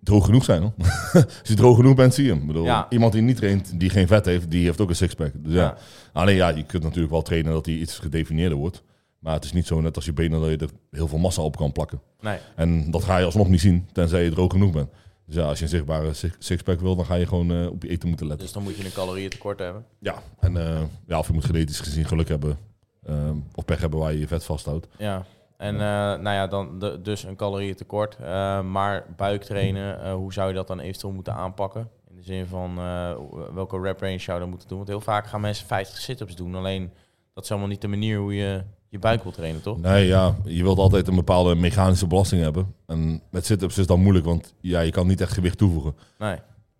droog 0.03 0.25
genoeg 0.25 0.45
zijn, 0.45 0.63
hoor. 0.63 0.73
Als 1.13 1.25
je 1.43 1.55
droog 1.55 1.77
genoeg 1.77 1.95
bent, 1.95 2.15
zie 2.15 2.25
je 2.25 2.31
hem. 2.31 2.41
Ik 2.41 2.47
bedoel, 2.47 2.65
Ja. 2.65 2.87
iemand 2.91 3.13
die 3.13 3.23
niet 3.23 3.37
traint, 3.37 3.81
die 3.81 3.91
geen 3.91 4.07
vet 4.07 4.25
heeft, 4.25 4.51
die 4.51 4.65
heeft 4.65 4.81
ook 4.81 4.89
een 4.89 4.97
sixpack. 4.97 5.33
Dus 5.37 5.53
ja. 5.53 5.61
Ja. 5.61 5.77
Alleen 6.13 6.37
ja, 6.37 6.49
je 6.49 6.63
kunt 6.65 6.83
natuurlijk 6.83 7.13
wel 7.13 7.23
trainen 7.23 7.53
dat 7.53 7.67
hij 7.67 7.75
iets 7.75 7.99
gedefinieerder 7.99 8.59
wordt. 8.59 8.83
Maar 9.19 9.35
het 9.35 9.45
is 9.45 9.53
niet 9.53 9.67
zo 9.67 9.81
net 9.81 9.97
als 9.97 10.05
je 10.05 10.13
benen 10.13 10.41
dat 10.41 10.51
je 10.51 10.57
er 10.57 10.69
heel 10.91 11.09
veel 11.09 11.19
massa 11.19 11.43
op 11.43 11.57
kan 11.57 11.73
plakken. 11.73 12.01
Nee. 12.21 12.39
En 12.57 12.91
dat 12.91 13.05
ga 13.05 13.19
je 13.19 13.25
alsnog 13.25 13.49
niet 13.49 13.61
zien, 13.61 13.89
tenzij 13.93 14.25
je 14.25 14.31
droog 14.31 14.53
genoeg 14.53 14.73
bent. 14.73 14.89
Dus 15.31 15.39
ja, 15.39 15.49
als 15.49 15.59
je 15.59 15.65
een 15.65 15.71
zichtbare 15.71 16.13
six- 16.15 16.37
sixpack 16.39 16.81
wil, 16.81 16.97
dan 16.97 17.05
ga 17.05 17.15
je 17.15 17.27
gewoon 17.27 17.51
eh, 17.51 17.67
op 17.71 17.83
je 17.83 17.89
eten 17.89 18.09
moeten 18.09 18.27
letten. 18.27 18.45
Dus 18.47 18.55
dan 18.55 18.63
moet 18.63 18.77
je 18.77 18.85
een 18.85 18.93
calorieën 18.93 19.31
tekort 19.31 19.59
hebben. 19.59 19.85
Ja, 19.99 20.15
en 20.41 20.57
eh, 20.57 20.81
ja, 21.07 21.19
of 21.19 21.27
je 21.27 21.33
moet 21.33 21.45
genetisch 21.45 21.81
gezien 21.81 22.05
geluk 22.05 22.29
hebben. 22.29 22.59
eh, 23.03 23.31
of 23.55 23.65
pech 23.65 23.81
hebben 23.81 23.99
waar 24.01 24.13
je 24.13 24.19
je 24.19 24.27
vet 24.27 24.45
vasthoudt. 24.45 24.87
Ja. 24.99 25.25
En 25.57 25.75
eh, 25.75 25.81
nou 25.81 26.23
ja, 26.31 26.47
dan 26.47 26.79
de, 26.79 27.01
dus 27.03 27.23
een 27.23 27.37
calorieën 27.37 27.75
tekort. 27.75 28.17
Eh, 28.21 28.61
maar 28.63 29.07
buiktrainen, 29.17 30.03
eh, 30.03 30.13
hoe 30.15 30.33
zou 30.33 30.49
je 30.49 30.55
dat 30.55 30.67
dan 30.67 30.81
eventueel 30.81 31.13
moeten 31.13 31.35
aanpakken? 31.35 31.89
In 32.11 32.17
de 32.17 32.23
zin 32.23 32.47
van 32.47 32.79
eh, 32.79 33.13
welke 33.55 33.81
rep 33.81 34.01
range 34.01 34.19
zou 34.19 34.37
je 34.37 34.41
dan 34.43 34.51
moeten 34.51 34.69
doen? 34.69 34.77
Want 34.77 34.89
heel 34.91 35.01
vaak 35.01 35.27
gaan 35.27 35.41
mensen 35.41 35.67
50 35.67 35.99
sit-ups 35.99 36.35
doen. 36.37 36.55
Alleen 36.55 36.93
dat 37.35 37.43
is 37.43 37.49
helemaal 37.49 37.71
niet 37.71 37.81
de 37.81 37.89
manier 37.89 38.19
hoe 38.19 38.35
je 38.35 38.63
je 38.91 38.99
buik 38.99 39.23
wil 39.23 39.33
trainen, 39.33 39.63
toch? 39.63 39.81
Nee, 39.81 40.07
ja, 40.07 40.37
je 40.45 40.63
wilt 40.63 40.79
altijd 40.79 41.09
een 41.09 41.15
bepaalde 41.15 41.55
mechanische 41.55 42.07
belasting 42.07 42.43
hebben. 42.43 42.75
En 42.87 43.23
met 43.31 43.47
sit-ups 43.47 43.79
is 43.79 43.87
dat 43.87 43.99
moeilijk, 43.99 44.25
want 44.25 44.55
ja, 44.61 44.81
je 44.81 44.91
kan 44.91 45.07
niet 45.07 45.21
echt 45.21 45.33
gewicht 45.33 45.59
toevoegen. 45.59 45.95
Nee. 46.19 46.37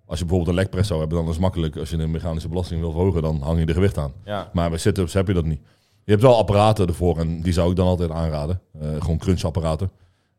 Als 0.07 0.19
je 0.19 0.25
bijvoorbeeld 0.25 0.57
een 0.57 0.63
legpress 0.63 0.89
zou 0.89 1.01
hebben, 1.01 1.19
dan 1.19 1.27
is 1.27 1.33
het 1.33 1.43
makkelijk. 1.43 1.77
Als 1.77 1.91
je 1.91 1.97
een 1.97 2.11
mechanische 2.11 2.49
belasting 2.49 2.81
wil 2.81 2.91
verhogen, 2.91 3.23
dan 3.23 3.41
hang 3.43 3.59
je 3.59 3.67
er 3.67 3.75
gewicht 3.75 3.99
aan. 3.99 4.13
Ja. 4.25 4.51
Maar 4.53 4.69
bij 4.71 4.79
sit-ups 4.79 5.13
heb 5.13 5.27
je 5.27 5.33
dat 5.35 5.45
niet. 5.45 5.61
Je 6.05 6.11
hebt 6.11 6.23
wel 6.23 6.37
apparaten 6.37 6.87
ervoor 6.87 7.19
en 7.19 7.41
die 7.43 7.53
zou 7.53 7.71
ik 7.71 7.77
dan 7.77 7.87
altijd 7.87 8.11
aanraden. 8.11 8.61
Eh, 8.81 8.89
gewoon 8.99 9.19
crunchapparaten. 9.19 9.91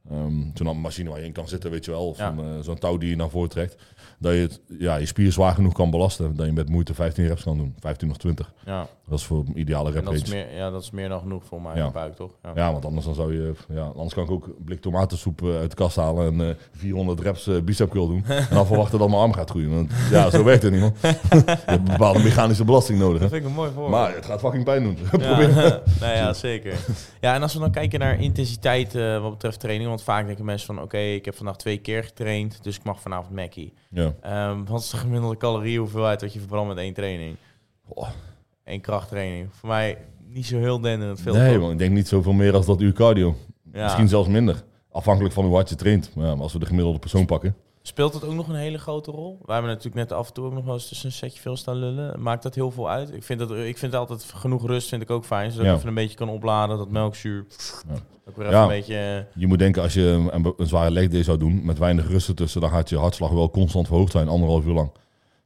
Ehm, 0.10 0.34
zo'n 0.54 0.82
machine 0.82 1.10
waar 1.10 1.20
je 1.20 1.26
in 1.26 1.32
kan 1.32 1.48
zitten, 1.48 1.72
weet 1.72 1.86
je 1.86 1.92
wel. 1.92 2.08
Of 2.08 2.18
Ja. 2.18 2.34
eh, 2.38 2.44
zo'n 2.62 2.78
touw 2.80 2.98
die 2.98 3.10
je 3.10 3.16
naar 3.16 3.30
voren 3.30 3.50
trekt. 3.50 3.76
Dat 4.22 4.34
je 4.34 4.40
het, 4.40 4.62
ja, 4.80 4.96
je 4.96 5.06
spier 5.06 5.32
zwaar 5.32 5.54
genoeg 5.54 5.74
kan 5.74 5.90
belasten. 5.90 6.36
Dat 6.36 6.46
je 6.46 6.52
met 6.52 6.70
moeite 6.70 6.94
15 6.94 7.28
reps 7.28 7.44
kan 7.44 7.58
doen. 7.58 7.76
15 7.80 8.10
of 8.10 8.18
20. 8.18 8.54
Ja, 8.66 8.88
Dat 9.10 9.20
is 9.20 9.26
voor 9.26 9.44
een 9.48 9.60
ideale 9.60 9.92
rep 9.92 10.06
dat 10.06 10.14
is, 10.14 10.30
meer, 10.30 10.56
ja, 10.56 10.70
dat 10.70 10.82
is 10.82 10.92
meer 10.92 11.10
dan 11.10 11.20
genoeg 11.20 11.44
voor 11.46 11.62
mijn 11.62 11.78
Ja. 11.78 11.92
buik, 11.92 12.16
toch? 12.16 12.32
Ja. 12.44 12.52
Ja, 12.56 12.72
want 12.72 12.86
anders 12.86 13.06
dan 13.06 13.16
zou 13.16 13.34
je... 13.36 13.54
Ja, 13.70 13.84
anders 13.84 14.14
kan 14.14 14.24
ik 14.24 14.32
ook 14.32 14.46
een 14.46 14.56
blik 14.66 14.82
tomatensoep 14.82 15.42
eh, 15.42 15.56
uit 15.58 15.70
de 15.70 15.76
kast 15.76 15.96
halen 15.96 16.40
en 16.40 16.50
eh 16.50 16.56
400 16.72 17.20
reps 17.20 17.48
eh, 17.48 17.62
bicep 17.62 17.90
curl 17.90 18.08
doen. 18.08 18.24
en 18.26 18.48
dan 18.52 18.66
verwachten 18.66 19.00
dat 19.00 19.10
mijn 19.10 19.22
arm 19.22 19.34
gaat 19.34 19.50
groeien. 19.50 19.70
Want 19.76 19.92
ja, 20.12 20.30
zo 20.30 20.44
werkt 20.52 20.64
het 20.64 20.72
niet, 20.72 20.82
man. 20.82 20.94
je 21.02 21.08
hebt 21.46 21.62
een 21.66 21.84
bepaalde 21.84 22.20
mechanische 22.24 22.64
belasting 22.66 23.00
nodig. 23.00 23.22
Dat 23.22 23.30
vind 23.30 23.42
ik 23.44 23.48
een 23.50 23.56
mooi 23.56 23.70
voorbeeld. 23.72 23.92
Maar 23.92 24.16
het 24.16 24.26
gaat 24.26 24.40
fucking 24.40 24.64
pijn 24.64 24.84
doen. 24.84 24.98
Ja, 25.02 25.10
Probeer. 25.28 25.82
nou 26.00 26.16
ja, 26.16 26.34
zeker. 26.34 26.74
Ja, 27.22 27.36
en 27.36 27.42
als 27.42 27.54
we 27.54 27.60
dan 27.60 27.72
kijken 27.72 28.00
naar 28.00 28.20
intensiteit 28.20 28.96
eh, 28.96 29.22
wat 29.22 29.32
betreft 29.32 29.60
training. 29.60 29.90
Want 29.90 30.04
vaak 30.04 30.26
denken 30.26 30.46
mensen 30.46 30.68
van, 30.76 30.82
oké, 30.84 30.98
ik 30.98 31.26
heb 31.26 31.36
vandaag 31.36 31.56
twee 31.58 31.78
keer 31.78 32.04
getraind, 32.04 32.64
dus 32.64 32.76
ik 32.78 32.84
mag 32.84 33.02
vanavond 33.02 33.36
Mackie. 33.36 33.74
Ja. 33.90 34.11
Ehm, 34.22 34.64
wat 34.66 34.82
is 34.82 34.90
de 34.90 34.98
gemiddelde 34.98 35.38
caloriehoeveelheid 35.38 36.22
wat 36.22 36.34
je 36.34 36.40
verbrandt 36.40 36.68
met 36.68 36.78
één 36.78 36.94
training? 36.94 37.36
Oh. 37.88 38.10
Eén 38.64 38.82
krachttraining. 38.82 39.48
Voor 39.52 39.70
mij 39.70 39.98
niet 40.28 40.46
zo 40.46 40.58
heel 40.58 40.80
denderend 40.82 41.22
veel. 41.22 41.34
Nee, 41.34 41.58
man, 41.58 41.72
ik 41.72 41.78
denk 41.78 41.92
niet 41.92 42.08
zoveel 42.08 42.34
meer 42.34 42.54
als 42.54 42.66
dat 42.66 42.82
uur 42.82 42.94
cardio. 42.94 43.36
Ja. 43.74 43.84
Misschien 43.84 44.08
zelfs 44.08 44.28
minder. 44.28 44.64
Afhankelijk 44.92 45.34
van 45.34 45.46
hoe 45.46 45.56
hard 45.56 45.70
je 45.70 45.76
traint. 45.76 46.12
Maar 46.16 46.26
ja, 46.26 46.34
maar 46.34 46.44
als 46.44 46.54
we 46.54 46.60
de 46.60 46.66
gemiddelde 46.66 47.00
persoon 47.00 47.26
pakken. 47.26 47.56
Speelt 47.84 48.14
het 48.14 48.24
ook 48.26 48.34
nog 48.34 48.48
een 48.48 48.56
hele 48.56 48.78
grote 48.78 49.12
rol? 49.12 49.38
Wij 49.46 49.54
hebben 49.56 49.74
natuurlijk 49.74 50.10
net 50.10 50.12
af 50.20 50.28
en 50.28 50.34
toe 50.34 50.46
ook 50.46 50.54
nog 50.54 50.66
wel 50.66 50.74
eens 50.74 50.88
tussen 50.88 51.06
een 51.08 51.12
setje 51.14 51.42
veel 51.42 51.58
staan 51.58 51.76
lullen. 51.76 52.22
Maakt 52.22 52.44
dat 52.44 52.56
heel 52.56 52.72
veel 52.72 52.90
uit? 52.90 53.14
Ik 53.14 53.24
vind, 53.24 53.40
dat, 53.40 53.52
ik 53.52 53.78
vind 53.78 53.96
altijd 53.96 54.24
genoeg 54.36 54.66
rust 54.66 54.90
vind 54.90 55.02
ik 55.02 55.10
ook 55.10 55.26
fijn. 55.26 55.52
Zodat 55.52 55.66
Ja. 55.66 55.72
ik 55.72 55.78
even 55.78 55.90
een 55.90 55.96
beetje 55.96 56.18
kan 56.18 56.30
opladen, 56.30 56.78
dat 56.78 56.90
melkzuur. 56.90 57.46
Ja. 57.90 57.96
Ook 58.30 58.36
weer 58.38 58.46
even 58.46 58.58
Ja. 58.58 58.64
een 58.64 58.70
beetje... 58.70 58.96
eh, 58.96 59.40
Je 59.42 59.48
moet 59.48 59.60
denken, 59.60 59.82
als 59.82 59.94
je 59.94 60.02
een, 60.32 60.54
een 60.58 60.68
zware 60.68 60.92
leg 60.92 61.08
day 61.08 61.24
zou 61.24 61.38
doen, 61.38 61.66
met 61.66 61.78
weinig 61.78 62.08
rust 62.08 62.28
ertussen, 62.28 62.62
dan 62.62 62.70
gaat 62.70 62.90
je 62.90 62.98
hartslag 62.98 63.32
wel 63.32 63.50
constant 63.50 63.88
verhoogd 63.88 64.12
zijn, 64.12 64.28
anderhalf 64.28 64.66
uur 64.66 64.74
lang. 64.74 64.92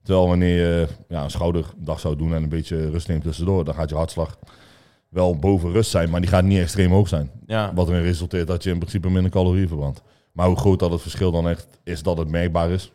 Terwijl 0.03 0.27
wanneer 0.27 0.55
je 0.57 0.87
ja, 1.07 1.23
een 1.23 1.31
schouderdag 1.31 1.99
zou 1.99 2.15
doen 2.15 2.33
en 2.33 2.43
een 2.43 2.49
beetje 2.49 2.89
rust 2.89 3.07
neemt 3.07 3.23
tussendoor, 3.23 3.65
dan 3.65 3.73
gaat 3.73 3.89
je 3.89 3.95
hartslag 3.95 4.37
wel 5.09 5.35
boven 5.37 5.71
rust 5.71 5.91
zijn, 5.91 6.09
maar 6.09 6.21
die 6.21 6.29
gaat 6.29 6.43
niet 6.43 6.59
extreem 6.59 6.91
hoog 6.91 7.07
zijn. 7.07 7.31
ja. 7.45 7.73
Wat 7.73 7.89
erin 7.89 8.01
resulteert 8.01 8.47
dat 8.47 8.63
je 8.63 8.69
in 8.71 8.77
principe 8.79 9.09
minder 9.09 9.31
calorieën 9.31 9.67
verbrandt. 9.67 10.01
Maar 10.35 10.47
hoe 10.47 10.57
groot 10.57 10.79
dat 10.79 10.91
het 10.91 11.01
verschil 11.01 11.31
dan 11.31 11.49
echt 11.49 11.67
is 11.83 12.03
dat 12.03 12.17
het 12.17 12.29
merkbaar 12.29 12.69
is, 12.69 12.91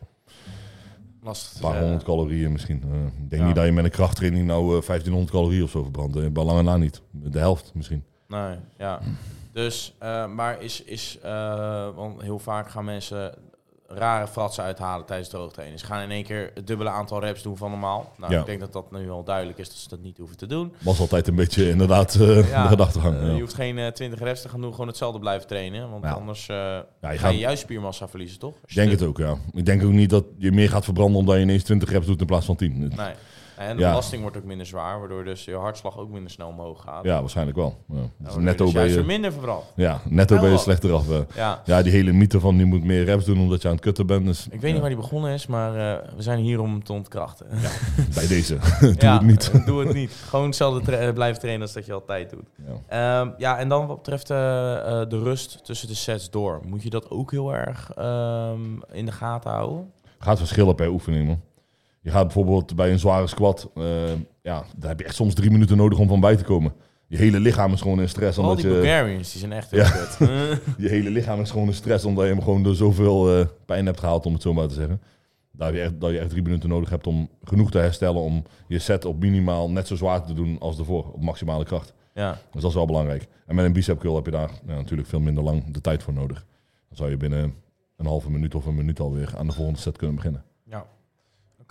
Lastig 1.23 1.53
een 1.55 1.69
paar 1.69 1.79
honderd 1.81 2.03
calorieën 2.03 2.51
misschien. 2.51 2.83
Eh, 2.91 3.05
ik 3.05 3.29
denk 3.29 3.41
Ja. 3.41 3.47
niet 3.47 3.55
dat 3.55 3.65
je 3.65 3.71
met 3.71 3.83
een 3.83 3.89
krachttraining 3.91 4.45
nou 4.47 4.63
eh, 4.77 4.81
1500 4.81 5.31
calorieën 5.31 5.63
of 5.63 5.69
zo 5.69 5.81
verbrandt. 5.83 6.15
Eh, 6.15 6.27
bij 6.27 6.43
lange 6.43 6.61
na 6.63 6.77
niet. 6.77 7.01
De 7.11 7.39
helft 7.39 7.71
misschien. 7.73 8.03
Nee, 8.27 8.55
ja. 8.77 8.99
Dus, 9.51 9.95
eh, 9.99 10.27
maar 10.27 10.61
is, 10.61 10.83
is 10.83 11.19
want 11.95 12.21
heel 12.21 12.39
vaak 12.39 12.69
gaan 12.69 12.85
mensen 12.85 13.33
rare 13.95 14.27
fratsen 14.27 14.63
uithalen 14.63 15.05
tijdens 15.05 15.29
droogtrainen. 15.29 15.79
Ze 15.79 15.85
gaan 15.85 16.01
in 16.01 16.11
één 16.11 16.23
keer 16.23 16.51
het 16.53 16.67
dubbele 16.67 16.89
aantal 16.89 17.19
reps 17.19 17.43
doen 17.43 17.57
van 17.57 17.69
normaal. 17.69 18.13
Nou, 18.17 18.33
Ja. 18.33 18.39
ik 18.39 18.45
denk 18.45 18.59
dat 18.59 18.73
dat 18.73 18.91
nu 18.91 19.09
al 19.09 19.23
duidelijk 19.23 19.57
is 19.57 19.67
dat 19.67 19.77
ze 19.77 19.89
dat 19.89 19.99
niet 20.01 20.17
hoeven 20.17 20.37
te 20.37 20.45
doen. 20.47 20.73
Was 20.81 20.99
altijd 20.99 21.27
een 21.27 21.35
beetje 21.35 21.69
inderdaad 21.69 22.15
uh, 22.15 22.49
Ja, 22.49 22.61
de 22.63 22.67
gedachtegang. 22.69 23.15
Uh, 23.15 23.27
ja. 23.27 23.33
Je 23.33 23.41
hoeft 23.41 23.53
geen 23.53 23.77
uh, 23.77 23.87
20 23.87 24.19
reps 24.19 24.41
te 24.41 24.49
gaan 24.49 24.61
doen, 24.61 24.71
gewoon 24.71 24.87
hetzelfde 24.87 25.19
blijven 25.19 25.47
trainen. 25.47 25.89
Want 25.89 26.05
anders 26.05 26.45
je 26.45 26.85
ga 27.01 27.15
gaat- 27.15 27.31
je 27.31 27.37
juist 27.37 27.61
spiermassa 27.61 28.07
verliezen, 28.07 28.39
toch? 28.39 28.55
Ik 28.65 28.75
denk 28.75 28.91
het 28.91 29.03
ook, 29.03 29.17
ja. 29.17 29.35
Ik 29.53 29.65
denk 29.65 29.83
ook 29.83 29.91
niet 29.91 30.09
dat 30.09 30.25
je 30.37 30.51
meer 30.51 30.69
gaat 30.69 30.83
verbranden 30.83 31.19
omdat 31.19 31.35
je 31.35 31.41
ineens 31.41 31.63
20 31.63 31.89
reps 31.91 32.05
doet 32.05 32.19
in 32.19 32.25
plaats 32.25 32.45
van 32.45 32.55
10. 32.55 32.79
Nee. 32.95 33.13
En 33.57 33.75
de 33.75 33.81
Ja. 33.81 33.89
belasting 33.89 34.21
wordt 34.21 34.37
ook 34.37 34.43
minder 34.43 34.65
zwaar, 34.65 34.99
waardoor 34.99 35.23
dus 35.23 35.45
je 35.45 35.55
hartslag 35.55 35.97
ook 35.97 36.09
minder 36.09 36.31
snel 36.31 36.47
omhoog 36.47 36.81
gaat. 36.81 37.03
Ja, 37.03 37.19
waarschijnlijk 37.19 37.57
wel. 37.57 37.77
Ja. 37.87 37.95
Dus 38.17 38.35
netto 38.35 38.63
dus 38.65 38.73
ben 38.73 38.89
je, 38.89 39.03
minder 39.03 39.31
verbrand. 39.31 39.63
ja, 39.75 40.01
netto 40.09 40.39
ben 40.39 40.51
je 40.51 40.57
slechter 40.57 40.93
af. 40.93 41.09
eh. 41.09 41.17
Ja. 41.35 41.61
Ja, 41.65 41.81
die 41.81 41.91
hele 41.91 42.11
mythe 42.11 42.39
van 42.39 42.57
je 42.57 42.65
moet 42.65 42.83
meer 42.83 43.03
reps 43.03 43.25
doen 43.25 43.39
omdat 43.39 43.61
je 43.61 43.67
aan 43.67 43.73
het 43.73 43.83
kutten 43.83 44.07
bent. 44.07 44.25
Dus, 44.25 44.47
Ik 44.51 44.61
weet 44.61 44.71
niet 44.71 44.79
waar 44.81 44.89
die 44.89 44.99
begonnen 44.99 45.33
is, 45.33 45.47
maar 45.47 45.69
eh, 45.69 46.07
we 46.15 46.21
zijn 46.21 46.39
hier 46.39 46.59
om 46.61 46.83
te 46.83 46.93
ontkrachten. 46.93 47.47
Bij 48.15 48.27
deze. 48.27 48.57
Doe 48.79 49.09
het 49.09 49.21
niet. 49.21 49.51
eh, 49.53 49.65
Doe 49.65 49.85
het 49.85 49.93
niet. 49.93 50.11
Gewoon 50.11 50.45
hetzelfde 50.45 50.81
tra- 50.81 51.11
blijven 51.13 51.39
trainen 51.39 51.61
als 51.61 51.73
dat 51.73 51.85
je 51.85 51.93
altijd 51.93 52.29
doet. 52.29 52.47
Ja. 52.87 53.19
Ehm, 53.21 53.29
ja, 53.37 53.57
en 53.57 53.69
dan 53.69 53.87
wat 53.87 53.95
betreft 53.97 54.27
de 54.27 55.19
rust 55.23 55.65
tussen 55.65 55.87
de 55.87 55.93
sets 55.95 56.29
door. 56.29 56.59
Moet 56.65 56.83
je 56.83 56.89
dat 56.89 57.09
ook 57.09 57.31
heel 57.31 57.53
erg 57.53 57.91
ehm, 57.95 58.59
in 58.91 59.05
de 59.05 59.11
gaten 59.11 59.51
houden? 59.51 59.91
Gaat 60.19 60.37
verschillen 60.37 60.75
per 60.75 60.87
oefening, 60.89 61.27
man. 61.27 61.41
Je 62.01 62.09
gaat 62.11 62.23
bijvoorbeeld 62.23 62.75
bij 62.75 62.91
een 62.91 62.99
zware 62.99 63.27
squat, 63.27 63.69
eh, 63.75 63.83
ja, 64.41 64.63
daar 64.77 64.89
heb 64.89 64.99
je 64.99 65.05
echt 65.05 65.15
soms 65.15 65.33
drie 65.33 65.51
minuten 65.51 65.77
nodig 65.77 65.99
om 65.99 66.07
van 66.07 66.19
bij 66.19 66.35
te 66.35 66.43
komen. 66.43 66.73
Je 67.07 67.17
hele 67.17 67.39
lichaam 67.39 67.73
is 67.73 67.81
gewoon 67.81 68.01
in 68.01 68.09
stress. 68.09 68.37
Al 68.37 68.43
Omdat 68.43 68.59
die 68.59 68.67
je, 68.67 68.73
Bulgarians, 68.73 69.31
die 69.31 69.39
zijn 69.39 69.51
echt 69.51 69.71
heel 69.71 69.79
Ja. 69.79 69.89
kut. 69.89 70.17
je 70.83 70.89
hele 70.89 71.09
lichaam 71.09 71.41
is 71.41 71.51
gewoon 71.51 71.67
in 71.67 71.73
stress 71.73 72.05
omdat 72.05 72.25
je 72.25 72.31
hem 72.33 72.41
gewoon 72.41 72.63
door 72.63 72.75
zoveel 72.75 73.39
eh, 73.39 73.45
pijn 73.65 73.85
hebt 73.85 73.99
gehaald, 73.99 74.25
om 74.25 74.33
het 74.33 74.41
zo 74.41 74.53
maar 74.53 74.67
te 74.67 74.73
zeggen. 74.73 75.01
Dat 75.51 75.73
je, 75.73 75.81
echt, 75.81 75.99
dat 76.01 76.11
je 76.11 76.19
echt 76.19 76.29
drie 76.29 76.41
minuten 76.41 76.69
nodig 76.69 76.89
hebt 76.89 77.07
om 77.07 77.29
genoeg 77.43 77.71
te 77.71 77.77
herstellen 77.77 78.21
om 78.21 78.43
je 78.67 78.79
set 78.79 79.05
op 79.05 79.19
minimaal 79.19 79.69
net 79.71 79.87
zo 79.87 79.95
zwaar 79.95 80.25
te 80.25 80.33
doen 80.33 80.59
als 80.59 80.77
ervoor, 80.79 81.11
op 81.13 81.21
maximale 81.23 81.63
kracht. 81.63 81.93
ja, 82.13 82.31
Dus 82.51 82.61
dat 82.61 82.69
is 82.69 82.75
wel 82.77 82.85
belangrijk. 82.85 83.27
En 83.45 83.55
met 83.55 83.65
een 83.65 83.73
bicep 83.73 83.99
curl 83.99 84.15
heb 84.15 84.25
je 84.25 84.31
daar 84.31 84.51
ja, 84.67 84.75
natuurlijk 84.75 85.07
veel 85.07 85.19
minder 85.19 85.43
lang 85.43 85.71
de 85.73 85.81
tijd 85.81 86.03
voor 86.03 86.13
nodig. 86.13 86.45
Dan 86.87 86.97
zou 86.97 87.09
je 87.09 87.17
binnen 87.17 87.53
een 87.97 88.05
halve 88.05 88.31
minuut 88.31 88.55
of 88.55 88.65
een 88.65 88.75
minuut 88.75 88.99
alweer 88.99 89.33
aan 89.37 89.47
de 89.47 89.53
volgende 89.53 89.79
set 89.79 89.97
kunnen 89.97 90.15
beginnen. 90.15 90.43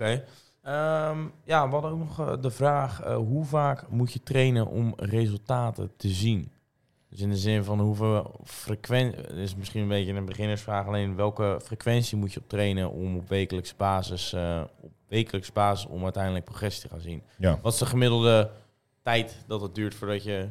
Oké. 0.01 0.25
Ehm, 0.63 1.19
ja, 1.45 1.67
we 1.67 1.73
hadden 1.73 1.91
ook 1.91 1.99
nog 1.99 2.21
eh, 2.21 2.33
de 2.41 2.51
vraag, 2.51 3.01
eh, 3.03 3.17
hoe 3.17 3.45
vaak 3.45 3.91
moet 3.91 4.13
je 4.13 4.23
trainen 4.23 4.67
om 4.67 4.93
resultaten 4.97 5.91
te 5.97 6.09
zien? 6.09 6.51
Dus 7.09 7.21
in 7.21 7.31
de 7.31 7.37
zin 7.37 7.65
van 7.65 7.81
hoeveel 7.81 8.41
frequentie, 8.45 9.27
is 9.27 9.55
misschien 9.57 9.83
een 9.83 9.89
beetje 9.89 10.13
een 10.13 10.25
beginnersvraag, 10.25 10.87
alleen 10.87 11.17
welke 11.17 11.61
frequentie 11.63 12.17
moet 12.19 12.33
je 12.33 12.41
op 12.41 12.49
trainen 12.49 12.91
om 12.91 13.17
op 13.17 13.29
wekelijkse 13.29 13.75
basis, 13.77 14.33
eh, 14.33 14.61
op 14.81 14.91
wekelijkse 15.09 15.53
basis 15.53 15.87
om 15.87 16.05
uiteindelijk 16.05 16.45
progressie 16.45 16.83
te 16.83 16.89
gaan 16.89 17.01
zien? 17.01 17.23
Ja. 17.39 17.59
Wat 17.63 17.73
is 17.73 17.79
de 17.79 17.87
gemiddelde 17.87 18.51
tijd 19.03 19.45
dat 19.47 19.61
het 19.61 19.75
duurt 19.75 19.95
voordat 19.95 20.23
je 20.23 20.49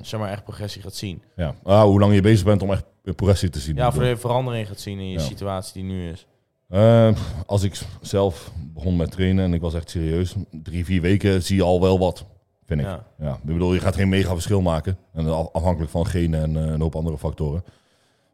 zeg 0.00 0.20
maar, 0.20 0.30
echt 0.30 0.44
progressie 0.44 0.82
gaat 0.82 0.94
zien? 0.94 1.22
Ja. 1.36 1.54
Ah, 1.62 1.82
hoe 1.82 2.00
lang 2.00 2.14
je 2.14 2.20
bezig 2.22 2.44
bent 2.44 2.62
om 2.62 2.72
echt 2.72 2.84
progressie 3.02 3.50
te 3.50 3.58
zien. 3.58 3.76
Ja, 3.76 3.92
voor 3.92 4.04
je 4.04 4.16
verandering 4.16 4.68
gaat 4.68 4.80
zien 4.80 4.98
in 4.98 5.08
je 5.08 5.18
Ja. 5.18 5.24
situatie 5.24 5.72
die 5.82 5.92
nu 5.92 6.10
is. 6.10 6.26
Eh, 6.74 7.10
als 7.46 7.62
ik 7.62 7.80
zelf 8.00 8.52
begon 8.74 8.96
met 8.96 9.10
trainen 9.10 9.44
en 9.44 9.54
ik 9.54 9.60
was 9.60 9.74
echt 9.74 9.90
serieus, 9.90 10.34
drie, 10.50 10.84
vier 10.84 11.00
weken 11.00 11.42
zie 11.42 11.56
je 11.56 11.62
al 11.62 11.80
wel 11.80 11.98
wat, 11.98 12.24
vind 12.66 12.80
ik. 12.80 12.86
Ja. 12.86 13.06
Ja. 13.18 13.32
Ik 13.34 13.42
bedoel, 13.44 13.74
je 13.74 13.80
gaat 13.80 13.94
geen 13.96 14.08
mega 14.08 14.32
verschil 14.32 14.60
maken. 14.60 14.98
En 15.12 15.28
af- 15.32 15.52
afhankelijk 15.52 15.90
van 15.90 16.06
genen 16.06 16.42
en 16.42 16.56
eh, 16.66 16.72
een 16.72 16.80
hoop 16.80 16.96
andere 16.96 17.18
factoren. 17.18 17.64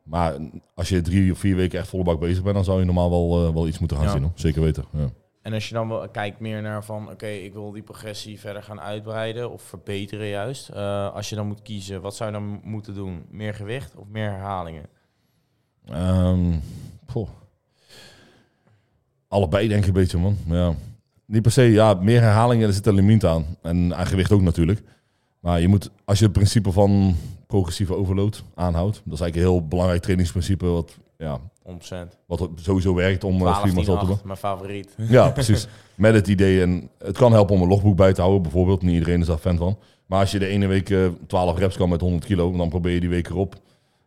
Maar 0.02 0.34
als 0.74 0.88
je 0.88 1.00
drie 1.00 1.32
of 1.32 1.38
vier 1.38 1.56
weken 1.56 1.78
echt 1.78 1.88
volle 1.88 2.02
bak 2.04 2.20
bezig 2.20 2.42
bent, 2.42 2.54
dan 2.54 2.64
zou 2.64 2.78
je 2.78 2.84
normaal 2.84 3.10
wel, 3.10 3.46
eh, 3.46 3.52
wel 3.54 3.66
iets 3.68 3.78
moeten 3.78 3.96
gaan 3.96 4.06
Ja. 4.06 4.12
zien. 4.12 4.22
Hoor. 4.22 4.32
Zeker 4.34 4.62
weten. 4.62 4.84
Ja. 4.92 5.08
En 5.42 5.52
als 5.52 5.68
je 5.68 5.74
dan 5.74 5.88
wel 5.88 6.08
kijkt 6.08 6.40
meer 6.40 6.62
naar 6.62 6.84
van, 6.84 7.10
oké, 7.10 7.26
ik 7.26 7.52
wil 7.52 7.70
die 7.72 7.82
progressie 7.82 8.40
verder 8.40 8.62
gaan 8.62 8.80
uitbreiden 8.80 9.50
of 9.50 9.62
verbeteren 9.62 10.26
juist. 10.26 10.72
Als 11.12 11.28
je 11.28 11.34
dan 11.36 11.46
moet 11.46 11.62
kiezen, 11.62 12.00
wat 12.00 12.16
zou 12.16 12.30
je 12.32 12.36
dan 12.38 12.60
moeten 12.64 12.94
doen? 12.94 13.24
Meer 13.30 13.54
gewicht 13.54 13.96
of 13.96 14.06
meer 14.08 14.30
herhalingen? 14.30 14.86
Poh. 17.06 17.28
Allebei 19.30 19.68
denk 19.68 19.80
ik 19.80 19.86
een 19.86 19.92
beetje, 19.92 20.18
man. 20.18 20.36
Ja. 20.48 20.74
Niet 21.26 21.42
per 21.42 21.50
se, 21.50 21.62
ja, 21.62 21.94
meer 21.94 22.20
herhalingen, 22.20 22.66
er 22.66 22.72
zit 22.72 22.86
een 22.86 22.94
limiet 22.94 23.24
aan. 23.24 23.44
En 23.62 23.96
aan 23.96 24.06
gewicht 24.06 24.32
ook 24.32 24.40
natuurlijk. 24.40 24.82
Maar 25.40 25.60
je 25.60 25.68
moet, 25.68 25.90
als 26.04 26.18
je 26.18 26.24
het 26.24 26.32
principe 26.32 26.72
van 26.72 27.16
progressieve 27.46 27.94
overload 27.94 28.44
aanhoudt, 28.54 29.02
dat 29.04 29.14
is 29.14 29.20
eigenlijk 29.20 29.36
een 29.36 29.52
heel 29.52 29.68
belangrijk 29.68 30.00
trainingsprincipe 30.00 30.66
wat, 30.66 30.98
ja, 31.18 31.40
100%. 31.68 32.16
wat 32.26 32.48
sowieso 32.54 32.94
werkt 32.94 33.24
om 33.24 33.34
eh, 33.34 33.40
12, 33.40 33.58
Freeman 33.58 33.84
10, 33.84 33.84
zo 33.84 33.98
te 33.98 34.06
doen. 34.06 34.14
8, 34.14 34.24
mijn 34.24 34.38
favoriet. 34.38 34.94
Ja, 35.08 35.30
precies. 35.38 35.66
Met 35.94 36.14
het 36.14 36.28
idee, 36.28 36.62
en 36.62 36.90
het 36.98 37.16
kan 37.16 37.32
helpen 37.32 37.54
om 37.54 37.62
een 37.62 37.68
logboek 37.68 37.96
bij 37.96 38.12
te 38.12 38.20
houden, 38.20 38.42
bijvoorbeeld. 38.42 38.82
Niet 38.82 38.92
iedereen 38.92 39.20
is 39.20 39.26
daar 39.26 39.38
fan 39.38 39.56
van. 39.56 39.78
Maar 40.06 40.20
als 40.20 40.30
je 40.30 40.38
de 40.38 40.46
ene 40.46 40.66
week 40.66 40.90
eh 40.90 41.06
12 41.26 41.58
reps 41.58 41.76
kan 41.76 41.88
met 41.88 42.00
100 42.00 42.24
kilo, 42.24 42.56
dan 42.56 42.68
probeer 42.68 42.92
je 42.92 43.00
die 43.00 43.08
week 43.08 43.28
erop. 43.28 43.54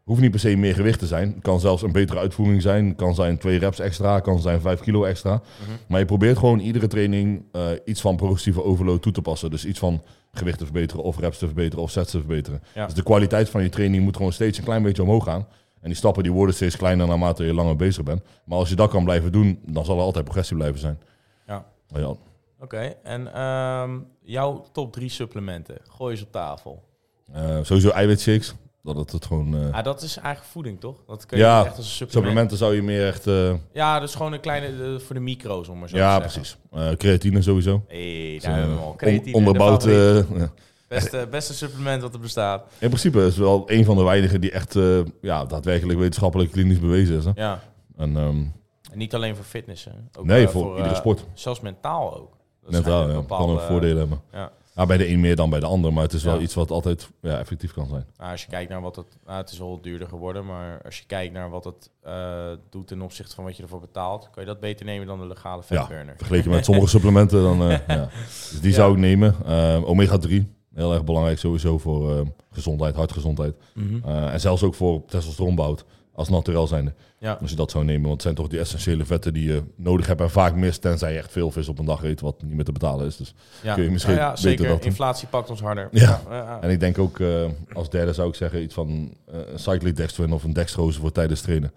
Hoeft 0.04 0.22
niet 0.22 0.32
per 0.32 0.40
se 0.40 0.56
meer 0.56 0.74
gewicht 0.74 1.00
te 1.00 1.08
zijn. 1.08 1.32
Het 1.34 1.42
kan 1.42 1.60
zelfs 1.60 1.82
een 1.82 1.92
betere 1.92 2.20
uitvoering 2.20 2.62
zijn. 2.62 2.88
Het 2.88 2.98
kan 2.98 3.16
zijn 3.16 3.38
twee 3.38 3.60
reps 3.60 3.80
extra, 3.80 4.20
kan 4.20 4.40
zijn 4.40 4.62
5 4.62 4.80
kilo 4.80 5.04
extra. 5.04 5.32
Mhm. 5.32 5.72
Maar 5.88 6.00
je 6.00 6.06
probeert 6.06 6.38
gewoon 6.38 6.60
iedere 6.60 6.88
training 6.88 7.44
eh, 7.52 7.70
iets 7.86 8.02
van 8.02 8.16
progressieve 8.16 8.64
overload 8.64 9.02
toe 9.02 9.12
te 9.12 9.22
passen. 9.22 9.50
Dus 9.50 9.66
iets 9.66 9.80
van 9.80 10.04
gewicht 10.32 10.58
te 10.58 10.64
verbeteren, 10.64 11.04
of 11.04 11.20
reps 11.20 11.38
te 11.38 11.46
verbeteren, 11.46 11.84
of 11.84 11.92
sets 11.92 12.12
te 12.12 12.20
verbeteren. 12.20 12.64
Ja. 12.74 12.86
Dus 12.86 12.94
de 12.94 13.04
kwaliteit 13.04 13.50
van 13.50 13.64
je 13.64 13.70
training 13.70 14.04
moet 14.04 14.16
gewoon 14.16 14.34
steeds 14.34 14.58
een 14.58 14.64
klein 14.64 14.84
beetje 14.84 15.04
omhoog 15.04 15.24
gaan. 15.24 15.48
En 15.82 15.90
die 15.90 15.98
stappen 15.98 16.24
die 16.24 16.32
worden 16.32 16.56
steeds 16.56 16.78
kleiner 16.78 17.08
naarmate 17.08 17.44
je 17.44 17.54
langer 17.54 17.76
bezig 17.76 18.04
bent. 18.04 18.22
Maar 18.46 18.58
als 18.58 18.70
je 18.70 18.76
dat 18.76 18.90
kan 18.90 19.04
blijven 19.04 19.32
doen, 19.32 19.60
dan 19.66 19.86
zal 19.86 19.98
er 19.98 20.04
altijd 20.04 20.24
progressie 20.24 20.56
blijven 20.56 20.80
zijn. 20.80 21.00
Ja. 21.48 21.66
Ja, 21.88 22.16
Oké, 22.60 22.96
en 23.04 23.34
ehm, 23.34 24.00
jouw 24.22 24.66
top 24.72 24.94
drie 24.94 25.10
supplementen, 25.10 25.78
gooi 25.90 26.12
eens 26.14 26.24
op 26.24 26.32
tafel. 26.32 26.84
Eh, 27.32 27.58
sowieso 27.62 27.90
eiwitshakes. 27.90 28.56
Dat 28.84 28.96
het, 28.96 29.12
het 29.12 29.26
gewoon... 29.26 29.74
Ah, 29.74 29.84
dat 29.84 30.02
is 30.02 30.18
eigenlijk 30.18 30.52
voeding, 30.52 30.80
toch? 30.80 30.98
Dat 31.08 31.26
kun 31.26 31.38
je 31.38 31.44
Ja, 31.44 31.60
echt 31.66 31.68
als 31.78 31.78
een 31.78 31.84
supplement. 31.84 32.14
supplementen 32.14 32.58
zou 32.58 32.76
je 32.76 32.82
meer 32.82 33.08
echt... 33.08 33.28
eh, 33.28 33.54
Ja, 33.74 34.00
dus 34.00 34.16
gewoon 34.16 34.34
een 34.34 34.40
kleine, 34.40 34.68
eh, 34.96 35.00
voor 35.00 35.16
de 35.16 35.22
micro's, 35.22 35.68
om 35.68 35.80
maar 35.80 35.90
zo 35.90 35.98
ja, 35.98 36.20
te 36.20 36.30
zeggen. 36.30 36.58
precies. 36.70 36.98
Creatine 36.98 37.42
sowieso. 37.42 37.84
Hey, 37.88 38.32
Dus, 38.34 38.44
daar 38.44 38.52
eh, 38.52 38.58
hebben 38.58 38.76
we 38.78 38.82
al. 38.84 38.96
Creatine, 38.96 39.36
onderbouwd... 39.38 39.84
Beste, 40.88 41.28
beste 41.32 41.54
supplement 41.54 42.02
wat 42.02 42.14
er 42.14 42.20
bestaat. 42.20 42.64
In 42.80 42.88
principe 42.88 43.20
is 43.20 43.26
het 43.26 43.36
wel 43.36 43.64
een 43.66 43.86
van 43.86 43.96
de 43.98 44.04
weinigen 44.04 44.42
die 44.42 44.52
echt 44.52 44.74
ja, 45.22 45.46
daadwerkelijk 45.46 46.00
wetenschappelijk 46.00 46.52
klinisch 46.52 46.80
bewezen 46.80 47.18
is. 47.18 47.26
Hè? 47.26 47.32
Ja. 47.36 47.60
En, 47.98 48.18
ehm, 48.18 48.28
En 48.92 48.98
niet 48.98 49.16
alleen 49.16 49.36
voor 49.36 49.46
fitness. 49.46 49.84
hè. 49.86 49.92
Ook, 50.20 50.26
nee, 50.26 50.46
eh, 50.46 50.50
voor, 50.52 50.78
iedere 50.78 50.96
sport. 50.96 51.26
Zelfs 51.34 51.60
mentaal 51.60 52.18
ook. 52.18 52.32
Dat 52.64 52.72
Mentaal, 52.72 52.94
ja. 53.02 53.02
een 53.02 53.08
kan 53.08 53.16
een 53.18 53.22
bepaalde- 53.28 53.60
voordelen 53.62 53.98
hebben. 53.98 54.22
Ja. 54.32 54.52
Ja, 54.76 54.86
bij 54.86 54.98
de 54.98 55.08
een 55.10 55.20
meer 55.20 55.36
dan 55.36 55.50
bij 55.50 55.60
de 55.60 55.66
ander, 55.66 55.94
maar 55.94 56.04
het 56.04 56.14
is 56.14 56.24
wel 56.24 56.36
Ja. 56.36 56.42
iets 56.42 56.54
wat 56.54 56.72
altijd 56.72 57.10
ja, 57.22 57.38
effectief 57.40 57.74
kan 57.74 57.88
zijn. 57.88 58.06
Nou, 58.18 58.32
als 58.32 58.42
je 58.42 58.48
kijkt 58.50 58.70
naar 58.70 58.82
wat 58.82 58.96
het... 58.96 59.18
Nou, 59.26 59.38
het 59.38 59.52
is 59.52 59.58
wel 59.58 59.82
duurder 59.82 60.08
geworden, 60.08 60.46
maar 60.46 60.82
als 60.86 60.98
je 60.98 61.06
kijkt 61.06 61.34
naar 61.34 61.50
wat 61.50 61.64
het 61.64 61.90
eh, 62.02 62.52
doet 62.70 62.88
ten 62.88 63.02
opzichte 63.02 63.36
van 63.36 63.44
wat 63.44 63.58
je 63.58 63.64
ervoor 63.64 63.80
betaalt, 63.80 64.30
kan 64.32 64.44
je 64.44 64.50
dat 64.50 64.60
beter 64.60 64.86
nemen 64.86 65.08
dan 65.08 65.20
de 65.20 65.26
legale 65.28 65.64
Ja, 65.68 65.78
vetburner. 65.86 66.14
vergeleken 66.18 66.52
met 66.56 66.66
sommige 66.66 66.88
supplementen, 66.88 67.42
dan 67.44 67.62
eh, 67.70 67.78
ja. 67.88 68.10
Dus 68.26 68.60
die 68.62 68.70
Ja. 68.70 68.76
zou 68.76 68.94
ik 68.94 69.00
nemen. 69.00 69.36
Eh, 69.46 69.82
omega 69.90 70.18
3, 70.18 70.48
heel 70.74 70.94
erg 70.94 71.04
belangrijk 71.04 71.40
sowieso 71.40 71.78
voor 71.78 72.28
gezondheid, 72.52 72.96
hartgezondheid. 72.96 73.56
Mhm. 73.74 74.10
En 74.10 74.40
zelfs 74.40 74.64
ook 74.64 74.76
voor 74.76 75.06
testosteronbouw 75.06 75.76
als 76.14 76.30
naturel 76.30 76.68
zijnde. 76.68 76.94
Ja. 77.18 77.38
Als 77.42 77.50
je 77.50 77.56
dat 77.56 77.72
zou 77.72 77.84
nemen, 77.84 78.02
want 78.02 78.14
het 78.14 78.22
zijn 78.22 78.36
toch 78.36 78.48
die 78.48 78.60
essentiële 78.60 79.06
vetten 79.06 79.34
die 79.34 79.52
je 79.52 79.64
nodig 79.76 80.08
hebt 80.08 80.22
en 80.22 80.30
vaak 80.30 80.56
mist, 80.56 80.82
tenzij 80.82 81.12
je 81.12 81.18
echt 81.18 81.32
veel 81.32 81.52
vis 81.52 81.68
op 81.68 81.80
een 81.80 81.86
dag 81.86 82.04
eet, 82.04 82.22
wat 82.22 82.42
niet 82.42 82.56
meer 82.56 82.66
te 82.66 82.72
betalen 82.72 83.06
is. 83.06 83.18
Dus. 83.18 83.34
Ja. 83.62 83.74
kun 83.74 83.84
je 83.84 83.90
misschien 83.90 84.16
Nou 84.16 84.26
ja, 84.26 84.34
beter 84.34 84.50
zeker. 84.50 84.68
dat. 84.68 84.86
Inflatie 84.86 85.28
pakt 85.28 85.50
ons 85.50 85.62
harder. 85.62 85.88
Ja. 85.92 86.22
ja. 86.30 86.62
En 86.62 86.70
ik 86.70 86.80
denk 86.80 86.98
ook, 86.98 87.20
eh, 87.20 87.46
als 87.74 87.90
derde 87.90 88.14
zou 88.14 88.30
ik 88.30 88.36
zeggen, 88.36 88.62
iets 88.62 88.74
van 88.74 89.14
eh 89.32 89.40
een 89.52 89.60
cyclidextrin 89.60 90.34
of 90.34 90.44
een 90.44 90.54
dextrose 90.54 91.00
voor 91.00 91.12
tijdens 91.12 91.42
trainen. 91.42 91.72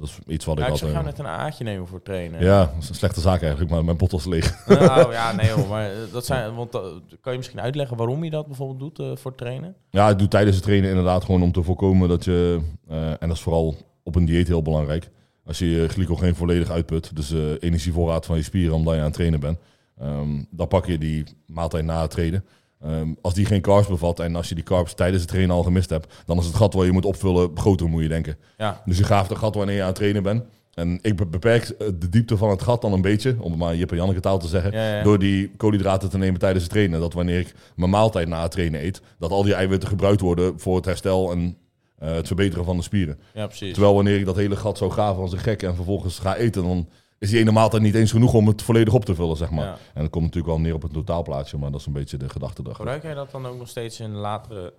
Dat 0.00 0.08
is 0.08 0.18
iets 0.26 0.44
wat 0.44 0.58
Ja, 0.58 0.66
ik 0.66 0.72
ik 0.72 0.78
zou 0.78 0.94
altijd... 0.94 1.16
jou 1.16 1.26
net 1.26 1.34
een 1.34 1.44
aatje 1.44 1.64
nemen 1.64 1.86
voor 1.86 2.02
trainen. 2.02 2.42
Ja, 2.42 2.64
dat 2.64 2.82
is 2.82 2.88
een 2.88 2.94
slechte 2.94 3.20
zaak 3.20 3.40
eigenlijk, 3.40 3.70
maar 3.70 3.84
mijn 3.84 3.96
was 3.98 4.24
leeg. 4.24 4.66
Nou 4.66 5.12
ja, 5.12 5.32
nee 5.36 5.50
hoor, 5.50 5.68
maar 5.68 5.90
eh, 5.90 5.96
dat 6.12 6.26
zijn, 6.26 6.54
want 6.54 6.74
eh, 6.74 6.80
kan 7.20 7.32
je 7.32 7.38
misschien 7.38 7.60
uitleggen 7.60 7.96
waarom 7.96 8.24
je 8.24 8.30
dat 8.30 8.46
bijvoorbeeld 8.46 8.78
doet 8.78 9.06
eh, 9.06 9.16
voor 9.16 9.34
trainen? 9.34 9.74
Ja, 9.90 10.08
ik 10.08 10.18
doe 10.18 10.28
tijdens 10.28 10.56
het 10.56 10.64
trainen 10.64 10.88
inderdaad 10.88 11.24
gewoon 11.24 11.42
om 11.42 11.52
te 11.52 11.62
voorkomen 11.62 12.08
dat 12.08 12.24
je, 12.24 12.60
eh, 12.88 13.08
en 13.08 13.28
dat 13.28 13.30
is 13.30 13.40
vooral 13.40 13.76
op 14.02 14.14
een 14.14 14.24
dieet 14.24 14.48
heel 14.48 14.62
belangrijk, 14.62 15.10
als 15.44 15.58
je 15.58 15.70
je 15.70 15.88
glycogeen 15.88 16.34
volledig 16.34 16.70
uitput, 16.70 17.16
dus 17.16 17.30
energievoorraad 17.60 18.26
van 18.26 18.36
je 18.36 18.42
spieren 18.42 18.74
omdat 18.74 18.92
je 18.94 18.98
aan 19.00 19.06
het 19.06 19.14
trainen 19.14 19.40
bent, 19.40 19.58
ehm, 19.98 20.42
dan 20.50 20.68
pak 20.68 20.86
je 20.86 20.98
die 20.98 21.24
maaltijd 21.46 21.84
na 21.84 22.00
het 22.00 22.10
trainen. 22.10 22.44
Ehm, 22.82 23.08
als 23.22 23.34
die 23.34 23.44
geen 23.46 23.60
carbs 23.60 23.88
bevat 23.88 24.20
en 24.20 24.36
als 24.36 24.48
je 24.48 24.54
die 24.54 24.64
carbs 24.64 24.94
tijdens 24.94 25.20
het 25.22 25.30
trainen 25.30 25.56
al 25.56 25.62
gemist 25.62 25.90
hebt, 25.90 26.14
dan 26.26 26.38
is 26.38 26.46
het 26.46 26.54
gat 26.54 26.74
waar 26.74 26.84
je 26.86 26.92
moet 26.92 27.04
opvullen 27.04 27.50
groter, 27.54 27.88
moet 27.88 28.02
je 28.02 28.08
denken. 28.08 28.36
Ja, 28.56 28.82
Dus 28.84 28.98
je 28.98 29.04
graaft 29.04 29.30
het 29.30 29.38
gat 29.38 29.54
wanneer 29.54 29.74
je 29.74 29.80
aan 29.80 29.86
het 29.86 29.96
trainen 29.96 30.22
bent. 30.22 30.44
En 30.74 30.98
ik 31.02 31.16
be- 31.16 31.26
beperk 31.26 31.74
de 31.78 32.08
diepte 32.08 32.36
van 32.36 32.50
het 32.50 32.62
gat 32.62 32.82
dan 32.82 32.92
een 32.92 33.00
beetje, 33.00 33.36
om 33.40 33.50
het 33.50 33.60
maar 33.60 33.76
Jip 33.76 33.90
en 33.90 33.96
Janneke 33.96 34.20
taal 34.20 34.38
te 34.38 34.48
zeggen, 34.48 34.72
ja, 34.72 34.96
ja. 34.96 35.02
door 35.02 35.18
die 35.18 35.50
koolhydraten 35.56 36.10
te 36.10 36.18
nemen 36.18 36.40
tijdens 36.40 36.62
het 36.62 36.72
trainen. 36.72 37.00
Dat 37.00 37.12
wanneer 37.12 37.38
ik 37.38 37.54
mijn 37.76 37.90
maaltijd 37.90 38.28
na 38.28 38.42
het 38.42 38.50
trainen 38.50 38.84
eet, 38.84 39.00
dat 39.18 39.30
al 39.30 39.42
die 39.42 39.54
eiwitten 39.54 39.88
gebruikt 39.88 40.20
worden 40.20 40.60
voor 40.60 40.76
het 40.76 40.84
herstel 40.84 41.30
en 41.32 41.56
eh, 41.98 42.12
het 42.12 42.26
verbeteren 42.26 42.64
van 42.64 42.76
de 42.76 42.82
spieren. 42.82 43.18
ja 43.34 43.46
precies. 43.46 43.72
Terwijl 43.72 43.94
wanneer 43.94 44.18
ik 44.18 44.24
dat 44.24 44.36
hele 44.36 44.56
gat 44.56 44.78
zou 44.78 44.90
graven 44.90 45.22
als 45.22 45.32
een 45.32 45.38
gek 45.38 45.62
en 45.62 45.74
vervolgens 45.74 46.18
ga 46.18 46.36
eten, 46.36 46.62
dan 46.62 46.88
is 47.20 47.30
die 47.30 47.38
ene 47.38 47.50
maaltijd 47.50 47.82
niet 47.82 47.94
eens 47.94 48.10
genoeg 48.12 48.34
om 48.34 48.46
het 48.46 48.62
volledig 48.62 48.94
op 48.94 49.04
te 49.04 49.14
vullen, 49.14 49.36
zeg 49.36 49.50
maar. 49.50 49.64
Ja. 49.64 49.76
En 49.94 50.02
dat 50.02 50.10
komt 50.10 50.24
natuurlijk 50.24 50.52
wel 50.54 50.60
neer 50.62 50.74
op 50.74 50.82
het 50.82 50.92
totaalplaatje, 50.92 51.58
maar 51.58 51.70
dat 51.70 51.80
is 51.80 51.86
een 51.86 51.92
beetje 51.92 52.16
de 52.16 52.28
gedachte 52.28 52.60
erachter. 52.62 52.84
Gebruik 52.84 53.02
jij 53.02 53.14
dat 53.14 53.30
dan 53.30 53.46
ook 53.46 53.58
nog 53.58 53.68
steeds 53.68 54.00
in 54.00 54.10
de 54.12 54.18
latere, 54.18 54.72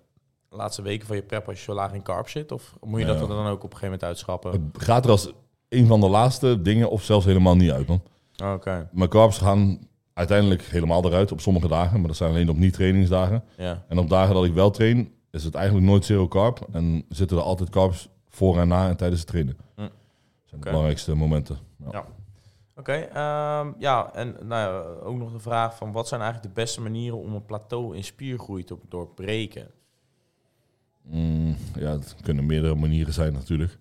laatste 0.49 0.81
weken 0.81 1.07
van 1.07 1.15
je 1.15 1.21
prep 1.21 1.47
als 1.47 1.57
je 1.57 1.63
zo 1.63 1.73
laag 1.73 1.93
in 1.93 2.01
carb 2.01 2.29
zit? 2.29 2.51
Of 2.51 2.75
moet 2.83 2.99
je 2.99 3.05
dat 3.05 3.19
Ja. 3.19 3.25
dan 3.27 3.45
ook 3.47 3.53
op 3.63 3.63
een 3.63 3.77
gegeven 3.77 3.83
moment 3.85 4.03
uitschappen? 4.03 4.51
Het 4.73 4.83
gaat 4.83 5.05
er 5.05 5.11
als 5.11 5.31
een 5.69 5.87
van 5.87 5.99
de 5.99 6.09
laatste 6.09 6.61
dingen 6.61 6.89
of 6.89 7.03
zelfs 7.03 7.25
helemaal 7.25 7.55
niet 7.55 7.71
uit, 7.71 7.87
man. 7.87 8.01
Oké, 8.53 8.89
Mijn 8.91 9.09
carbs 9.09 9.37
gaan 9.37 9.87
uiteindelijk 10.13 10.61
helemaal 10.61 11.05
eruit 11.05 11.31
op 11.31 11.41
sommige 11.41 11.67
dagen, 11.67 11.99
maar 11.99 12.07
dat 12.07 12.17
zijn 12.17 12.29
alleen 12.29 12.49
op 12.49 12.57
niet-trainingsdagen. 12.57 13.43
ja. 13.57 13.85
En 13.87 13.97
op 13.97 14.09
dagen 14.09 14.33
dat 14.33 14.45
ik 14.45 14.53
wel 14.53 14.71
train, 14.71 15.11
is 15.31 15.43
het 15.43 15.55
eigenlijk 15.55 15.85
nooit 15.87 16.05
zero 16.05 16.27
carb. 16.27 16.67
En 16.71 17.05
zitten 17.09 17.37
er 17.37 17.43
altijd 17.43 17.69
carbs 17.69 18.09
voor 18.29 18.59
en 18.59 18.67
na 18.67 18.89
en 18.89 18.97
tijdens 18.97 19.19
het 19.19 19.29
trainen. 19.29 19.57
Hm. 19.75 19.81
Dat 19.81 19.89
zijn 20.45 20.61
de 20.61 20.67
belangrijkste 20.67 21.15
momenten. 21.15 21.57
Ja. 21.77 21.87
Ja. 21.91 22.05
Oké, 22.75 22.93
ehm, 22.93 23.71
ja, 23.77 24.13
en 24.13 24.35
nou 24.41 24.49
ja, 24.73 24.79
ook 25.03 25.15
nog 25.17 25.31
de 25.31 25.39
vraag 25.39 25.77
van 25.77 25.91
wat 25.91 26.07
zijn 26.07 26.21
eigenlijk 26.21 26.55
de 26.55 26.61
beste 26.61 26.81
manieren 26.81 27.17
om 27.17 27.33
een 27.33 27.45
plateau 27.45 27.95
in 27.95 28.03
spiergroei 28.03 28.63
te 28.63 28.77
doorbreken? 28.89 29.67
Mm, 31.01 31.55
ja, 31.79 31.91
het 31.91 32.15
kunnen 32.21 32.45
meerdere 32.45 32.75
manieren 32.75 33.13
zijn 33.13 33.33
natuurlijk. 33.33 33.77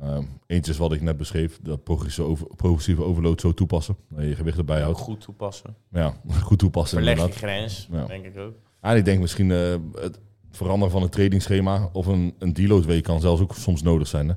Ehm, 0.00 0.22
eentje 0.46 0.72
is 0.72 0.78
wat 0.78 0.92
ik 0.92 1.00
net 1.02 1.16
beschreef, 1.16 1.58
dat 1.62 1.84
progressieve, 1.84 2.30
over, 2.30 2.46
progressieve 2.56 3.02
overload 3.02 3.40
zo 3.40 3.52
toepassen. 3.54 3.96
Dat 4.08 4.20
je 4.22 4.28
je 4.28 4.34
gewicht 4.36 4.58
erbij 4.58 4.80
houdt. 4.82 4.98
Goed 4.98 5.20
toepassen. 5.20 5.76
Ja, 5.90 6.14
goed 6.42 6.58
toepassen 6.58 6.96
Verleg 6.98 7.14
je 7.16 7.20
inderdaad. 7.22 7.42
grens, 7.50 7.88
Ja. 7.92 8.06
denk 8.06 8.24
ik 8.24 8.38
ook. 8.38 8.54
En 8.80 8.96
ik 8.96 9.04
denk 9.04 9.20
misschien 9.20 9.50
eh, 9.50 9.74
het 9.94 10.20
veranderen 10.50 10.90
van 10.92 11.02
het 11.02 11.12
trainingsschema 11.12 11.88
of 11.92 12.06
een, 12.06 12.34
een 12.38 12.52
deload 12.52 12.84
week 12.84 13.02
kan 13.04 13.20
zelfs 13.20 13.40
ook 13.42 13.54
soms 13.54 13.82
nodig 13.82 14.06
zijn. 14.08 14.28
Hè? 14.28 14.34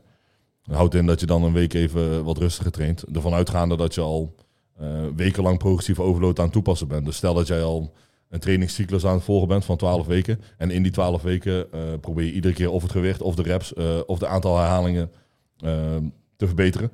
Dat 0.67 0.75
houdt 0.75 0.95
in 0.95 1.05
dat 1.05 1.19
je 1.19 1.25
dan 1.25 1.43
een 1.43 1.53
week 1.53 1.73
even 1.73 2.23
wat 2.23 2.37
rustiger 2.37 2.71
traint. 2.71 3.03
Ervan 3.13 3.33
uitgaande 3.33 3.77
dat 3.77 3.95
je 3.95 4.01
al 4.01 4.35
eh, 4.77 5.05
wekenlang 5.15 5.57
progressieve 5.57 6.01
overload 6.01 6.37
aan 6.39 6.45
het 6.45 6.53
toepassen 6.53 6.87
bent. 6.87 7.05
Dus 7.05 7.15
stel 7.15 7.33
dat 7.33 7.47
jij 7.47 7.63
al 7.63 7.93
een 8.29 8.39
trainingscyclus 8.39 9.05
aan 9.05 9.13
het 9.13 9.23
volgen 9.23 9.47
bent 9.47 9.65
van 9.65 9.77
12 9.77 10.05
weken. 10.05 10.41
En 10.57 10.71
in 10.71 10.83
die 10.83 10.91
12 10.91 11.21
weken 11.21 11.71
eh, 11.71 11.79
probeer 12.01 12.25
je 12.25 12.33
iedere 12.33 12.53
keer 12.53 12.71
of 12.71 12.81
het 12.81 12.91
gewicht 12.91 13.21
of 13.21 13.35
de 13.35 13.41
reps 13.41 13.73
eh, 13.73 13.99
of 14.05 14.19
de 14.19 14.27
aantal 14.27 14.57
herhalingen 14.57 15.11
eh, 15.57 15.95
te 16.35 16.45
verbeteren. 16.45 16.91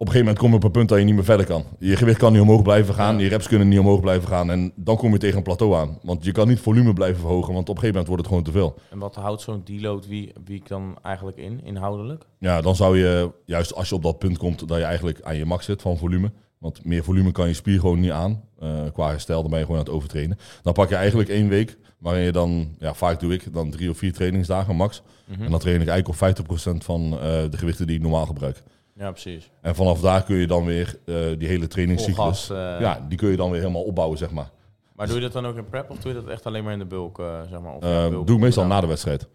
Op 0.00 0.06
een 0.06 0.12
gegeven 0.12 0.34
moment 0.34 0.38
kom 0.38 0.50
je 0.50 0.56
op 0.56 0.64
een 0.64 0.80
punt 0.80 0.88
dat 0.88 0.98
je 0.98 1.04
niet 1.04 1.14
meer 1.14 1.24
verder 1.24 1.46
kan. 1.46 1.64
Je 1.78 1.96
gewicht 1.96 2.18
kan 2.18 2.32
niet 2.32 2.40
omhoog 2.40 2.62
blijven 2.62 2.94
gaan, 2.94 3.18
je 3.18 3.28
reps 3.28 3.48
kunnen 3.48 3.68
niet 3.68 3.78
omhoog 3.78 4.00
blijven 4.00 4.28
gaan. 4.28 4.50
En 4.50 4.72
dan 4.76 4.96
kom 4.96 5.12
je 5.12 5.18
tegen 5.18 5.36
een 5.36 5.42
plateau 5.42 5.74
aan. 5.74 5.98
Want 6.02 6.24
je 6.24 6.32
kan 6.32 6.48
niet 6.48 6.60
volume 6.60 6.92
blijven 6.92 7.20
verhogen, 7.20 7.54
want 7.54 7.68
op 7.68 7.76
een 7.76 7.80
gegeven 7.82 7.88
moment 7.88 8.06
wordt 8.06 8.22
het 8.22 8.28
gewoon 8.28 8.44
te 8.44 8.52
veel. 8.52 8.90
En 8.90 8.98
wat 8.98 9.14
houdt 9.14 9.42
zo'n 9.42 9.60
deload 9.64 10.06
wie, 10.06 10.32
wie 10.44 10.62
dan 10.66 10.98
eigenlijk 11.02 11.36
in, 11.36 11.60
inhoudelijk? 11.64 12.24
Ja, 12.38 12.60
dan 12.60 12.76
zou 12.76 12.98
je, 12.98 13.30
juist 13.44 13.74
als 13.74 13.88
je 13.88 13.94
op 13.94 14.02
dat 14.02 14.18
punt 14.18 14.38
komt, 14.38 14.68
dat 14.68 14.78
je 14.78 14.84
eigenlijk 14.84 15.20
aan 15.22 15.36
je 15.36 15.44
max 15.44 15.64
zit 15.64 15.82
van 15.82 15.98
volume. 15.98 16.32
Want 16.58 16.84
meer 16.84 17.04
volume 17.04 17.32
kan 17.32 17.48
je 17.48 17.54
spier 17.54 17.80
gewoon 17.80 18.00
niet 18.00 18.10
aan. 18.10 18.42
Eh, 18.58 18.70
qua 18.92 19.08
herstel, 19.08 19.40
dan 19.40 19.50
ben 19.50 19.58
je 19.58 19.64
gewoon 19.64 19.80
aan 19.80 19.86
het 19.86 19.94
overtrainen. 19.94 20.38
Dan 20.62 20.72
pak 20.72 20.88
je 20.88 20.94
eigenlijk 20.94 21.28
één 21.28 21.48
week, 21.48 21.78
waarin 21.98 22.22
je 22.22 22.32
dan, 22.32 22.74
ja, 22.78 22.94
vaak 22.94 23.20
doe 23.20 23.32
ik 23.32 23.52
dan 23.52 23.70
drie 23.70 23.90
of 23.90 23.98
vier 23.98 24.12
trainingsdagen 24.12 24.76
max. 24.76 25.02
Mhm. 25.26 25.42
En 25.42 25.50
dan 25.50 25.60
train 25.60 25.80
ik 25.80 25.88
eigenlijk 25.88 26.08
op 26.08 26.14
50% 26.14 26.84
van 26.84 27.12
eh, 27.12 27.20
de 27.20 27.56
gewichten 27.56 27.86
die 27.86 27.96
ik 27.96 28.02
normaal 28.02 28.26
gebruik. 28.26 28.62
Ja, 28.98 29.10
precies. 29.10 29.50
En 29.60 29.74
vanaf 29.74 30.00
daar 30.00 30.22
kun 30.22 30.36
je 30.36 30.46
dan 30.46 30.64
weer 30.64 30.98
eh, 31.04 31.14
die 31.38 31.48
hele 31.48 31.66
trainingscyclus, 31.66 32.16
gas, 32.46 32.50
eh, 32.50 32.80
ja, 32.80 33.04
die 33.08 33.18
kun 33.18 33.30
je 33.30 33.36
dan 33.36 33.50
weer 33.50 33.60
helemaal 33.60 33.82
opbouwen, 33.82 34.18
zeg 34.18 34.30
maar. 34.30 34.50
Maar 34.94 35.06
doe 35.06 35.16
je 35.16 35.22
dat 35.22 35.32
dan 35.32 35.46
ook 35.46 35.56
in 35.56 35.68
prep 35.68 35.90
of 35.90 35.98
doe 35.98 36.12
je 36.14 36.20
dat 36.20 36.28
echt 36.30 36.46
alleen 36.46 36.64
maar 36.64 36.72
in 36.72 36.78
de 36.78 36.84
bulk, 36.84 37.18
eh, 37.18 37.40
zeg 37.50 37.60
maar? 37.60 37.74
Of 37.74 37.84
ja, 37.84 38.08
bulk 38.08 38.26
doe 38.26 38.36
ik 38.36 38.42
meestal 38.42 38.62
gedaan? 38.62 38.76
na 38.78 38.82
de 38.82 38.88
wedstrijd. 38.90 39.28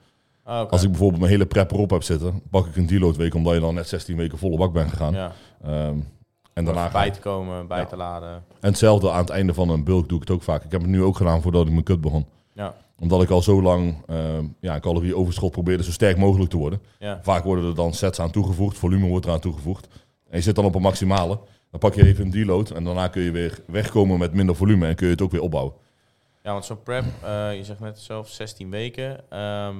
Ah. 0.43 0.69
Als 0.69 0.83
ik 0.83 0.89
bijvoorbeeld 0.89 1.19
mijn 1.19 1.31
hele 1.31 1.45
prep 1.45 1.71
erop 1.71 1.89
heb 1.89 2.03
zitten, 2.03 2.41
pak 2.49 2.65
ik 2.67 2.75
een 2.75 2.85
deload 2.85 3.15
week, 3.15 3.33
omdat 3.35 3.53
je 3.53 3.59
dan 3.59 3.73
net 3.73 3.87
16 3.87 4.17
weken 4.17 4.37
volle 4.37 4.57
bak 4.57 4.73
bent 4.73 4.89
gegaan. 4.89 5.13
ja. 5.13 5.31
Ehm, 5.63 5.97
en 6.53 6.65
daarna 6.65 6.91
bij 6.91 7.11
te 7.11 7.19
komen, 7.19 7.67
bij 7.67 7.79
Ja. 7.79 7.85
te 7.85 7.95
laden. 7.95 8.29
En 8.59 8.69
hetzelfde 8.69 9.11
aan 9.11 9.19
het 9.21 9.29
einde 9.29 9.53
van 9.53 9.69
een 9.69 9.83
bulk 9.83 10.09
doe 10.09 10.21
ik 10.21 10.27
het 10.27 10.35
ook 10.37 10.43
vaak. 10.43 10.63
Ik 10.63 10.71
heb 10.71 10.81
het 10.81 10.89
nu 10.89 11.03
ook 11.03 11.17
gedaan 11.17 11.41
voordat 11.41 11.65
ik 11.65 11.71
mijn 11.71 11.83
kut 11.83 12.01
begon. 12.01 12.25
Ja, 12.53 12.73
Omdat 12.99 13.21
ik 13.21 13.29
al 13.29 13.41
zo 13.41 13.61
lang 13.61 14.03
ehm 14.07 14.45
ja, 14.59 14.75
een 14.75 14.81
calorieoverschot 14.81 15.51
probeerde 15.51 15.83
zo 15.83 15.91
sterk 15.91 16.17
mogelijk 16.17 16.49
te 16.51 16.57
worden. 16.57 16.81
ja. 16.99 17.19
Vaak 17.23 17.43
worden 17.43 17.65
er 17.65 17.75
dan 17.75 17.93
sets 17.93 18.19
aan 18.19 18.31
toegevoegd, 18.31 18.77
volume 18.77 19.07
wordt 19.07 19.25
eraan 19.25 19.39
toegevoegd. 19.39 19.87
En 20.29 20.37
je 20.37 20.41
zit 20.41 20.55
dan 20.55 20.65
op 20.65 20.75
een 20.75 20.81
maximale. 20.81 21.39
Dan 21.71 21.79
pak 21.79 21.93
je 21.93 22.05
even 22.05 22.25
een 22.25 22.31
deload 22.31 22.69
en 22.69 22.83
daarna 22.83 23.07
kun 23.07 23.21
je 23.21 23.31
weer 23.31 23.59
wegkomen 23.67 24.19
met 24.19 24.33
minder 24.33 24.55
volume 24.55 24.87
en 24.87 24.95
kun 24.95 25.05
je 25.05 25.11
het 25.11 25.21
ook 25.21 25.31
weer 25.31 25.41
opbouwen. 25.41 25.73
ja 26.43 26.51
want 26.51 26.65
zo'n 26.65 26.83
prep, 26.83 27.03
eh, 27.23 27.55
je 27.55 27.63
zegt 27.63 27.79
net 27.79 27.99
zelf 27.99 28.29
16 28.29 28.69
weken. 28.69 29.29
Ehm, 29.29 29.75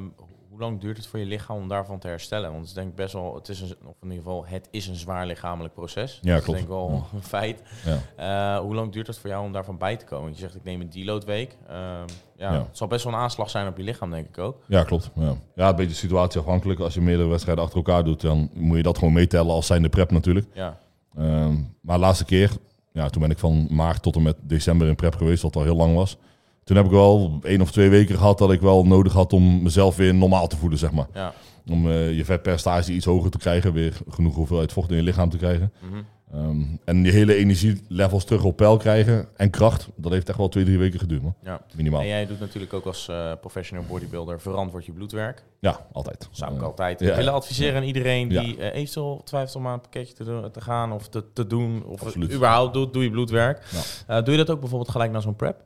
hoe 0.49 0.59
lang 0.61 0.81
duurt 0.81 0.97
het 0.97 1.07
voor 1.07 1.19
je 1.19 1.25
lichaam 1.25 1.57
om 1.57 1.67
daarvan 1.67 1.99
te 1.99 2.07
herstellen? 2.07 2.49
Want 2.49 2.59
het 2.59 2.69
is 2.69 2.73
denk 2.73 2.89
ik 2.89 2.95
best 2.95 3.13
wel, 3.13 3.35
het 3.35 3.49
is 3.49 3.61
een, 3.61 3.75
of 3.85 3.95
in 4.01 4.09
ieder 4.09 4.17
geval, 4.17 4.45
het 4.45 4.67
is 4.71 4.87
een 4.87 4.95
zwaar 4.95 5.25
lichamelijk 5.25 5.73
proces. 5.73 6.19
Ja, 6.21 6.33
dat 6.33 6.43
klopt. 6.43 6.59
is 6.59 6.65
denk 6.65 6.75
ik 6.75 6.87
wel 6.87 7.05
een 7.13 7.23
feit. 7.23 7.61
Ja. 7.85 8.55
Eh, 8.55 8.61
hoe 8.61 8.75
lang 8.75 8.91
duurt 8.91 9.07
het 9.07 9.17
voor 9.17 9.29
jou 9.29 9.45
om 9.45 9.51
daarvan 9.51 9.77
bij 9.77 9.97
te 9.97 10.05
komen? 10.05 10.23
Want 10.23 10.35
je 10.35 10.41
zegt, 10.41 10.55
ik 10.55 10.63
neem 10.63 10.81
een 10.81 10.89
deload 10.89 11.25
week. 11.25 11.57
Ehm, 11.67 12.07
ja, 12.43 12.53
Ja. 12.53 12.59
Het 12.59 12.77
zal 12.77 12.87
best 12.87 13.03
wel 13.03 13.13
een 13.13 13.19
aanslag 13.19 13.49
zijn 13.49 13.67
op 13.67 13.77
je 13.77 13.83
lichaam, 13.83 14.09
denk 14.11 14.27
ik 14.27 14.37
ook. 14.37 14.57
Ja, 14.67 14.83
klopt. 14.83 15.11
Ja. 15.15 15.35
ja, 15.55 15.69
een 15.69 15.75
beetje 15.75 15.95
situatieafhankelijk. 15.95 16.79
Als 16.79 16.93
je 16.93 17.01
meerdere 17.01 17.29
wedstrijden 17.29 17.63
achter 17.63 17.77
elkaar 17.79 18.03
doet, 18.03 18.21
dan 18.21 18.49
moet 18.53 18.77
je 18.77 18.83
dat 18.83 18.97
gewoon 18.97 19.13
meetellen 19.13 19.51
als 19.51 19.65
zijnde 19.67 19.89
prep 19.89 20.11
natuurlijk. 20.11 20.47
Ja, 20.53 20.81
Ehm, 21.17 21.53
maar 21.81 21.95
de 21.95 22.01
laatste 22.01 22.25
keer, 22.25 22.51
ja, 22.93 23.09
toen 23.09 23.21
ben 23.21 23.31
ik 23.31 23.37
van 23.37 23.67
maart 23.69 24.01
tot 24.01 24.15
en 24.15 24.21
met 24.21 24.35
december 24.41 24.87
in 24.87 24.95
prep 24.95 25.15
geweest, 25.15 25.41
wat 25.41 25.55
al 25.55 25.63
heel 25.63 25.75
lang 25.75 25.95
was. 25.95 26.17
Toen 26.63 26.75
heb 26.75 26.85
ik 26.85 26.91
wel 26.91 27.39
één 27.43 27.61
of 27.61 27.71
twee 27.71 27.89
weken 27.89 28.15
gehad 28.17 28.37
dat 28.37 28.51
ik 28.51 28.61
wel 28.61 28.85
nodig 28.85 29.13
had 29.13 29.33
om 29.33 29.61
mezelf 29.63 29.95
weer 29.95 30.15
normaal 30.15 30.47
te 30.47 30.57
voelen, 30.57 30.79
zeg 30.79 30.91
maar. 30.91 31.07
ja. 31.13 31.33
Om 31.69 31.87
eh, 31.89 32.17
je 32.17 32.25
vetpercentage 32.25 32.93
iets 32.93 33.05
hoger 33.05 33.31
te 33.31 33.37
krijgen, 33.37 33.73
weer 33.73 33.97
genoeg 34.09 34.35
hoeveelheid 34.35 34.73
vocht 34.73 34.89
in 34.89 34.95
je 34.95 35.03
lichaam 35.03 35.29
te 35.29 35.37
krijgen. 35.37 35.73
Mhm. 35.79 36.01
Ehm, 36.33 36.61
en 36.85 37.01
die 37.03 37.11
hele 37.11 37.35
energielevels 37.35 38.25
terug 38.25 38.43
op 38.43 38.55
peil 38.57 38.77
krijgen 38.77 39.27
en 39.35 39.49
kracht, 39.49 39.87
dat 39.95 40.11
heeft 40.11 40.29
echt 40.29 40.37
wel 40.37 40.49
twee, 40.49 40.63
drie 40.63 40.77
weken 40.77 40.99
geduurd, 40.99 41.21
man. 41.21 41.35
ja. 41.43 41.61
Minimaal. 41.75 42.01
En 42.01 42.07
jij 42.07 42.25
doet 42.25 42.39
natuurlijk 42.39 42.73
ook 42.73 42.85
als 42.85 43.07
eh, 43.07 43.31
professional 43.41 43.85
bodybuilder 43.87 44.41
verantwoord 44.41 44.85
je 44.85 44.91
bloedwerk. 44.91 45.43
Ja, 45.59 45.85
altijd. 45.91 46.27
Zou 46.31 46.53
ik 46.53 46.57
Eh, 46.59 46.63
altijd 46.65 46.99
ja. 46.99 47.15
willen 47.15 47.33
adviseren 47.33 47.75
aan 47.75 47.87
iedereen 47.87 48.27
die 48.27 48.57
eh, 48.57 48.75
eventueel 48.79 49.21
twijfelt 49.25 49.55
om 49.55 49.67
aan 49.67 49.73
een 49.73 49.81
pakketje 49.81 50.13
te, 50.13 50.23
doen- 50.23 50.51
te 50.51 50.61
gaan 50.61 50.91
of 50.91 51.07
te, 51.09 51.23
te 51.33 51.47
doen. 51.47 51.83
Of 51.85 52.15
überhaupt 52.17 52.73
doet, 52.73 52.93
doe 52.93 53.03
je 53.03 53.09
bloedwerk. 53.11 53.63
Ja. 54.07 54.21
Doe 54.21 54.31
je 54.31 54.39
dat 54.39 54.49
ook 54.49 54.59
bijvoorbeeld 54.59 54.91
gelijk 54.91 55.11
na 55.11 55.19
zo'n 55.19 55.35
prep? 55.35 55.63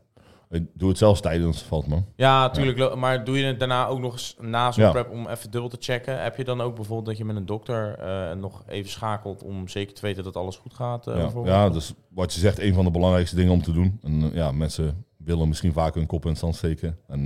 Ik 0.50 0.66
doe 0.74 0.90
het 0.90 0.98
zelfs 0.98 1.22
tijdens, 1.22 1.62
valt 1.62 1.88
me. 1.88 2.02
Ja, 2.16 2.40
natuurlijk. 2.42 2.96
Maar 2.96 3.24
doe 3.24 3.38
je 3.40 3.46
het 3.46 3.60
daarna 3.60 3.88
ook 3.88 4.00
nog 4.00 4.12
eens 4.14 4.36
na 4.40 4.72
zo'n 4.72 4.84
Ja. 4.84 4.92
prep 4.92 5.10
om 5.12 5.28
even 5.28 5.52
dubbel 5.52 5.70
te 5.70 5.78
checken? 5.80 6.24
Heb 6.24 6.38
je 6.38 6.44
dan 6.44 6.62
ook 6.62 6.76
bijvoorbeeld 6.76 7.08
dat 7.08 7.18
je 7.18 7.26
met 7.26 7.36
een 7.36 7.46
dokter 7.46 7.96
eh, 8.00 8.32
nog 8.36 8.64
even 8.68 8.92
schakelt 8.92 9.44
om 9.44 9.68
zeker 9.68 9.94
te 9.94 10.02
weten 10.02 10.24
dat 10.24 10.36
alles 10.36 10.56
goed 10.56 10.74
gaat? 10.74 11.08
eh, 11.08 11.16
Ja, 11.18 11.32
ja, 11.46 11.70
dus 11.70 11.94
wat 12.10 12.34
je 12.34 12.40
zegt, 12.40 12.60
een 12.60 12.74
van 12.74 12.86
de 12.86 12.92
belangrijkste 12.92 13.36
dingen 13.36 13.52
om 13.52 13.62
te 13.62 13.72
doen. 13.72 14.00
En 14.04 14.22
eh, 14.24 14.34
ja, 14.36 14.52
mensen 14.52 15.06
willen 15.18 15.48
misschien 15.48 15.74
vaak 15.74 15.94
hun 15.96 16.06
kop 16.06 16.24
in 16.24 16.30
het 16.30 16.40
zand 16.40 16.56
steken. 16.56 16.98
En 17.08 17.26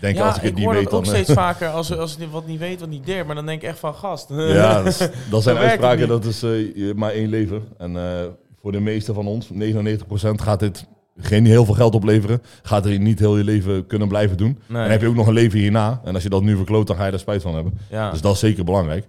denken 0.00 0.22
ja, 0.22 0.26
als 0.28 0.36
ik 0.36 0.42
het 0.42 0.54
niet 0.54 0.64
hoor 0.64 0.72
weet, 0.74 0.82
dat 0.82 0.90
dan... 0.90 1.00
ook 1.00 1.06
steeds 1.06 1.32
vaker 1.44 1.68
als, 1.68 1.96
als 1.96 2.16
je 2.18 2.30
wat 2.30 2.46
niet 2.46 2.58
weet, 2.58 2.80
wat 2.80 2.88
niet 2.88 3.06
deert. 3.06 3.26
Maar 3.26 3.34
dan 3.34 3.46
denk 3.46 3.62
ik 3.62 3.68
echt 3.68 3.78
van 3.78 3.94
gast. 3.94 4.28
Ja, 4.28 4.74
dat, 4.82 4.86
is- 4.86 5.08
dat 5.30 5.42
zijn 5.42 5.56
het 5.56 5.64
uitspraken, 5.64 6.08
dat 6.08 6.24
is 6.24 6.42
maar 6.94 7.10
één 7.12 7.28
leven. 7.28 7.62
En 7.78 7.96
voor 8.60 8.72
de 8.72 8.80
meeste 8.80 9.14
van 9.14 9.26
ons, 9.26 9.48
99%, 9.52 9.56
gaat 10.34 10.60
dit 10.60 10.86
geen 11.16 11.46
heel 11.46 11.64
veel 11.64 11.74
geld 11.74 11.94
opleveren. 11.94 12.42
Gaat 12.62 12.86
er 12.86 12.98
niet 12.98 13.18
heel 13.18 13.36
je 13.36 13.44
leven 13.44 13.86
kunnen 13.86 14.08
blijven 14.08 14.36
doen. 14.36 14.58
Nee. 14.66 14.82
En 14.82 14.90
heb 14.90 15.00
je 15.00 15.08
ook 15.08 15.14
nog 15.14 15.26
een 15.26 15.32
leven 15.32 15.58
hierna. 15.58 16.00
En 16.04 16.14
als 16.14 16.22
je 16.22 16.28
dat 16.28 16.42
nu 16.42 16.56
verkloot, 16.56 16.86
dan 16.86 16.96
ga 16.96 17.06
je 17.06 17.12
er 17.12 17.18
spijt 17.18 17.42
van 17.42 17.54
hebben. 17.54 17.78
ja. 17.90 18.10
Dus 18.10 18.20
dat 18.20 18.34
is 18.34 18.38
zeker 18.38 18.64
belangrijk. 18.64 19.06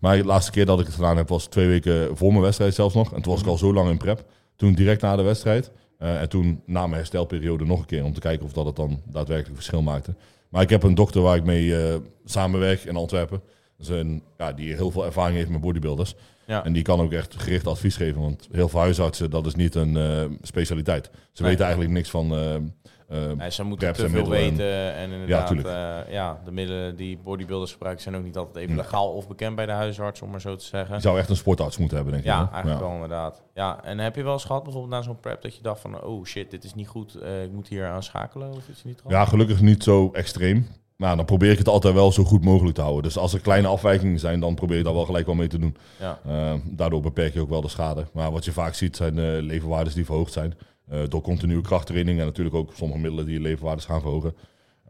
Maar 0.00 0.16
de 0.16 0.24
laatste 0.24 0.50
keer 0.50 0.66
dat 0.66 0.80
ik 0.80 0.86
het 0.86 0.94
gedaan 0.94 1.16
heb, 1.16 1.28
was 1.28 1.46
twee 1.46 1.66
weken 1.66 2.16
voor 2.16 2.30
mijn 2.30 2.42
wedstrijd 2.42 2.74
zelfs 2.74 2.94
nog. 2.94 3.14
En 3.14 3.22
toen 3.22 3.32
was 3.32 3.40
ik 3.42 3.48
al 3.48 3.58
zo 3.58 3.72
lang 3.72 3.90
in 3.90 3.96
prep. 3.96 4.24
Toen 4.56 4.74
direct 4.74 5.02
na 5.02 5.16
de 5.16 5.22
wedstrijd. 5.22 5.70
Eh, 5.98 6.20
en 6.20 6.28
toen 6.28 6.62
na 6.66 6.80
mijn 6.80 6.94
herstelperiode 6.94 7.64
nog 7.64 7.78
een 7.78 7.86
keer 7.86 8.04
om 8.04 8.12
te 8.12 8.20
kijken 8.20 8.46
of 8.46 8.52
dat 8.52 8.66
het 8.66 8.76
dan 8.76 9.00
daadwerkelijk 9.04 9.54
verschil 9.54 9.82
maakte. 9.82 10.14
Maar 10.48 10.62
ik 10.62 10.70
heb 10.70 10.82
een 10.82 10.94
dokter 10.94 11.22
waar 11.22 11.36
ik 11.36 11.44
mee 11.44 11.76
eh, 11.76 11.94
samenwerk 12.24 12.84
in 12.84 12.96
Antwerpen. 12.96 13.40
Een, 13.86 14.22
ja, 14.38 14.52
die 14.52 14.74
heel 14.74 14.90
veel 14.90 15.04
ervaring 15.04 15.36
heeft 15.36 15.50
met 15.50 15.60
bodybuilders. 15.60 16.14
Ja. 16.46 16.64
En 16.64 16.72
die 16.72 16.82
kan 16.82 17.00
ook 17.00 17.12
echt 17.12 17.34
gericht 17.36 17.66
advies 17.66 17.96
geven. 17.96 18.20
Want 18.20 18.48
heel 18.52 18.68
veel 18.68 18.80
huisartsen, 18.80 19.30
dat 19.30 19.46
is 19.46 19.54
niet 19.54 19.74
een 19.74 19.96
eh, 19.96 20.24
specialiteit. 20.42 21.10
Ze 21.32 21.42
Nee. 21.42 21.50
weten 21.50 21.64
eigenlijk 21.66 21.94
niks 21.94 22.10
van... 22.10 22.32
eh, 22.34 22.54
Nee, 23.36 23.50
ze 23.50 23.64
moeten 23.64 23.92
te 23.92 24.08
veel 24.08 24.28
weten. 24.28 24.94
En, 24.94 25.10
inderdaad, 25.10 25.54
ja, 25.62 26.04
ja, 26.08 26.40
de 26.44 26.50
middelen 26.52 26.96
die 26.96 27.18
bodybuilders 27.18 27.72
gebruiken 27.72 28.02
zijn 28.02 28.16
ook 28.16 28.22
niet 28.22 28.36
altijd 28.36 28.56
even 28.64 28.76
legaal 28.76 29.12
of 29.12 29.28
bekend 29.28 29.56
bij 29.56 29.66
de 29.66 29.72
huisarts, 29.72 30.22
om 30.22 30.30
maar 30.30 30.40
zo 30.40 30.56
te 30.56 30.64
zeggen. 30.64 30.94
je 30.94 31.00
zou 31.00 31.18
echt 31.18 31.28
een 31.28 31.36
sportarts 31.36 31.76
moeten 31.78 31.96
hebben, 31.96 32.14
denk 32.14 32.26
ik. 32.26 32.32
Ja, 32.32 32.48
eigenlijk 32.52 32.80
wel 32.80 32.92
inderdaad. 32.92 33.42
Ja, 33.54 33.84
en 33.84 33.98
heb 33.98 34.16
je 34.16 34.22
wel 34.22 34.32
eens 34.32 34.44
gehad, 34.44 34.62
bijvoorbeeld 34.62 34.92
na 34.92 35.02
zo'n 35.02 35.20
prep, 35.20 35.42
dat 35.42 35.56
je 35.56 35.62
dacht 35.62 35.80
van, 35.80 36.02
oh 36.02 36.24
shit, 36.24 36.50
dit 36.50 36.64
is 36.64 36.74
niet 36.74 36.88
goed, 36.88 37.16
ik 37.44 37.52
moet 37.52 37.68
hier 37.68 37.86
aan 37.86 38.02
schakelen 38.02 38.50
of 38.52 38.68
iets 38.68 38.84
niet? 38.84 39.02
Ja, 39.08 39.24
gelukkig 39.24 39.60
niet 39.60 39.82
zo 39.82 40.10
extreem. 40.12 40.66
Maar 40.98 41.16
dan 41.16 41.24
probeer 41.24 41.50
ik 41.50 41.58
het 41.58 41.68
altijd 41.68 41.94
wel 41.94 42.12
zo 42.12 42.24
goed 42.24 42.44
mogelijk 42.44 42.74
te 42.74 42.80
houden. 42.80 43.02
Dus 43.02 43.18
als 43.18 43.32
er 43.32 43.40
kleine 43.40 43.68
afwijkingen 43.68 44.18
zijn, 44.18 44.40
dan 44.40 44.54
probeer 44.54 44.76
je 44.76 44.82
daar 44.82 44.94
wel 44.94 45.04
gelijk 45.04 45.26
wel 45.26 45.34
mee 45.34 45.48
te 45.48 45.58
doen. 45.58 45.76
Ja. 46.00 46.18
Eh, 46.26 46.54
daardoor 46.64 47.00
beperk 47.00 47.34
je 47.34 47.40
ook 47.40 47.48
wel 47.48 47.60
de 47.60 47.68
schade. 47.68 48.06
Maar 48.12 48.32
wat 48.32 48.44
je 48.44 48.52
vaak 48.52 48.74
ziet 48.74 48.96
zijn 48.96 49.18
eh 49.18 49.24
leverwaardes 49.42 49.94
die 49.94 50.04
verhoogd 50.04 50.32
zijn. 50.32 50.54
Eh, 50.88 50.98
door 51.08 51.20
continue 51.20 51.60
krachttraining 51.60 52.18
en 52.18 52.24
natuurlijk 52.24 52.56
ook 52.56 52.72
sommige 52.74 53.00
middelen 53.00 53.24
die 53.24 53.34
je 53.34 53.40
leverwaardes 53.40 53.84
gaan 53.84 54.00
verhogen. 54.00 54.34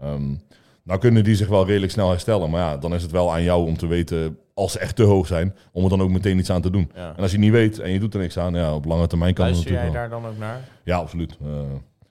Ehm 0.00 0.34
nou 0.82 1.00
kunnen 1.00 1.24
die 1.24 1.34
zich 1.34 1.48
wel 1.48 1.66
redelijk 1.66 1.92
snel 1.92 2.10
herstellen. 2.10 2.50
Maar 2.50 2.60
ja, 2.60 2.76
dan 2.76 2.94
is 2.94 3.02
het 3.02 3.10
wel 3.10 3.32
aan 3.32 3.42
jou 3.42 3.66
om 3.66 3.76
te 3.76 3.86
weten, 3.86 4.38
als 4.54 4.72
ze 4.72 4.78
echt 4.78 4.96
te 4.96 5.02
hoog 5.02 5.26
zijn, 5.26 5.54
om 5.72 5.84
er 5.84 5.90
dan 5.90 6.02
ook 6.02 6.10
meteen 6.10 6.38
iets 6.38 6.50
aan 6.50 6.62
te 6.62 6.70
doen. 6.70 6.90
Ja. 6.94 7.12
En 7.16 7.22
als 7.22 7.30
je 7.30 7.38
niet 7.38 7.52
weet 7.52 7.78
en 7.78 7.90
je 7.90 7.98
doet 7.98 8.14
er 8.14 8.20
niks 8.20 8.38
aan, 8.38 8.54
ja, 8.54 8.74
op 8.74 8.84
lange 8.84 9.06
termijn 9.06 9.34
kan 9.34 9.44
het 9.44 9.54
Luister 9.54 9.74
jij 9.74 9.84
natuurlijk 9.84 10.10
wel. 10.10 10.20
daar 10.20 10.30
dan 10.30 10.38
ook 10.38 10.48
naar? 10.48 10.68
Ja, 10.84 10.96
absoluut. 10.96 11.38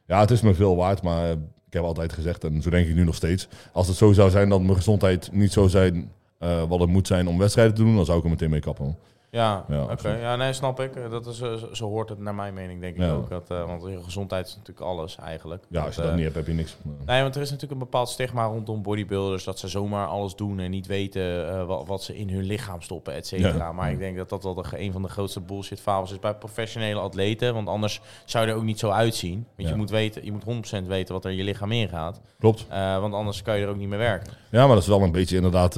Ja, 0.07 0.19
het 0.19 0.31
is 0.31 0.41
me 0.41 0.53
veel 0.53 0.75
waard, 0.75 1.01
maar 1.01 1.35
ik 1.67 1.73
heb 1.73 1.83
altijd 1.83 2.13
gezegd, 2.13 2.43
en 2.43 2.61
zo 2.61 2.69
denk 2.69 2.87
ik 2.87 2.95
nu 2.95 3.03
nog 3.03 3.15
steeds, 3.15 3.47
als 3.71 3.87
het 3.87 3.97
zo 3.97 4.11
zou 4.11 4.29
zijn 4.29 4.49
dat 4.49 4.61
mijn 4.61 4.75
gezondheid 4.75 5.29
niet 5.31 5.51
zo 5.51 5.67
zijn 5.67 6.11
eh, 6.37 6.63
wat 6.67 6.79
het 6.79 6.89
moet 6.89 7.07
zijn 7.07 7.27
om 7.27 7.37
wedstrijden 7.37 7.75
te 7.75 7.83
doen, 7.83 7.95
dan 7.95 8.05
zou 8.05 8.17
ik 8.17 8.23
er 8.23 8.29
meteen 8.29 8.49
mee 8.49 8.59
kappen. 8.59 8.97
Ja, 9.31 9.65
Ja, 9.67 9.83
oké. 9.83 10.09
Ja, 10.17 10.35
nee, 10.35 10.53
snap 10.53 10.79
ik. 10.79 10.91
Dat 11.09 11.25
is, 11.27 11.41
eh, 11.41 11.53
zo, 11.53 11.73
zo 11.73 11.87
hoort 11.87 12.09
het 12.09 12.19
naar 12.19 12.35
mijn 12.35 12.53
mening, 12.53 12.81
denk 12.81 12.95
ik 12.95 13.01
Ja. 13.01 13.11
ook. 13.11 13.29
Dat, 13.29 13.49
eh, 13.51 13.65
want 13.65 13.83
je 13.83 14.03
gezondheid 14.03 14.47
is 14.47 14.55
natuurlijk 14.55 14.85
alles 14.87 15.15
eigenlijk. 15.17 15.63
Ja, 15.69 15.81
als 15.83 15.95
je 15.95 16.01
Dat, 16.01 16.03
dat 16.03 16.09
eh, 16.09 16.13
niet 16.15 16.23
hebt, 16.23 16.35
heb 16.35 16.47
je 16.47 16.53
niks. 16.53 16.77
Nee, 17.05 17.21
want 17.21 17.35
er 17.35 17.41
is 17.41 17.47
natuurlijk 17.51 17.81
een 17.81 17.85
bepaald 17.87 18.09
stigma 18.09 18.45
rondom 18.45 18.81
bodybuilders 18.81 19.43
dat 19.43 19.59
ze 19.59 19.67
zomaar 19.67 20.07
alles 20.07 20.35
doen 20.35 20.59
en 20.59 20.69
niet 20.71 20.87
weten 20.87 21.67
wat, 21.67 21.87
wat 21.87 22.03
ze 22.03 22.17
in 22.17 22.29
hun 22.29 22.43
lichaam 22.43 22.81
stoppen, 22.81 23.13
et 23.13 23.27
cetera. 23.27 23.57
Ja. 23.57 23.71
Maar 23.71 23.91
ik 23.91 23.99
denk 23.99 24.17
dat 24.17 24.29
dat 24.29 24.43
wel 24.43 24.53
de, 24.53 24.63
een 24.71 24.91
van 24.91 25.01
de 25.01 25.09
grootste 25.09 25.41
bullshit 25.41 25.81
fables 25.81 26.11
is 26.11 26.19
bij 26.19 26.33
professionele 26.35 26.99
atleten, 26.99 27.53
want 27.53 27.67
anders 27.67 28.01
zou 28.25 28.45
je 28.45 28.51
er 28.51 28.57
ook 28.57 28.63
niet 28.63 28.79
zo 28.79 28.89
uitzien. 28.89 29.45
Want 29.55 29.69
je 29.69 29.75
moet 29.75 29.89
weten, 29.89 30.25
je 30.25 30.31
moet 30.31 30.43
100% 30.83 30.87
weten 30.87 31.13
wat 31.13 31.25
er 31.25 31.31
in 31.31 31.37
je 31.37 31.43
lichaam 31.43 31.71
ingaat, 31.71 32.21
Klopt. 32.39 32.67
Want 32.69 33.13
anders 33.13 33.41
kan 33.41 33.57
je 33.57 33.63
er 33.63 33.69
ook 33.69 33.77
niet 33.77 33.89
meer 33.89 33.97
werken. 33.97 34.33
Ja, 34.49 34.65
maar 34.65 34.73
dat 34.75 34.83
is 34.83 34.89
wel 34.89 35.01
een 35.01 35.11
beetje 35.11 35.35
inderdaad 35.35 35.75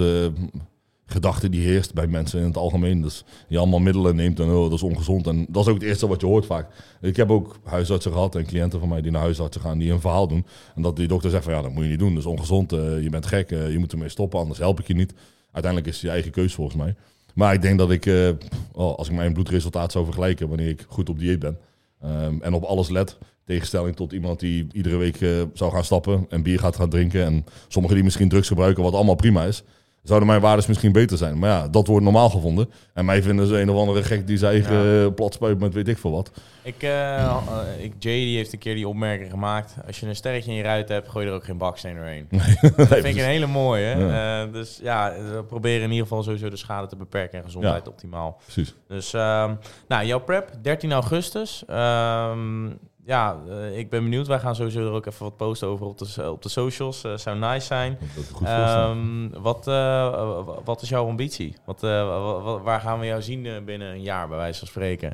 gedachte 1.10 1.50
die 1.50 1.62
heerst 1.62 1.94
bij 1.94 2.08
mensen 2.08 2.40
in 2.40 2.46
het 2.46 2.58
algemeen. 2.58 3.02
Dus 3.02 3.24
je 3.48 3.58
allemaal 3.58 3.80
middelen 3.80 4.16
neemt 4.16 4.40
en 4.40 4.50
oh, 4.50 4.64
dat 4.64 4.74
is 4.74 4.84
ongezond. 4.84 5.28
En 5.28 5.46
dat 5.50 5.64
is 5.64 5.70
ook 5.70 5.80
het 5.80 5.88
eerste 5.88 6.08
wat 6.08 6.22
je 6.22 6.28
hoort 6.28 6.46
vaak. 6.46 6.68
Ik 7.02 7.16
heb 7.16 7.32
ook 7.32 7.60
huisartsen 7.64 8.12
gehad 8.12 8.36
en 8.36 8.46
cliënten 8.46 8.80
van 8.80 8.90
mij 8.90 9.02
die 9.02 9.12
naar 9.12 9.22
huisartsen 9.22 9.62
gaan, 9.62 9.78
die 9.78 9.92
een 9.92 10.02
verhaal 10.02 10.28
doen. 10.28 10.46
En 10.76 10.82
dat 10.82 10.96
die 10.96 11.08
dokter 11.08 11.30
zegt 11.30 11.44
van 11.44 11.54
ja, 11.54 11.62
dat 11.62 11.72
moet 11.72 11.84
je 11.84 11.90
niet 11.90 12.00
doen. 12.00 12.10
Dat 12.10 12.24
is 12.24 12.30
ongezond, 12.30 12.72
eh, 12.72 13.04
je 13.04 13.10
bent 13.10 13.26
gek, 13.26 13.52
eh, 13.52 13.72
je 13.72 13.80
moet 13.80 13.92
ermee 13.92 14.10
stoppen, 14.10 14.40
anders 14.40 14.60
help 14.60 14.80
ik 14.80 14.88
je 14.88 14.94
niet. 14.94 15.14
Uiteindelijk 15.52 15.92
is 15.92 15.94
het 15.94 16.06
je 16.06 16.10
eigen 16.10 16.32
keus 16.32 16.54
volgens 16.54 16.78
mij. 16.78 16.96
Maar 17.34 17.54
ik 17.54 17.62
denk 17.62 17.78
dat 17.78 17.92
ik, 17.92 18.06
eh, 18.06 18.30
oh, 18.72 18.96
als 18.96 19.10
ik 19.10 19.16
mijn 19.16 19.34
bloedresultaat 19.34 19.92
zou 19.92 20.06
vergelijken 20.06 20.48
wanneer 20.48 20.70
ik 20.70 20.86
goed 20.88 21.10
op 21.10 21.20
dieet 21.20 21.40
ben 21.40 21.58
ehm, 22.02 22.42
en 22.42 22.54
op 22.54 22.64
alles 22.64 22.90
let, 22.90 23.18
tegenstelling 23.46 23.96
tot 23.96 24.12
iemand 24.12 24.40
die 24.40 24.68
iedere 24.72 24.98
week 24.98 25.18
zou 25.54 25.72
gaan 25.72 25.84
stappen 25.84 26.26
en 26.30 26.44
bier 26.44 26.60
gaat 26.60 26.76
gaan 26.76 26.90
drinken 26.90 27.26
en 27.26 27.46
sommigen 27.68 27.96
die 27.96 28.06
misschien 28.06 28.30
drugs 28.30 28.48
gebruiken, 28.48 28.84
wat 28.84 28.94
allemaal 28.94 29.16
prima 29.16 29.46
is, 29.46 29.64
zouden 30.04 30.28
mijn 30.28 30.42
waardes 30.42 30.68
misschien 30.68 30.92
beter 30.92 31.18
zijn. 31.18 31.40
Maar 31.40 31.50
ja, 31.50 31.68
dat 31.68 31.88
wordt 31.88 32.04
normaal 32.04 32.30
gevonden. 32.30 32.70
En 32.94 33.06
mij 33.06 33.24
vinden 33.24 33.48
ze 33.48 33.62
een 33.62 33.70
of 33.70 33.78
andere 33.78 34.04
gek 34.04 34.28
die 34.28 34.38
zijn 34.38 34.52
eigen 34.54 34.76
Ja. 34.84 35.06
eh, 35.06 35.14
plat 35.14 35.34
spuit 35.34 35.60
met 35.60 35.74
weet 35.74 35.88
ik 35.88 35.98
veel 35.98 36.12
wat. 36.12 36.32
Ik, 36.64 36.84
eh, 36.84 37.38
ik, 37.80 37.94
Jay 38.00 38.14
die 38.20 38.36
heeft 38.36 38.54
een 38.54 38.60
keer 38.60 38.76
die 38.76 38.88
opmerking 38.88 39.30
gemaakt. 39.30 39.76
Als 39.88 40.00
je 40.00 40.08
een 40.08 40.16
sterretje 40.16 40.52
in 40.52 40.58
je 40.58 40.64
ruit 40.64 40.90
hebt, 40.90 41.10
gooi 41.10 41.26
je 41.26 41.32
er 41.32 41.38
ook 41.38 41.44
geen 41.46 41.58
baksteen 41.58 41.96
doorheen. 41.96 42.28
dat 42.76 42.88
vind 42.88 43.06
ik 43.06 43.16
een 43.16 43.24
hele 43.24 43.48
mooie. 43.48 43.98
Ja. 43.98 44.46
Dus 44.46 44.80
ja, 44.82 45.14
we 45.34 45.44
proberen 45.44 45.84
in 45.84 45.90
ieder 45.92 46.08
geval 46.08 46.24
sowieso 46.24 46.50
de 46.50 46.56
schade 46.58 46.88
te 46.88 46.96
beperken 46.96 47.38
en 47.38 47.44
gezondheid 47.46 47.88
optimaal. 47.88 48.38
Precies. 48.44 48.74
Dus 48.88 49.14
ehm, 49.14 49.54
nou, 49.88 50.06
jouw 50.06 50.20
prep, 50.20 50.52
13 50.62 50.92
augustus. 50.92 51.64
Ehm, 51.68 52.66
ja, 53.10 53.38
eh, 53.50 53.78
ik 53.78 53.90
ben 53.90 54.04
benieuwd. 54.04 54.28
Wij 54.28 54.40
gaan 54.40 54.56
sowieso 54.56 54.80
er 54.80 54.92
ook 54.92 55.06
even 55.06 55.24
wat 55.24 55.38
posten 55.38 55.68
over 55.68 55.86
op 55.86 55.98
de, 55.98 56.32
op 56.32 56.42
de 56.42 56.50
socials. 56.50 57.04
Eh, 57.04 57.14
zou 57.18 57.38
nice 57.38 57.66
zijn. 57.66 57.98
Dat 58.16 58.30
goed. 58.34 58.48
Ehm, 58.48 59.30
wat, 59.42 59.68
eh, 59.68 60.40
wat 60.64 60.82
is 60.82 60.90
jouw 60.90 61.08
ambitie? 61.08 61.56
Wat, 61.66 61.82
wa- 61.82 62.42
wa- 62.42 62.60
waar 62.60 62.80
gaan 62.82 63.00
we 63.00 63.06
jou 63.06 63.22
zien 63.22 63.48
binnen 63.66 63.88
een 63.92 64.02
jaar, 64.02 64.28
bij 64.28 64.38
wijze 64.38 64.60
van 64.60 64.68
spreken? 64.68 65.14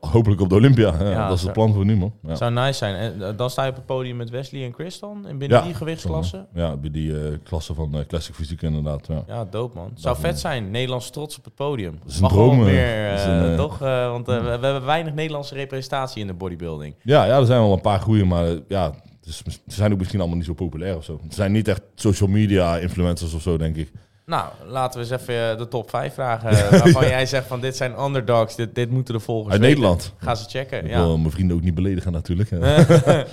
Hopelijk 0.00 0.40
op 0.40 0.48
de 0.48 0.54
Olympia. 0.54 0.94
Ja, 1.00 1.10
Ja, 1.10 1.28
dat 1.28 1.36
is 1.36 1.42
het 1.42 1.52
plan 1.52 1.72
voor 1.74 1.84
nu, 1.84 1.96
man. 1.96 2.12
Ja. 2.22 2.34
Zou 2.34 2.52
nice 2.52 2.72
zijn. 2.78 2.94
En 2.94 3.36
dan 3.36 3.50
sta 3.50 3.62
je 3.64 3.70
op 3.70 3.76
het 3.76 3.86
podium 3.86 4.16
met 4.16 4.30
Wesley 4.30 4.64
en 4.64 4.72
Chris 4.72 4.98
dan? 4.98 5.26
En 5.26 5.38
binnen 5.38 5.62
die 5.62 5.74
gewichtsklasse? 5.74 6.46
Ja, 6.54 6.76
bij 6.76 6.90
die 6.90 7.38
klasse 7.38 7.74
van 7.74 8.04
Classic 8.08 8.34
Fysiek 8.34 8.62
inderdaad. 8.62 9.06
Ja. 9.06 9.22
Ja, 9.26 9.44
dope 9.44 9.76
man. 9.78 9.90
Zou 9.94 10.16
vet 10.16 10.38
zijn. 10.38 10.70
Nederlands 10.70 11.10
trots 11.10 11.38
op 11.38 11.44
het 11.44 11.54
podium. 11.54 11.98
is 12.06 12.20
Mag 12.20 12.30
droom, 12.32 12.58
Dat 12.58 12.66
is 12.68 13.24
een, 13.24 13.50
eh, 13.50 13.56
toch? 13.56 13.78
Want 13.78 14.26
we, 14.26 14.40
we 14.40 14.48
hebben 14.48 14.84
weinig 14.84 15.14
Nederlandse 15.14 15.54
representatie 15.54 16.20
in 16.20 16.26
de 16.26 16.34
bodybuilding. 16.34 16.94
Ja, 17.02 17.24
ja, 17.24 17.35
er 17.40 17.46
zijn 17.46 17.60
wel 17.60 17.72
een 17.72 17.80
paar 17.80 18.00
goede, 18.00 18.24
maar 18.24 18.46
eh, 18.46 18.56
ja, 18.68 18.92
is, 19.24 19.36
ze 19.46 19.52
zijn 19.66 19.92
ook 19.92 19.98
misschien 19.98 20.18
allemaal 20.18 20.36
niet 20.36 20.46
zo 20.46 20.54
populair 20.54 20.96
of 20.96 21.04
zo. 21.04 21.20
Ze 21.28 21.34
zijn 21.34 21.52
niet 21.52 21.68
echt 21.68 21.80
social 21.94 22.28
media 22.28 22.76
influencers 22.78 23.34
of 23.34 23.42
zo, 23.42 23.56
denk 23.56 23.76
ik. 23.76 23.92
Nou, 24.26 24.48
laten 24.66 25.00
we 25.00 25.06
eens 25.12 25.22
even 25.22 25.50
eh, 25.50 25.58
de 25.58 25.68
top 25.68 25.90
5 25.90 26.14
vragen. 26.14 26.48
eh, 26.50 26.70
waarvan 26.70 27.08
jij 27.08 27.26
zegt 27.26 27.46
van 27.46 27.60
dit 27.60 27.76
zijn 27.76 28.00
underdogs, 28.00 28.56
dit, 28.56 28.74
dit 28.74 28.90
moeten 28.90 29.14
de 29.14 29.20
volgers 29.20 29.52
Uit 29.52 29.60
weten. 29.60 29.74
Nederland. 29.76 30.12
Ga 30.16 30.34
ze 30.34 30.48
checken. 30.48 30.84
Ik 30.84 30.90
Ja. 30.90 31.00
wil 31.04 31.18
mijn 31.18 31.30
vrienden 31.30 31.56
ook 31.56 31.62
niet 31.62 31.74
beledigen 31.74 32.12
natuurlijk. 32.12 32.50
nee, 32.50 32.60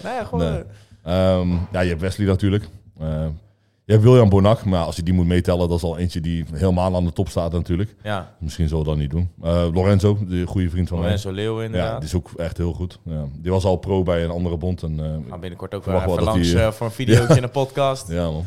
ja, 0.04 0.24
gewoon. 0.30 0.51
Nee. 0.51 0.64
Ehm, 1.04 1.49
ja, 1.72 1.80
je 1.80 1.89
hebt 1.89 2.01
Wesley 2.01 2.28
natuurlijk. 2.28 2.68
Eh, 2.99 3.26
hebt 3.91 4.03
William 4.03 4.29
Bonak, 4.29 4.65
maar 4.65 4.84
als 4.84 4.95
je 4.95 5.03
die 5.03 5.13
moet 5.13 5.25
meetellen, 5.25 5.67
dat 5.69 5.77
is 5.77 5.84
al 5.84 5.97
eentje 5.97 6.21
die 6.21 6.45
helemaal 6.53 6.95
aan 6.95 7.05
de 7.05 7.13
top 7.13 7.29
staat 7.29 7.51
natuurlijk. 7.51 7.95
Ja, 8.03 8.36
Misschien 8.39 8.67
zullen 8.67 8.84
we 8.84 8.89
dat 8.89 8.99
niet 8.99 9.09
doen. 9.11 9.29
Eh, 9.41 9.67
Lorenzo, 9.73 10.17
de 10.27 10.45
goede 10.47 10.69
vriend 10.69 10.88
van 10.88 10.97
mij. 10.97 11.05
Lorenzo 11.05 11.31
Leeuw 11.31 11.57
Ja, 11.59 11.65
inderdaad. 11.65 11.99
die 11.99 12.09
is 12.09 12.15
ook 12.15 12.31
echt 12.38 12.57
heel 12.57 12.73
goed. 12.73 12.99
Ja, 13.05 13.25
die 13.39 13.51
was 13.51 13.63
al 13.65 13.75
pro 13.75 14.03
bij 14.03 14.23
een 14.23 14.29
andere 14.29 14.57
bond. 14.57 14.84
En, 14.84 15.23
Gaan 15.29 15.39
binnenkort 15.39 15.73
ook 15.75 15.84
verwacht 15.84 16.05
even 16.05 16.15
wel 16.15 16.25
langs 16.25 16.49
die, 16.49 16.59
eh, 16.61 16.71
voor 16.71 16.86
een 16.86 16.91
videootje 16.93 17.36
in 17.41 17.41
de 17.41 17.47
podcast. 17.47 18.07
ja, 18.07 18.31
man. 18.31 18.45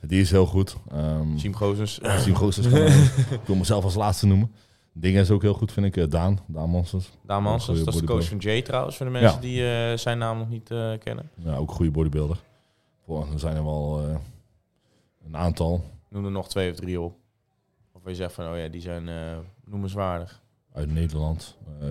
Die 0.00 0.20
is 0.20 0.30
heel 0.30 0.46
goed. 0.46 0.76
Ehm 0.92 1.36
Siem 1.38 1.54
Gozens. 1.54 2.00
Siem 2.18 2.34
kan 2.34 2.48
ik 3.30 3.40
wil 3.44 3.56
mezelf 3.56 3.84
als 3.84 3.94
laatste 3.94 4.26
noemen. 4.26 4.52
Dingen 4.92 5.20
is 5.22 5.30
ook 5.30 5.42
heel 5.42 5.54
goed, 5.54 5.72
vind 5.72 5.96
ik. 5.96 6.10
Daan, 6.10 6.38
Daan 6.46 6.70
Monsters. 6.70 7.10
Daan 7.26 7.42
Mansens, 7.42 7.84
dat 7.84 7.94
is 7.94 8.00
de 8.00 8.06
coach 8.06 8.28
van 8.28 8.38
Jay 8.38 8.62
trouwens, 8.62 8.96
voor 8.96 9.06
de 9.06 9.12
mensen 9.12 9.48
Ja. 9.50 9.88
die 9.90 9.96
zijn 9.98 10.18
naam 10.18 10.38
nog 10.38 10.48
niet 10.48 10.68
kennen. 11.04 11.30
Ja, 11.44 11.56
ook 11.56 11.68
een 11.68 11.74
goede 11.74 11.90
bodybuilder. 11.90 12.36
Boah, 13.06 13.32
er 13.32 13.38
zijn 13.38 13.56
er 13.56 13.64
wel 13.64 14.00
een 15.28 15.36
aantal. 15.36 15.84
Noem 16.08 16.24
er 16.24 16.30
nog 16.30 16.48
twee 16.48 16.70
of 16.70 16.76
drie 16.76 17.00
op. 17.00 17.16
Of 17.92 18.00
je 18.04 18.14
zegt 18.14 18.32
van, 18.34 18.50
oh 18.50 18.58
ja, 18.58 18.68
die 18.68 18.80
zijn 18.80 19.08
eh, 19.08 19.38
noemenswaardig. 19.64 20.42
uit 20.72 20.92
Nederland. 20.92 21.56
Eh 21.80 21.88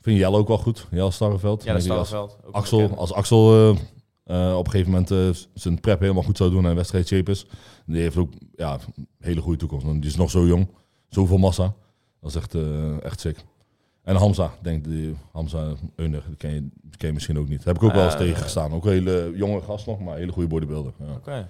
vind 0.00 0.18
Jelle 0.18 0.36
ook 0.36 0.48
wel 0.48 0.58
goed. 0.58 0.86
Jelle 0.90 1.10
Starreveld. 1.10 1.68
Als, 1.68 1.84
Starreveld. 1.84 2.38
ook 2.44 2.54
Axel, 2.54 2.80
bekend. 2.80 2.98
als 2.98 3.12
Axel 3.12 3.52
eh, 3.52 4.48
eh, 4.50 4.56
op 4.56 4.64
een 4.64 4.70
gegeven 4.70 4.92
moment 4.92 5.38
zijn 5.54 5.80
prep 5.80 6.00
helemaal 6.00 6.22
goed 6.22 6.36
zou 6.36 6.50
doen 6.50 6.66
en 6.66 6.74
wedstrijd 6.74 7.06
shape 7.06 7.30
is. 7.30 7.46
Die 7.86 8.00
heeft 8.00 8.16
ook 8.16 8.32
ja, 8.56 8.78
een 8.96 9.08
hele 9.20 9.40
goede 9.40 9.58
toekomst. 9.58 9.86
Die 9.86 10.04
is 10.04 10.16
nog 10.16 10.30
zo 10.30 10.46
jong. 10.46 10.68
Zoveel 11.08 11.38
massa. 11.38 11.74
Dat 12.20 12.30
is 12.30 12.36
echt, 12.36 12.54
echt 13.02 13.20
sick. 13.20 13.44
En 14.02 14.16
Hamza, 14.16 14.50
denk 14.62 14.84
die 14.84 15.14
Hamza 15.32 15.72
Euner, 15.94 16.22
die 16.26 16.36
ken 16.36 16.54
je, 16.54 16.60
die 16.60 16.96
ken 16.96 17.08
je 17.08 17.14
misschien 17.14 17.38
ook 17.38 17.48
niet. 17.48 17.64
Heb 17.64 17.76
ik 17.76 17.82
ook 17.82 17.92
wel 17.92 18.04
eens 18.04 18.12
Ah, 18.12 18.18
tegen 18.18 18.42
gestaan. 18.42 18.72
Ook 18.72 18.84
een 18.84 18.92
hele 18.92 19.32
jonge 19.34 19.60
gast 19.60 19.86
nog, 19.86 20.00
maar 20.00 20.12
een 20.12 20.20
hele 20.20 20.32
goede 20.32 20.48
bodybuilder. 20.48 20.92
Ja. 20.98 21.12
Oké. 21.12 21.48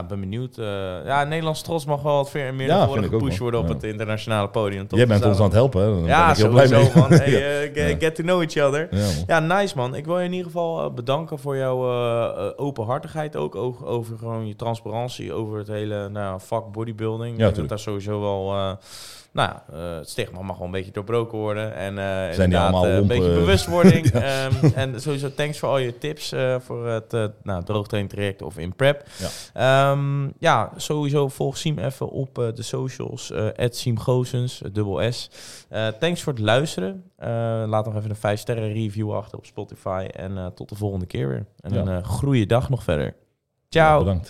Ik 0.00 0.06
ben 0.08 0.20
benieuwd. 0.20 0.58
eh, 0.58 0.64
ja, 1.04 1.24
Nederlands 1.24 1.62
trots 1.62 1.84
mag 1.84 2.02
wel 2.02 2.16
wat 2.16 2.32
meer, 2.34 2.54
meer 2.54 2.66
Ja, 2.66 2.76
naar 2.76 2.86
voren 2.86 2.92
vind 3.00 3.06
ik 3.06 3.12
ook, 3.14 3.20
gepusht 3.20 3.40
worden 3.40 3.60
op 3.60 3.66
Ja. 3.68 3.72
het 3.74 3.82
internationale 3.82 4.48
podium. 4.48 4.86
toch? 4.86 4.98
Jij 4.98 5.08
bent 5.08 5.24
ons 5.24 5.38
aan 5.38 5.44
het 5.44 5.52
helpen, 5.52 5.82
hè? 5.82 6.06
Ja, 6.08 6.36
ik 6.36 6.50
blij 6.50 6.68
mee. 6.68 6.90
man. 6.94 7.08
Hey, 7.18 7.30
ja. 7.30 7.38
eh, 7.38 7.70
get, 7.88 8.02
get 8.02 8.14
to 8.14 8.22
know 8.22 8.40
each 8.42 8.66
other. 8.68 8.88
Ja. 8.90 9.06
Ja, 9.26 9.40
nice 9.40 9.76
man. 9.76 9.94
Ik 9.94 10.04
wil 10.06 10.18
je 10.18 10.24
in 10.24 10.30
ieder 10.32 10.46
geval 10.46 10.84
eh, 10.84 10.90
bedanken 10.94 11.38
voor 11.38 11.56
jouw 11.56 11.78
openhartigheid 12.56 13.36
ook. 13.36 13.54
Over, 13.54 13.86
over 13.86 14.18
gewoon 14.18 14.46
je 14.46 14.56
transparantie 14.56 15.32
over 15.32 15.58
het 15.58 15.68
hele 15.68 16.08
nou, 16.08 16.26
ja, 16.32 16.38
vak 16.38 16.72
bodybuilding. 16.72 17.32
Ik 17.32 17.38
dat 17.38 17.48
tuurlijk. 17.48 17.68
daar 17.68 17.78
sowieso 17.78 18.20
wel... 18.20 18.76
nou 19.32 19.48
ja, 19.50 19.64
eh, 19.72 19.96
het 19.96 20.08
stigma 20.08 20.42
mag 20.42 20.56
wel 20.56 20.66
een 20.66 20.72
beetje 20.72 20.90
doorbroken 20.90 21.38
worden. 21.38 21.74
En 21.74 21.98
eh 21.98 22.30
die 22.30 22.42
inderdaad, 22.42 22.62
allemaal 22.72 22.86
eh, 22.90 22.96
een 22.96 23.06
beetje 23.06 23.34
bewustwording. 23.34 24.06
Ehm, 24.12 24.54
en 24.74 25.00
sowieso 25.00 25.34
thanks 25.34 25.58
voor 25.58 25.68
al 25.68 25.78
je 25.78 25.98
tips 25.98 26.34
voor 26.58 26.86
het 26.86 27.14
uh, 27.14 27.24
nou, 27.42 27.64
droogtrain 27.64 28.08
traject 28.08 28.42
of 28.42 28.58
in 28.58 28.74
prep. 28.74 29.04
Ja. 29.18 29.28
Ehm, 29.92 30.28
ja, 30.38 30.70
sowieso 30.76 31.28
volg 31.28 31.56
Siem 31.56 31.78
even 31.78 32.08
op 32.10 32.34
de 32.54 32.62
socials. 32.62 33.30
eh 33.30 33.66
Siem 33.70 33.96
dubbel 34.72 35.12
S. 35.12 35.30
Thanks 35.98 36.22
voor 36.22 36.32
het 36.32 36.42
luisteren. 36.42 37.04
Laat 37.68 37.84
nog 37.84 37.96
even 37.96 38.10
een 38.10 38.16
5 38.16 38.40
sterren 38.40 38.72
review 38.72 39.14
achter 39.14 39.38
op 39.38 39.46
Spotify. 39.46 40.06
En 40.12 40.52
tot 40.54 40.68
de 40.68 40.74
volgende 40.74 41.06
keer 41.06 41.28
weer. 41.28 41.46
En 41.60 41.72
Ja. 41.74 41.80
een 41.86 42.04
goede 42.04 42.46
dag 42.46 42.68
nog 42.70 42.82
verder. 42.82 43.04
Ja, 43.04 43.14
Ciao. 43.86 43.98
bedankt. 43.98 44.28